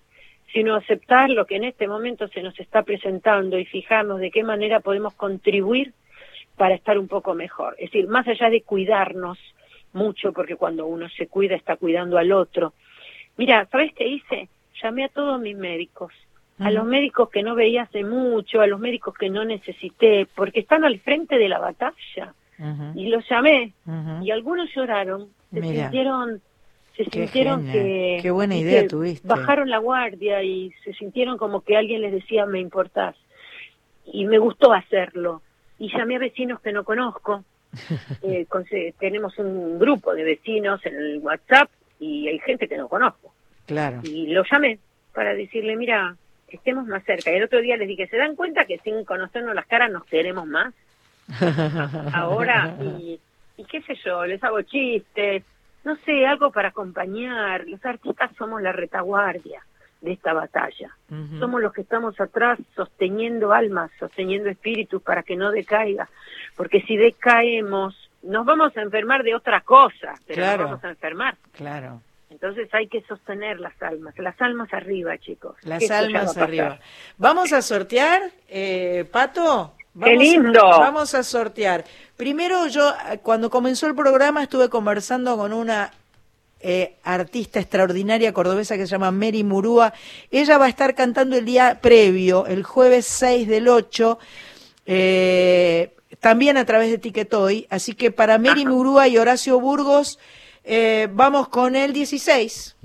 [0.54, 4.44] sino aceptar lo que en este momento se nos está presentando y fijarnos de qué
[4.44, 5.94] manera podemos contribuir
[6.56, 7.76] para estar un poco mejor.
[7.80, 9.40] Es decir, más allá de cuidarnos
[9.94, 12.74] mucho, porque cuando uno se cuida está cuidando al otro.
[13.38, 14.50] Mira, ¿sabes qué hice?
[14.82, 16.14] Llamé a todos mis médicos,
[16.60, 20.60] a los médicos que no veía hace mucho, a los médicos que no necesité, porque
[20.60, 22.36] están al frente de la batalla
[22.96, 23.74] y los llamé.
[24.22, 26.42] Y algunos lloraron, se sintieron
[26.96, 29.26] se sintieron que qué buena idea tuviste.
[29.26, 33.16] bajaron la guardia y se sintieron como que alguien les decía me importás
[34.06, 35.42] y me gustó hacerlo.
[35.80, 37.44] Y llamé a vecinos que no conozco.
[38.24, 38.46] Eh,
[39.00, 41.70] tenemos un grupo de vecinos en el WhatsApp
[42.00, 43.34] y hay gente que no conozco.
[43.66, 44.02] Claro.
[44.04, 44.80] Y lo llamé
[45.14, 46.16] para decirle mira
[46.50, 49.56] estemos más cerca y el otro día les dije se dan cuenta que sin conocernos
[49.56, 50.74] las caras nos queremos más
[52.14, 53.20] ahora y,
[53.70, 55.44] qué sé yo, les hago chistes,
[55.84, 57.66] no sé, algo para acompañar.
[57.68, 59.62] Los artistas somos la retaguardia
[60.02, 60.96] de esta batalla.
[61.40, 66.10] Somos los que estamos atrás sosteniendo almas, sosteniendo espíritus para que no decaiga.
[66.56, 71.36] Porque si decaemos, nos vamos a enfermar de otra cosa, pero nos vamos a enfermar.
[71.52, 72.02] Claro.
[72.32, 75.56] Entonces hay que sostener las almas, las almas arriba, chicos.
[75.64, 76.80] Las almas arriba.
[77.18, 79.76] Vamos a sortear, eh, Pato.
[80.00, 80.62] ¡Qué lindo!
[80.62, 81.84] vamos a sortear.
[82.16, 82.94] Primero yo,
[83.24, 85.92] cuando comenzó el programa, estuve conversando con una
[86.62, 89.94] eh, artista extraordinaria cordobesa que se llama Mary Murúa.
[90.30, 94.20] Ella va a estar cantando el día previo, el jueves 6 del 8,
[94.86, 97.66] eh, también a través de Tiquetoy.
[97.70, 100.20] Así que para Mary Murúa y Horacio Burgos,
[100.64, 102.76] eh, vamos con el 16.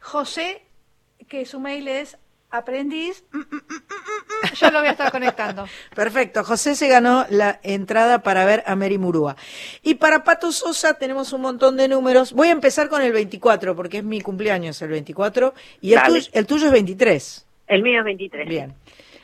[0.00, 0.62] José,
[1.28, 2.18] que su mail es
[2.52, 5.66] aprendiz, mm, mm, mm, yo lo voy a estar conectando.
[5.94, 9.36] Perfecto, José se ganó la entrada para ver a Mary Murúa.
[9.82, 12.32] Y para Pato Sosa tenemos un montón de números.
[12.32, 16.30] Voy a empezar con el 24, porque es mi cumpleaños el 24, y el, tuyo,
[16.32, 17.46] el tuyo es 23.
[17.68, 18.48] El mío es 23.
[18.48, 18.74] Bien.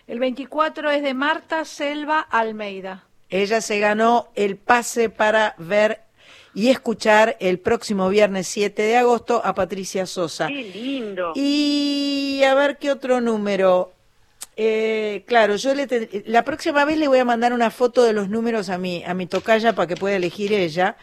[0.07, 3.05] El 24 es de Marta Selva Almeida.
[3.29, 6.01] Ella se ganó el pase para ver
[6.59, 10.49] y escuchar el próximo viernes 7 de agosto a Patricia Sosa.
[10.49, 11.31] ¡Qué lindo!
[11.37, 13.93] Y a ver qué otro número.
[14.57, 15.87] Eh, claro, yo le
[16.27, 19.15] la próxima vez le voy a mandar una foto de los números a mi, a
[19.15, 20.97] mi tocaya para que pueda elegir ella.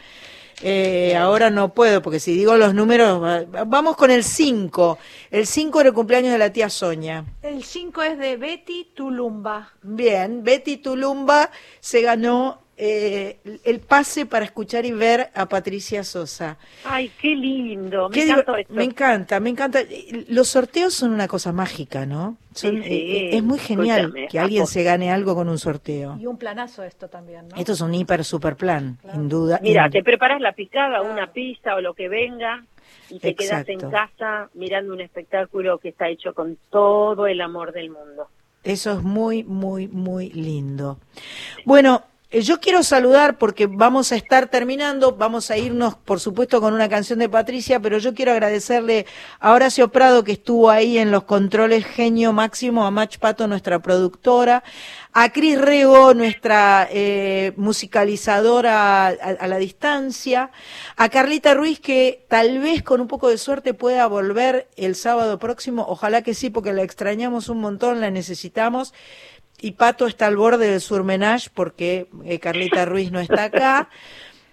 [0.60, 4.98] Eh, ahora no puedo, porque si digo los números, vamos con el 5.
[5.30, 7.24] El 5 era el cumpleaños de la tía Sonia.
[7.40, 9.72] El 5 es de Betty Tulumba.
[9.80, 11.50] Bien, Betty Tulumba
[11.80, 16.58] se ganó eh, el pase para escuchar y ver a Patricia Sosa.
[16.84, 19.80] Ay, qué lindo, me, encanta, me encanta,
[20.28, 22.36] Los sorteos son una cosa mágica, ¿no?
[22.62, 26.16] Eh, es muy genial que alguien se gane algo con un sorteo.
[26.18, 27.56] Y un planazo esto también, ¿no?
[27.56, 29.58] Esto es un hiper super plan, sin duda.
[29.62, 32.64] Mira, te preparas la picada, una pizza o lo que venga
[33.08, 37.72] y te quedas en casa mirando un espectáculo que está hecho con todo el amor
[37.72, 38.28] del mundo.
[38.64, 40.98] Eso es muy, muy, muy lindo.
[41.64, 42.02] Bueno,
[42.42, 46.88] yo quiero saludar porque vamos a estar terminando, vamos a irnos por supuesto con una
[46.88, 49.06] canción de Patricia, pero yo quiero agradecerle
[49.40, 53.78] a Horacio Prado que estuvo ahí en los controles genio máximo, a Mach Pato, nuestra
[53.78, 54.62] productora,
[55.18, 60.50] a Cris Rego, nuestra eh, musicalizadora a, la distancia,
[60.96, 65.38] a Carlita Ruiz, que tal vez con un poco de suerte pueda volver el sábado
[65.38, 68.92] próximo, ojalá que sí, porque la extrañamos un montón, la necesitamos,
[69.60, 73.88] y Pato está al borde del surmenage porque eh, Carlita Ruiz no está acá.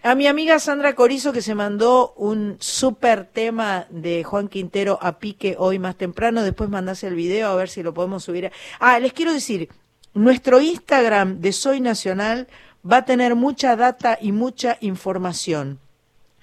[0.05, 5.17] A mi amiga Sandra Corizo que se mandó un súper tema de Juan Quintero a
[5.17, 6.43] pique hoy más temprano.
[6.43, 8.51] Después mandase el video a ver si lo podemos subir.
[8.79, 9.69] Ah, les quiero decir,
[10.13, 12.47] nuestro Instagram de Soy Nacional
[12.89, 15.79] va a tener mucha data y mucha información.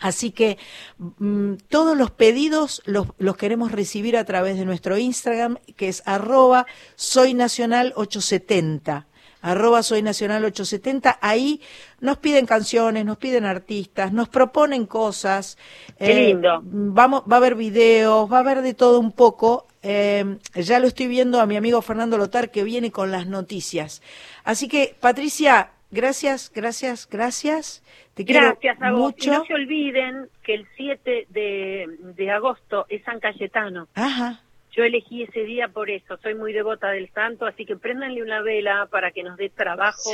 [0.00, 0.58] Así que
[0.98, 6.02] mm, todos los pedidos los, los, queremos recibir a través de nuestro Instagram, que es
[6.06, 6.66] arroba
[6.96, 9.06] soynacional870
[9.42, 11.60] arroba soy nacional 870, ahí
[12.00, 15.56] nos piden canciones, nos piden artistas, nos proponen cosas.
[15.98, 16.60] Qué eh, lindo.
[16.62, 19.66] Vamos, va a haber videos, va a haber de todo un poco.
[19.82, 24.02] Eh, ya lo estoy viendo a mi amigo Fernando Lotar que viene con las noticias.
[24.44, 27.82] Así que, Patricia, gracias, gracias, gracias.
[28.24, 29.32] Te gracias quiero mucho.
[29.32, 31.86] no se olviden que el 7 de,
[32.16, 33.88] de agosto es San Cayetano.
[33.94, 34.40] Ajá.
[34.72, 38.40] Yo elegí ese día por eso, soy muy devota del santo, así que préndanle una
[38.40, 40.10] vela para que nos dé trabajo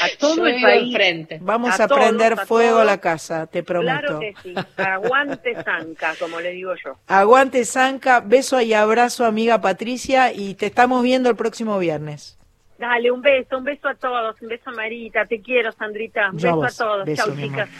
[0.00, 0.94] a todo el país.
[0.94, 1.38] Frente.
[1.42, 3.98] Vamos a, prender fuego a la casa, te prometo.
[3.98, 4.54] Claro que sí.
[4.76, 6.96] Aguante Zanca, como le digo yo.
[7.08, 12.38] Aguante Zanca, beso y abrazo amiga Patricia y te estamos viendo el próximo viernes.
[12.82, 16.36] Dale, un beso, un beso a todos, un beso a Marita, te quiero Sandrita, un
[16.36, 17.70] beso a, todos, chao chicas.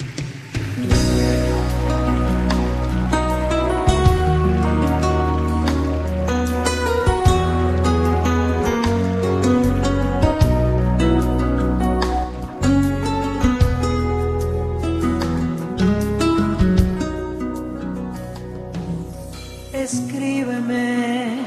[19.73, 21.39] escríbeme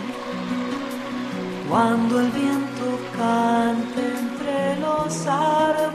[1.70, 2.55] cuando el viento
[3.26, 5.86] entre los árboles,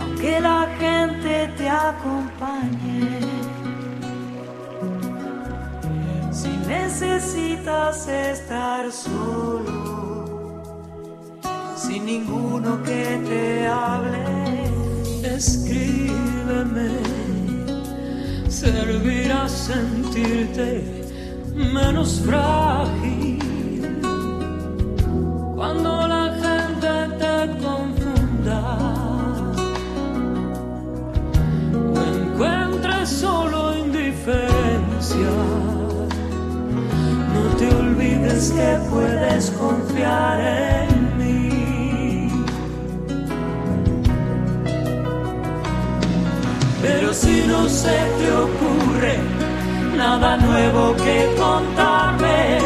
[0.00, 3.20] aunque la gente te acompañe.
[6.32, 10.62] Si necesitas estar solo,
[11.76, 14.24] sin ninguno que te hable,
[15.36, 16.90] escríbeme
[18.48, 20.68] servirá sentirte
[21.54, 23.38] menos frágil
[25.60, 28.60] cuando la gente te confunda
[31.94, 35.32] o encuentres solo indiferencia.
[37.34, 41.10] No te olvides que puedes confiar en
[46.80, 49.18] Pero si no se te ocurre
[49.94, 52.58] nada nuevo que contarme,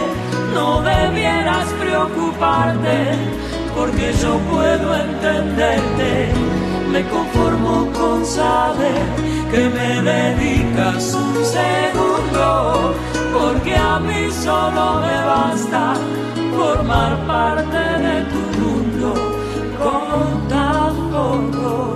[0.55, 3.17] no debieras preocuparte,
[3.77, 6.33] porque yo puedo entenderte.
[6.91, 9.03] Me conformo con saber
[9.51, 12.95] que me dedicas un segundo,
[13.37, 15.95] porque a mí solo me basta
[16.57, 19.15] formar parte de tu mundo
[19.79, 21.95] con tan poco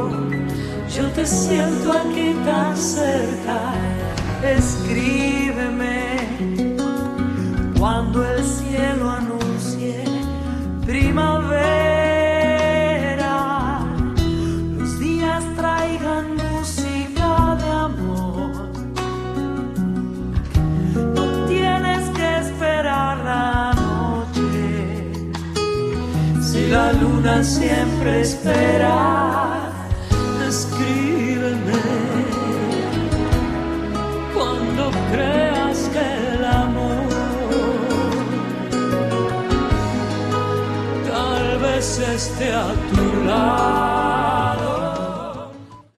[0.98, 3.72] yo te siento aquí tan cerca.
[4.42, 6.16] Escríbeme
[7.78, 10.04] cuando el cielo anuncie
[10.84, 11.38] primavera.
[14.76, 18.70] Los días traigan música de amor.
[21.14, 25.22] No tienes que esperar la noche.
[26.42, 29.67] Si la luna siempre espera
[42.00, 44.27] esté a tu lado.